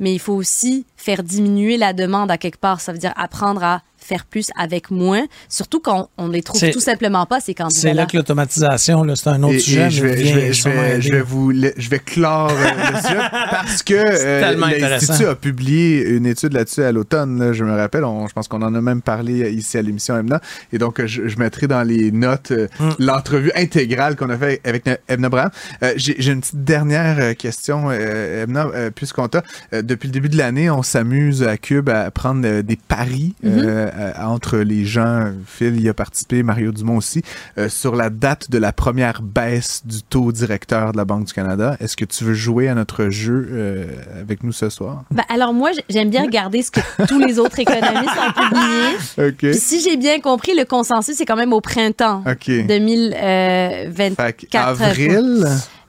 mais 0.00 0.12
il 0.12 0.18
faut 0.18 0.34
aussi 0.34 0.84
faire 0.96 1.22
diminuer 1.22 1.76
la 1.76 1.92
demande 1.92 2.30
à 2.30 2.38
quelque 2.38 2.58
part. 2.58 2.80
Ça 2.80 2.92
veut 2.92 2.98
dire 2.98 3.14
apprendre 3.16 3.64
à 3.64 3.82
faire 4.06 4.24
plus 4.24 4.50
avec 4.56 4.90
moins, 4.90 5.24
surtout 5.48 5.80
quand 5.80 6.08
on 6.16 6.28
ne 6.28 6.32
les 6.32 6.42
trouve 6.42 6.60
tout 6.70 6.80
simplement 6.80 7.26
pas, 7.26 7.40
ces 7.40 7.54
candidats. 7.54 7.80
C'est 7.80 7.94
là 7.94 8.06
que 8.06 8.16
l'automatisation, 8.16 9.04
c'est 9.14 9.28
un 9.28 9.42
autre 9.42 9.58
sujet. 9.58 9.90
Je 9.90 10.02
vais, 10.02 10.52
je, 10.52 11.12
vais, 11.12 11.20
vous, 11.20 11.52
je 11.52 11.90
vais 11.90 11.98
clore 11.98 12.50
euh, 12.50 12.92
le 12.92 12.96
sujet 13.02 13.20
parce 13.50 13.82
que 13.82 13.94
euh, 13.94 14.54
l'Institut 14.78 15.26
a 15.26 15.34
publié 15.34 16.08
une 16.08 16.26
étude 16.26 16.52
là-dessus 16.52 16.82
à 16.82 16.92
l'automne, 16.92 17.52
je 17.52 17.64
me 17.64 17.76
rappelle, 17.76 18.04
je 18.28 18.32
pense 18.32 18.48
qu'on 18.48 18.62
en 18.62 18.74
a 18.74 18.80
même 18.80 19.02
parlé 19.02 19.50
ici 19.50 19.76
à 19.76 19.82
l'émission 19.82 20.16
Emna, 20.16 20.40
et 20.72 20.78
donc 20.78 21.04
je, 21.04 21.36
mettrai 21.36 21.66
dans 21.66 21.82
les 21.82 22.12
notes 22.12 22.52
euh, 22.52 22.68
mm. 22.78 22.90
l'entrevue 23.00 23.50
intégrale 23.54 24.16
qu'on 24.16 24.30
a 24.30 24.38
fait 24.38 24.60
avec 24.64 24.88
Emna 25.08 25.28
Braham. 25.28 25.50
J'ai 25.96 26.32
une 26.32 26.40
petite 26.40 26.64
dernière 26.64 27.36
question, 27.36 27.90
Emna, 27.90 28.68
puisqu'on 28.94 29.28
t'a, 29.28 29.42
depuis 29.72 30.06
le 30.06 30.12
début 30.12 30.28
de 30.28 30.38
l'année, 30.38 30.70
on 30.70 30.82
s'amuse 30.82 31.42
à 31.42 31.56
Cube 31.56 31.88
à 31.88 32.10
prendre 32.10 32.62
des 32.62 32.76
paris 32.76 33.34
mm-hmm. 33.44 33.66
Euh, 33.66 33.90
entre 34.18 34.58
les 34.58 34.84
gens, 34.84 35.32
Phil 35.46 35.80
y 35.80 35.88
a 35.88 35.94
participé, 35.94 36.42
Mario 36.42 36.72
Dumont 36.72 36.96
aussi, 36.96 37.22
euh, 37.58 37.68
sur 37.68 37.96
la 37.96 38.10
date 38.10 38.50
de 38.50 38.58
la 38.58 38.72
première 38.72 39.22
baisse 39.22 39.82
du 39.84 40.02
taux 40.02 40.32
directeur 40.32 40.92
de 40.92 40.96
la 40.96 41.04
Banque 41.04 41.26
du 41.26 41.32
Canada. 41.32 41.76
Est-ce 41.80 41.96
que 41.96 42.04
tu 42.04 42.24
veux 42.24 42.34
jouer 42.34 42.68
à 42.68 42.74
notre 42.74 43.08
jeu 43.08 43.48
euh, 43.50 43.86
avec 44.20 44.42
nous 44.42 44.52
ce 44.52 44.70
soir? 44.70 45.04
Ben, 45.10 45.24
alors 45.28 45.52
moi, 45.52 45.70
j'aime 45.88 46.10
bien 46.10 46.22
regarder 46.22 46.62
ce 46.62 46.70
que 46.70 46.80
tous 47.08 47.18
les 47.18 47.38
autres 47.38 47.58
économistes 47.58 48.18
ont 48.18 48.32
publié. 48.32 49.54
Si 49.54 49.80
j'ai 49.80 49.96
bien 49.96 50.20
compris, 50.20 50.54
le 50.56 50.64
consensus, 50.64 51.16
c'est 51.16 51.26
quand 51.26 51.36
même 51.36 51.52
au 51.52 51.60
printemps 51.60 52.22
2024. 52.46 54.54
avril? 54.54 55.46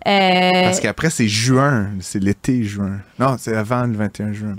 Euh, 0.07 0.63
Parce 0.63 0.79
qu'après, 0.79 1.09
c'est 1.09 1.27
juin, 1.27 1.89
c'est 1.99 2.23
l'été 2.23 2.63
juin. 2.63 2.99
Non, 3.19 3.35
c'est 3.37 3.55
avant 3.55 3.83
le 3.83 3.93
21 3.93 4.33
juin. 4.33 4.55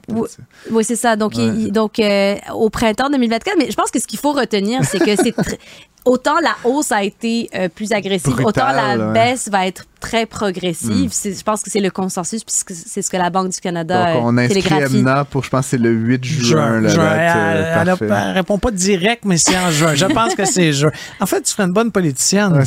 Oui, 0.71 0.85
c'est 0.85 0.97
ça. 0.97 1.17
Donc, 1.17 1.35
donc 1.71 1.99
euh, 1.99 2.37
au 2.55 2.69
printemps 2.69 3.09
2024. 3.09 3.57
Mais 3.59 3.71
je 3.71 3.77
pense 3.77 3.91
que 3.91 3.99
ce 3.99 4.07
qu'il 4.07 4.19
faut 4.19 4.33
retenir, 4.33 4.85
c'est 4.85 4.99
que 4.99 5.17
c'est 5.17 5.35
autant 6.05 6.39
la 6.43 6.57
hausse 6.65 6.93
a 6.93 7.03
été 7.03 7.49
euh, 7.55 7.69
plus 7.69 7.93
agressive, 7.93 8.41
autant 8.45 8.73
la 8.73 9.13
baisse 9.13 9.49
va 9.49 9.67
être 9.67 9.85
très 10.01 10.27
progressive. 10.27 11.11
Hmm. 11.11 11.31
Je 11.33 11.43
pense 11.43 11.63
que 11.63 11.71
c'est 11.71 11.81
le 11.81 11.91
consensus 11.91 12.45
puisque 12.45 12.73
c'est 12.73 13.03
ce 13.03 13.11
que 13.11 13.17
la 13.17 13.31
Banque 13.31 13.51
du 13.51 13.61
Canada 13.61 14.15
Donc, 14.15 14.23
on 14.25 14.37
a 14.37 14.43
inscrit 14.43 14.75
Emna 14.75 15.25
pour, 15.25 15.45
je 15.45 15.51
pense, 15.51 15.67
c'est 15.67 15.79
le 15.79 15.91
8 15.91 16.25
juin. 16.25 16.89
juin, 16.89 17.03
euh, 17.03 17.85
elle, 18.01 18.09
ne 18.09 18.35
répond 18.35 18.59
pas 18.59 18.71
direct, 18.71 19.25
mais 19.25 19.37
c'est 19.39 19.59
en 19.59 19.71
juin. 19.71 19.95
Je 19.95 20.07
pense 20.15 20.35
que 20.35 20.45
c'est 20.45 20.73
juin. 20.73 20.91
En 21.21 21.27
fait, 21.27 21.43
tu 21.43 21.51
serais 21.51 21.65
une 21.65 21.73
bonne 21.73 21.91
politicienne. 21.91 22.63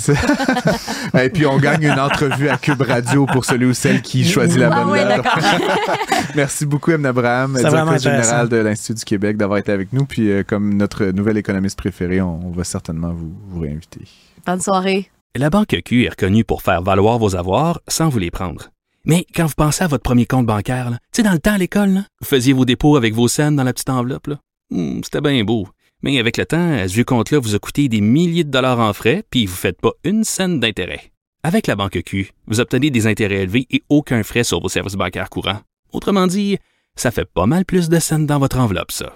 Et 1.21 1.29
puis, 1.29 1.45
on 1.45 1.57
gagne 1.57 1.83
une 1.83 1.99
entrevue 1.99 2.49
à 2.49 2.57
Cube 2.71 2.81
Radio 2.81 3.25
pour 3.25 3.45
celui 3.45 3.65
ou 3.65 3.73
celle 3.73 4.01
qui 4.01 4.23
choisit 4.23 4.57
la 4.57 4.69
ah 4.71 4.83
bonne 4.83 4.99
ah, 4.99 5.97
Merci 6.35 6.65
beaucoup, 6.65 6.91
Emna 6.91 7.09
Abraham, 7.09 7.55
directeur 7.55 7.99
général 7.99 8.49
de 8.49 8.57
l'Institut 8.57 8.99
du 8.99 9.05
Québec, 9.05 9.37
d'avoir 9.37 9.59
été 9.59 9.71
avec 9.71 9.91
nous. 9.93 10.05
Puis, 10.05 10.31
euh, 10.31 10.43
comme 10.43 10.73
notre 10.75 11.05
nouvel 11.05 11.37
économiste 11.37 11.77
préféré, 11.77 12.21
on, 12.21 12.47
on 12.47 12.51
va 12.51 12.63
certainement 12.63 13.13
vous, 13.13 13.33
vous 13.49 13.61
réinviter. 13.61 14.01
Bonne 14.45 14.61
soirée. 14.61 15.09
La 15.35 15.49
Banque 15.49 15.75
Q 15.85 16.05
est 16.05 16.09
reconnue 16.09 16.43
pour 16.43 16.61
faire 16.61 16.81
valoir 16.81 17.17
vos 17.17 17.35
avoirs 17.35 17.81
sans 17.87 18.09
vous 18.09 18.19
les 18.19 18.31
prendre. 18.31 18.69
Mais 19.05 19.25
quand 19.35 19.45
vous 19.45 19.53
pensez 19.55 19.83
à 19.83 19.87
votre 19.87 20.03
premier 20.03 20.25
compte 20.25 20.45
bancaire, 20.45 20.91
tu 20.91 20.97
sais, 21.17 21.23
dans 21.23 21.31
le 21.31 21.39
temps 21.39 21.53
à 21.53 21.57
l'école, 21.57 22.03
vous 22.21 22.27
faisiez 22.27 22.53
vos 22.53 22.65
dépôts 22.65 22.97
avec 22.97 23.13
vos 23.13 23.27
scènes 23.27 23.55
dans 23.55 23.63
la 23.63 23.73
petite 23.73 23.89
enveloppe. 23.89 24.29
Hmm, 24.69 25.01
c'était 25.03 25.21
bien 25.21 25.43
beau. 25.43 25.67
Mais 26.03 26.19
avec 26.19 26.37
le 26.37 26.45
temps, 26.45 26.87
ce 26.87 26.93
vieux 26.93 27.03
compte-là 27.03 27.39
vous 27.39 27.55
a 27.55 27.59
coûté 27.59 27.87
des 27.87 28.01
milliers 28.01 28.43
de 28.43 28.49
dollars 28.49 28.79
en 28.79 28.93
frais, 28.93 29.23
puis 29.29 29.45
vous 29.45 29.53
ne 29.53 29.57
faites 29.57 29.79
pas 29.79 29.91
une 30.03 30.23
scène 30.23 30.59
d'intérêt. 30.59 31.11
Avec 31.43 31.65
la 31.65 31.75
Banque 31.75 32.01
Q, 32.05 32.31
vous 32.45 32.59
obtenez 32.59 32.91
des 32.91 33.07
intérêts 33.07 33.41
élevés 33.41 33.65
et 33.71 33.81
aucun 33.89 34.21
frais 34.21 34.43
sur 34.43 34.61
vos 34.61 34.69
services 34.69 34.93
bancaires 34.93 35.29
courants. 35.29 35.61
Autrement 35.91 36.27
dit, 36.27 36.59
ça 36.95 37.09
fait 37.09 37.25
pas 37.25 37.47
mal 37.47 37.65
plus 37.65 37.89
de 37.89 37.99
scènes 37.99 38.27
dans 38.27 38.37
votre 38.37 38.59
enveloppe, 38.59 38.91
ça. 38.91 39.15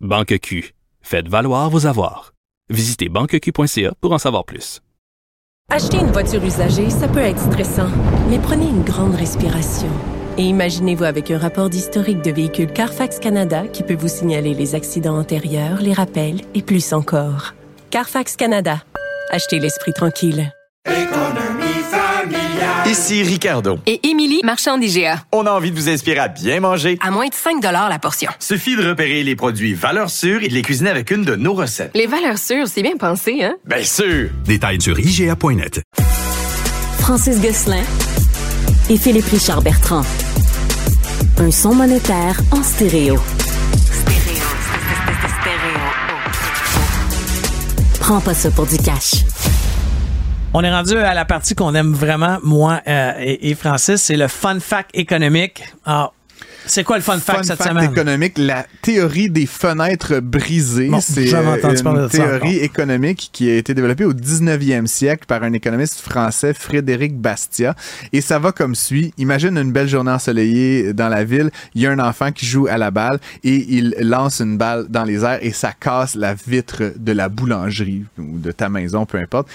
Banque 0.00 0.38
Q, 0.38 0.74
faites 1.00 1.28
valoir 1.28 1.70
vos 1.70 1.86
avoirs. 1.86 2.34
Visitez 2.68 3.08
banqueq.ca 3.08 3.94
pour 4.02 4.12
en 4.12 4.18
savoir 4.18 4.44
plus. 4.44 4.80
Acheter 5.70 5.96
une 5.96 6.12
voiture 6.12 6.44
usagée, 6.44 6.90
ça 6.90 7.08
peut 7.08 7.20
être 7.20 7.40
stressant, 7.40 7.90
mais 8.28 8.38
prenez 8.38 8.68
une 8.68 8.82
grande 8.82 9.14
respiration. 9.14 9.88
Et 10.36 10.42
imaginez-vous 10.42 11.04
avec 11.04 11.30
un 11.30 11.38
rapport 11.38 11.70
d'historique 11.70 12.22
de 12.22 12.32
véhicule 12.32 12.70
Carfax 12.70 13.18
Canada 13.18 13.66
qui 13.66 13.82
peut 13.82 13.94
vous 13.94 14.08
signaler 14.08 14.52
les 14.52 14.74
accidents 14.74 15.18
antérieurs, 15.18 15.80
les 15.80 15.94
rappels 15.94 16.42
et 16.54 16.62
plus 16.62 16.92
encore. 16.92 17.54
Carfax 17.90 18.36
Canada. 18.36 18.82
Achetez 19.30 19.58
l'esprit 19.58 19.94
tranquille. 19.94 20.52
Ici 22.86 23.22
Ricardo. 23.22 23.78
Et 23.86 24.06
Émilie, 24.08 24.40
marchand 24.44 24.76
d'IGA. 24.76 25.24
On 25.32 25.46
a 25.46 25.50
envie 25.50 25.70
de 25.70 25.76
vous 25.76 25.88
inspirer 25.88 26.18
à 26.18 26.28
bien 26.28 26.60
manger. 26.60 26.98
À 27.00 27.10
moins 27.10 27.28
de 27.28 27.34
5 27.34 27.62
la 27.62 27.98
portion. 27.98 28.30
Suffit 28.38 28.76
de 28.76 28.86
repérer 28.86 29.22
les 29.22 29.36
produits 29.36 29.74
valeurs 29.74 30.10
sûres 30.10 30.42
et 30.42 30.48
de 30.48 30.54
les 30.54 30.62
cuisiner 30.62 30.90
avec 30.90 31.10
une 31.10 31.24
de 31.24 31.36
nos 31.36 31.54
recettes. 31.54 31.92
Les 31.94 32.06
valeurs 32.06 32.38
sûres, 32.38 32.66
c'est 32.68 32.82
bien 32.82 32.96
pensé, 32.98 33.42
hein? 33.42 33.54
Bien 33.64 33.82
sûr! 33.84 34.30
Détails 34.44 34.80
sur 34.80 34.98
IGA.net. 34.98 35.80
Francis 36.98 37.40
Gosselin 37.40 37.82
et 38.90 38.96
Philippe 38.96 39.26
Richard 39.26 39.62
Bertrand. 39.62 40.02
Un 41.38 41.50
son 41.50 41.74
monétaire 41.74 42.40
en 42.50 42.62
stéréo. 42.62 43.18
Stéréo. 43.90 44.38
Prends 48.00 48.20
pas 48.20 48.34
ça 48.34 48.50
pour 48.50 48.66
du 48.66 48.76
cash. 48.76 49.14
On 50.54 50.62
est 50.62 50.70
rendu 50.70 50.98
à 50.98 51.14
la 51.14 51.24
partie 51.24 51.54
qu'on 51.54 51.74
aime 51.74 51.94
vraiment, 51.94 52.36
moi 52.42 52.82
euh, 52.86 53.12
et, 53.18 53.54
Francis, 53.54 54.02
c'est 54.02 54.16
le 54.16 54.28
fun 54.28 54.60
fact 54.60 54.90
économique. 54.92 55.62
Alors, 55.86 56.12
c'est 56.66 56.84
quoi 56.84 56.96
le 56.96 57.02
fun 57.02 57.18
fact 57.18 57.44
cette 57.44 57.62
semaine? 57.62 57.90
économique, 57.90 58.38
la 58.38 58.66
théorie 58.82 59.30
des 59.30 59.46
fenêtres 59.46 60.20
brisées. 60.20 60.90
c'est 61.00 61.32
euh, 61.34 61.56
une 61.64 62.08
théorie 62.08 62.58
économique 62.58 63.30
qui 63.32 63.50
a 63.50 63.56
été 63.56 63.74
développée 63.74 64.04
au 64.04 64.12
19e 64.12 64.86
siècle 64.86 65.24
par 65.26 65.42
un 65.42 65.52
économiste 65.52 66.00
français, 66.00 66.54
Frédéric 66.54 67.16
Bastia. 67.16 67.74
Et 68.12 68.20
ça 68.20 68.38
va 68.38 68.52
comme 68.52 68.74
suit. 68.74 69.12
Imagine 69.18 69.56
une 69.58 69.72
belle 69.72 69.88
journée 69.88 70.12
ensoleillée 70.12 70.92
dans 70.92 71.08
la 71.08 71.24
ville. 71.24 71.50
Il 71.74 71.82
y 71.82 71.86
a 71.86 71.90
un 71.90 71.98
enfant 71.98 72.32
qui 72.32 72.46
joue 72.46 72.66
à 72.68 72.78
la 72.78 72.90
balle 72.90 73.18
et 73.44 73.74
il 73.76 73.94
lance 74.00 74.40
une 74.40 74.56
balle 74.56 74.86
dans 74.88 75.04
les 75.04 75.24
airs 75.24 75.38
et 75.42 75.52
ça 75.52 75.72
casse 75.72 76.14
la 76.14 76.34
vitre 76.34 76.92
de 76.96 77.12
la 77.12 77.28
boulangerie 77.28 78.04
ou 78.18 78.38
de 78.38 78.52
ta 78.52 78.68
maison, 78.68 79.06
peu 79.06 79.18
importe. 79.18 79.48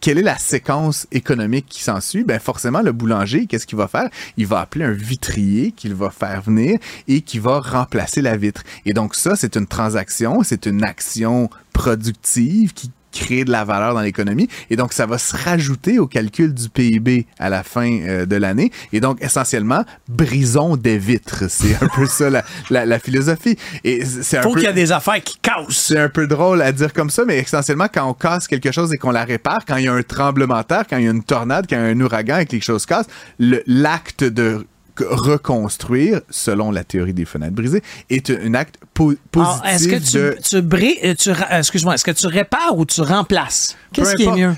quelle 0.00 0.18
est 0.18 0.22
la 0.22 0.38
séquence 0.38 1.06
économique 1.12 1.66
qui 1.68 1.82
s'ensuit? 1.82 2.24
Ben 2.24 2.38
forcément, 2.38 2.80
le 2.80 2.92
boulanger, 2.92 3.46
qu'est-ce 3.46 3.66
qu'il 3.66 3.78
va 3.78 3.88
faire? 3.88 4.08
Il 4.36 4.46
va 4.46 4.60
appeler 4.60 4.84
un 4.84 4.92
vitrier 4.92 5.72
qu'il 5.72 5.94
va 5.94 6.10
faire 6.10 6.49
et 6.58 7.20
qui 7.22 7.38
va 7.38 7.60
remplacer 7.60 8.22
la 8.22 8.36
vitre. 8.36 8.62
Et 8.86 8.92
donc 8.92 9.14
ça, 9.14 9.36
c'est 9.36 9.56
une 9.56 9.66
transaction, 9.66 10.42
c'est 10.42 10.66
une 10.66 10.84
action 10.84 11.50
productive 11.72 12.72
qui 12.72 12.90
crée 13.12 13.44
de 13.44 13.50
la 13.50 13.64
valeur 13.64 13.94
dans 13.94 14.00
l'économie. 14.00 14.48
Et 14.70 14.76
donc 14.76 14.92
ça 14.92 15.06
va 15.06 15.18
se 15.18 15.36
rajouter 15.36 15.98
au 15.98 16.06
calcul 16.06 16.54
du 16.54 16.68
PIB 16.68 17.26
à 17.38 17.48
la 17.48 17.62
fin 17.62 17.90
euh, 17.90 18.26
de 18.26 18.36
l'année. 18.36 18.70
Et 18.92 19.00
donc 19.00 19.22
essentiellement 19.22 19.84
brisons 20.08 20.76
des 20.76 20.98
vitres. 20.98 21.44
C'est 21.48 21.74
un 21.82 21.88
peu 21.88 22.06
ça 22.06 22.30
la, 22.30 22.86
la, 22.86 22.98
philosophie. 22.98 23.56
Et 23.84 24.04
c'est 24.04 24.42
faut 24.42 24.54
qu'il 24.54 24.64
y 24.64 24.66
a 24.66 24.72
des 24.72 24.92
affaires 24.92 25.22
qui 25.22 25.38
cassent. 25.38 25.70
C'est 25.70 25.98
un 25.98 26.08
peu 26.08 26.26
drôle 26.26 26.62
à 26.62 26.72
dire 26.72 26.92
comme 26.92 27.10
ça 27.10 27.24
mais 27.24 27.38
essentiellement 27.38 27.88
quand 27.92 28.08
on 28.08 28.14
casse 28.14 28.46
quelque 28.46 28.70
chose 28.72 28.92
et 28.92 28.98
qu'on 28.98 29.10
la 29.10 29.24
répare 29.24 29.64
quand 29.66 29.76
il 29.76 29.84
y 29.84 29.88
a 29.88 29.92
un 29.92 30.02
tremblement 30.02 30.58
de 30.58 30.64
terre 30.64 30.84
quand 30.88 30.98
il 30.98 31.04
y 31.04 31.08
a 31.08 31.10
une 31.10 31.22
tornade 31.22 31.66
quand 31.68 31.76
il 31.76 31.82
y 31.82 31.82
a 31.82 31.88
un 31.88 32.00
ouragan 32.00 32.38
et 32.38 32.46
que 32.46 32.50
quelque 32.50 32.64
chose 32.64 32.86
casse 32.86 33.06
l'acte 33.38 34.24
de 34.24 34.66
reconstruire, 34.98 36.20
selon 36.30 36.70
la 36.70 36.84
théorie 36.84 37.14
des 37.14 37.24
fenêtres 37.24 37.54
brisées, 37.54 37.82
est 38.08 38.30
un 38.30 38.54
acte 38.54 38.76
positif 38.94 39.20
est-ce 39.64 39.88
que 39.88 39.96
tu, 39.96 40.16
de... 40.16 40.36
tu, 40.42 40.56
euh, 40.56 41.14
tu 41.14 41.30
excuse-moi, 41.50 41.94
est-ce 41.94 42.04
que 42.04 42.10
tu 42.10 42.26
répares 42.26 42.76
ou 42.76 42.84
tu 42.84 43.00
remplaces? 43.00 43.76
Qu'est-ce 43.92 44.14
qui 44.14 44.24
est 44.24 44.32
mieux? 44.32 44.54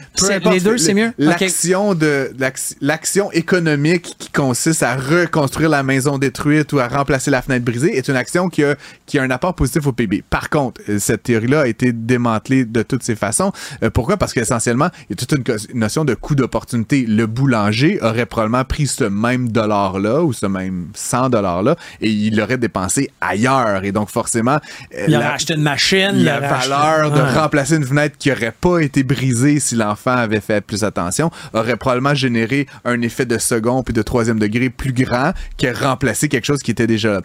les 0.50 0.60
deux, 0.60 0.78
c'est 0.78 0.94
mieux? 0.94 1.12
L'action 1.18 1.94
de 1.94 2.32
l'action 2.80 3.32
économique 3.32 4.14
qui 4.18 4.30
consiste 4.30 4.82
à 4.82 4.96
reconstruire 4.96 5.70
la 5.70 5.82
maison 5.82 6.18
détruite 6.18 6.72
ou 6.72 6.80
à 6.80 6.88
remplacer 6.88 7.30
la 7.30 7.42
fenêtre 7.42 7.64
brisée 7.64 7.96
est 7.96 8.08
une 8.08 8.16
action 8.16 8.48
qui 8.48 8.64
a, 8.64 8.76
qui 9.06 9.18
a 9.18 9.22
un 9.22 9.30
apport 9.30 9.54
positif 9.54 9.86
au 9.86 9.92
PIB. 9.92 10.22
Par 10.28 10.50
contre, 10.50 10.80
euh, 10.88 10.98
cette 10.98 11.24
théorie-là 11.24 11.62
a 11.62 11.66
été 11.66 11.92
démantelée 11.92 12.64
de 12.64 12.82
toutes 12.82 13.02
ces 13.02 13.16
façons. 13.16 13.52
Euh, 13.82 13.90
pourquoi? 13.90 14.16
Parce 14.16 14.32
qu'essentiellement, 14.32 14.88
il 15.08 15.10
y 15.10 15.22
a 15.22 15.26
toute 15.26 15.32
une 15.32 15.78
notion 15.78 16.04
de 16.04 16.14
coût 16.14 16.34
d'opportunité. 16.34 17.06
Le 17.06 17.26
boulanger 17.26 17.98
aurait 18.02 18.26
probablement 18.26 18.64
pris 18.64 18.86
ce 18.86 19.04
même 19.04 19.48
dollar-là 19.48 20.22
ou 20.32 20.34
ce 20.34 20.46
même 20.46 20.88
100 20.94 21.30
$-là 21.30 21.76
et 22.00 22.10
il 22.10 22.36
l'aurait 22.36 22.58
dépensé 22.58 23.10
ailleurs. 23.20 23.84
Et 23.84 23.92
donc, 23.92 24.08
forcément... 24.08 24.58
Euh, 24.96 25.04
il 25.08 25.16
aurait 25.16 25.26
acheté 25.26 25.54
une 25.54 25.62
machine. 25.62 26.12
La 26.24 26.40
valeur 26.40 27.10
de 27.10 27.20
remplacer 27.20 27.76
une 27.76 27.84
fenêtre 27.84 28.16
qui 28.18 28.32
aurait 28.32 28.54
pas 28.58 28.80
été 28.80 29.02
brisée 29.02 29.60
si 29.60 29.74
l'enfant 29.74 30.16
avait 30.16 30.40
fait 30.40 30.60
plus 30.64 30.84
attention 30.84 31.30
aurait 31.52 31.76
probablement 31.76 32.14
généré 32.14 32.66
un 32.84 33.00
effet 33.02 33.26
de 33.26 33.38
second 33.38 33.82
puis 33.82 33.94
de 33.94 34.02
troisième 34.02 34.38
degré 34.38 34.70
plus 34.70 34.92
grand 34.92 35.32
que 35.58 35.72
remplacer 35.84 36.28
quelque 36.28 36.44
chose 36.44 36.62
qui 36.62 36.70
était 36.70 36.86
déjà 36.86 37.12
là. 37.12 37.20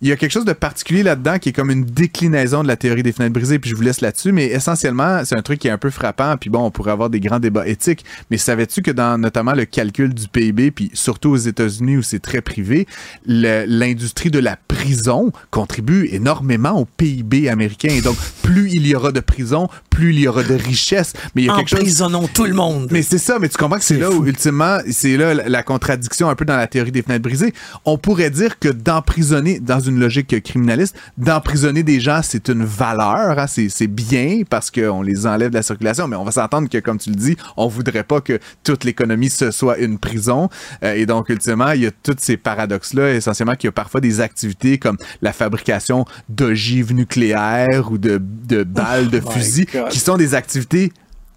Il 0.00 0.08
y 0.08 0.12
a 0.12 0.16
quelque 0.16 0.30
chose 0.32 0.44
de 0.44 0.52
particulier 0.52 1.02
là-dedans 1.02 1.38
qui 1.38 1.50
est 1.50 1.52
comme 1.52 1.70
une 1.70 1.84
déclinaison 1.84 2.62
de 2.62 2.68
la 2.68 2.76
théorie 2.76 3.02
des 3.02 3.12
fenêtres 3.12 3.32
brisées, 3.32 3.58
puis 3.58 3.70
je 3.70 3.76
vous 3.76 3.82
laisse 3.82 4.00
là-dessus, 4.00 4.32
mais 4.32 4.46
essentiellement, 4.46 5.24
c'est 5.24 5.36
un 5.36 5.42
truc 5.42 5.58
qui 5.58 5.68
est 5.68 5.70
un 5.70 5.78
peu 5.78 5.90
frappant, 5.90 6.36
puis 6.36 6.50
bon, 6.50 6.64
on 6.64 6.70
pourrait 6.70 6.92
avoir 6.92 7.10
des 7.10 7.20
grands 7.20 7.38
débats 7.38 7.66
éthiques, 7.66 8.04
mais 8.30 8.36
savais-tu 8.36 8.82
que 8.82 8.90
dans 8.90 9.18
notamment 9.18 9.52
le 9.52 9.64
calcul 9.64 10.12
du 10.14 10.28
PIB, 10.28 10.70
puis 10.70 10.90
surtout 10.94 11.30
aux 11.30 11.36
États-Unis 11.36 11.96
où 11.98 12.02
c'est 12.02 12.18
très 12.20 12.35
privé, 12.40 12.86
l'industrie 13.26 14.30
de 14.30 14.38
la 14.38 14.56
prison 14.56 15.32
contribue 15.50 16.08
énormément 16.12 16.72
au 16.80 16.84
PIB 16.84 17.48
américain. 17.48 17.90
Et 17.90 18.00
donc, 18.00 18.16
plus 18.42 18.70
il 18.72 18.86
y 18.86 18.94
aura 18.94 19.12
de 19.12 19.20
prisons, 19.20 19.68
plus 19.90 20.12
il 20.12 20.20
y 20.20 20.28
aura 20.28 20.42
de 20.42 20.54
richesse. 20.54 21.12
Mais 21.34 21.42
il 21.42 21.44
y 21.46 21.50
a 21.50 21.56
quelque 21.56 21.68
chose... 21.68 22.04
tout 22.32 22.44
le 22.44 22.54
monde. 22.54 22.88
Mais 22.90 23.02
c'est 23.02 23.18
ça, 23.18 23.38
mais 23.38 23.48
tu 23.48 23.56
comprends 23.56 23.78
que 23.78 23.84
c'est 23.84 23.98
là 23.98 24.10
où, 24.10 24.26
ultimement, 24.26 24.78
c'est 24.90 25.16
là 25.16 25.34
la 25.34 25.62
contradiction 25.62 26.28
un 26.28 26.34
peu 26.34 26.44
dans 26.44 26.56
la 26.56 26.66
théorie 26.66 26.92
des 26.92 27.02
fenêtres 27.02 27.22
brisées. 27.22 27.52
On 27.84 27.98
pourrait 27.98 28.30
dire 28.30 28.58
que 28.58 28.68
d'emprisonner, 28.68 29.60
dans 29.60 29.80
une 29.80 29.98
logique 29.98 30.42
criminaliste, 30.42 30.96
d'emprisonner 31.16 31.82
des 31.82 32.00
gens, 32.00 32.20
c'est 32.22 32.48
une 32.48 32.64
valeur, 32.64 33.38
hein, 33.38 33.46
c'est 33.46 33.86
bien 33.86 34.42
parce 34.48 34.70
qu'on 34.70 35.02
les 35.02 35.26
enlève 35.26 35.50
de 35.50 35.56
la 35.56 35.62
circulation, 35.62 36.08
mais 36.08 36.16
on 36.16 36.24
va 36.24 36.32
s'entendre 36.32 36.68
que, 36.68 36.78
comme 36.78 36.98
tu 36.98 37.10
le 37.10 37.16
dis, 37.16 37.36
on 37.56 37.68
voudrait 37.68 38.04
pas 38.04 38.20
que 38.20 38.38
toute 38.64 38.84
l'économie 38.84 39.30
ce 39.30 39.50
soit 39.50 39.78
une 39.78 39.98
prison. 39.98 40.48
Euh, 40.82 40.94
et 40.94 41.06
donc, 41.06 41.28
ultimement, 41.28 41.72
il 41.72 41.82
y 41.82 41.86
a 41.86 41.90
tous 41.90 42.16
ces 42.26 42.36
paradoxes-là, 42.36 43.14
essentiellement 43.14 43.54
qu'il 43.54 43.68
y 43.68 43.68
a 43.68 43.72
parfois 43.72 44.00
des 44.00 44.20
activités 44.20 44.78
comme 44.78 44.98
la 45.22 45.32
fabrication 45.32 46.04
d'ogives 46.28 46.92
nucléaires 46.92 47.90
ou 47.90 47.98
de, 47.98 48.20
de 48.20 48.64
balles 48.64 49.08
de 49.08 49.20
oh 49.24 49.30
fusils 49.30 49.66
qui 49.90 49.98
sont 49.98 50.16
des 50.16 50.34
activités 50.34 50.92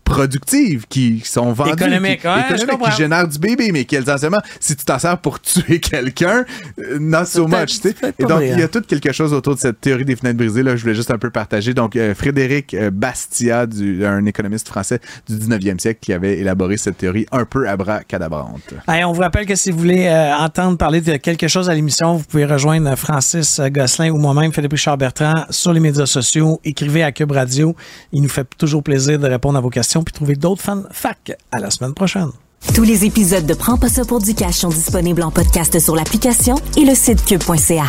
productives 0.09 0.85
qui 0.87 1.21
sont 1.23 1.53
vendues, 1.53 1.73
économiques, 1.73 2.21
qui, 2.21 2.91
génèrent 2.97 3.27
du 3.27 3.39
bébé, 3.39 3.71
mais 3.71 3.85
qui 3.85 3.95
essentiellement, 3.95 4.41
si 4.59 4.75
tu 4.75 4.83
t'en 4.83 4.99
sers 4.99 5.17
pour 5.19 5.39
tuer 5.39 5.79
quelqu'un, 5.79 6.45
euh, 6.79 6.97
not 6.99 7.25
so 7.25 7.47
much. 7.47 7.79
Et 8.17 8.25
donc, 8.25 8.41
il 8.41 8.59
y 8.59 8.63
a 8.63 8.67
tout 8.67 8.81
quelque 8.81 9.11
chose 9.11 9.33
autour 9.33 9.55
de 9.55 9.59
cette 9.59 9.79
théorie 9.79 10.05
des 10.05 10.15
fenêtres 10.15 10.37
brisées. 10.37 10.63
Là, 10.63 10.75
je 10.75 10.81
voulais 10.81 10.95
juste 10.95 11.11
un 11.11 11.17
peu 11.17 11.29
partager. 11.29 11.73
Donc, 11.73 11.95
euh, 11.95 12.15
Frédéric 12.15 12.73
euh, 12.73 12.89
Bastia, 12.91 13.65
du, 13.65 14.05
un 14.05 14.25
économiste 14.25 14.67
français 14.67 14.99
du 15.27 15.35
19e 15.35 15.79
siècle, 15.79 15.99
qui 16.01 16.13
avait 16.13 16.39
élaboré 16.39 16.77
cette 16.77 16.97
théorie 16.97 17.25
un 17.31 17.45
peu 17.45 17.69
abracadabrante. 17.69 18.73
Allez, 18.87 19.05
on 19.05 19.13
vous 19.13 19.21
rappelle 19.21 19.45
que 19.45 19.55
si 19.55 19.71
vous 19.71 19.77
voulez 19.77 20.09
entendre 20.39 20.77
parler 20.77 21.01
de 21.01 21.17
quelque 21.17 21.47
chose 21.47 21.69
à 21.69 21.75
l'émission, 21.75 22.15
vous 22.15 22.23
pouvez 22.23 22.45
rejoindre 22.45 22.95
Francis 22.95 23.59
Gosselin 23.59 24.09
ou 24.09 24.17
moi-même, 24.17 24.51
Philippe 24.51 24.71
Richard 24.73 24.97
Bertrand, 24.97 25.45
sur 25.49 25.73
les 25.73 25.79
médias 25.79 26.05
sociaux. 26.05 26.59
Écrivez 26.63 27.03
à 27.03 27.11
Cube 27.11 27.31
Radio. 27.31 27.75
Il 28.11 28.23
nous 28.23 28.29
fait 28.29 28.47
toujours 28.57 28.83
plaisir 28.83 29.19
de 29.19 29.27
répondre 29.27 29.57
à 29.57 29.61
vos 29.61 29.69
puis 30.03 30.13
trouver 30.13 30.35
d'autres 30.35 30.61
fans 30.61 30.83
fac. 30.91 31.37
À 31.51 31.59
la 31.59 31.71
semaine 31.71 31.93
prochaine. 31.93 32.29
Tous 32.75 32.83
les 32.83 33.05
épisodes 33.05 33.45
de 33.45 33.53
Prends 33.53 33.77
pas 33.77 33.89
ça 33.89 34.03
pour 34.05 34.19
du 34.19 34.33
cash 34.33 34.55
sont 34.55 34.69
disponibles 34.69 35.23
en 35.23 35.31
podcast 35.31 35.79
sur 35.79 35.95
l'application 35.95 36.55
et 36.77 36.85
le 36.85 36.93
site 36.93 37.23
cube.ca. 37.25 37.85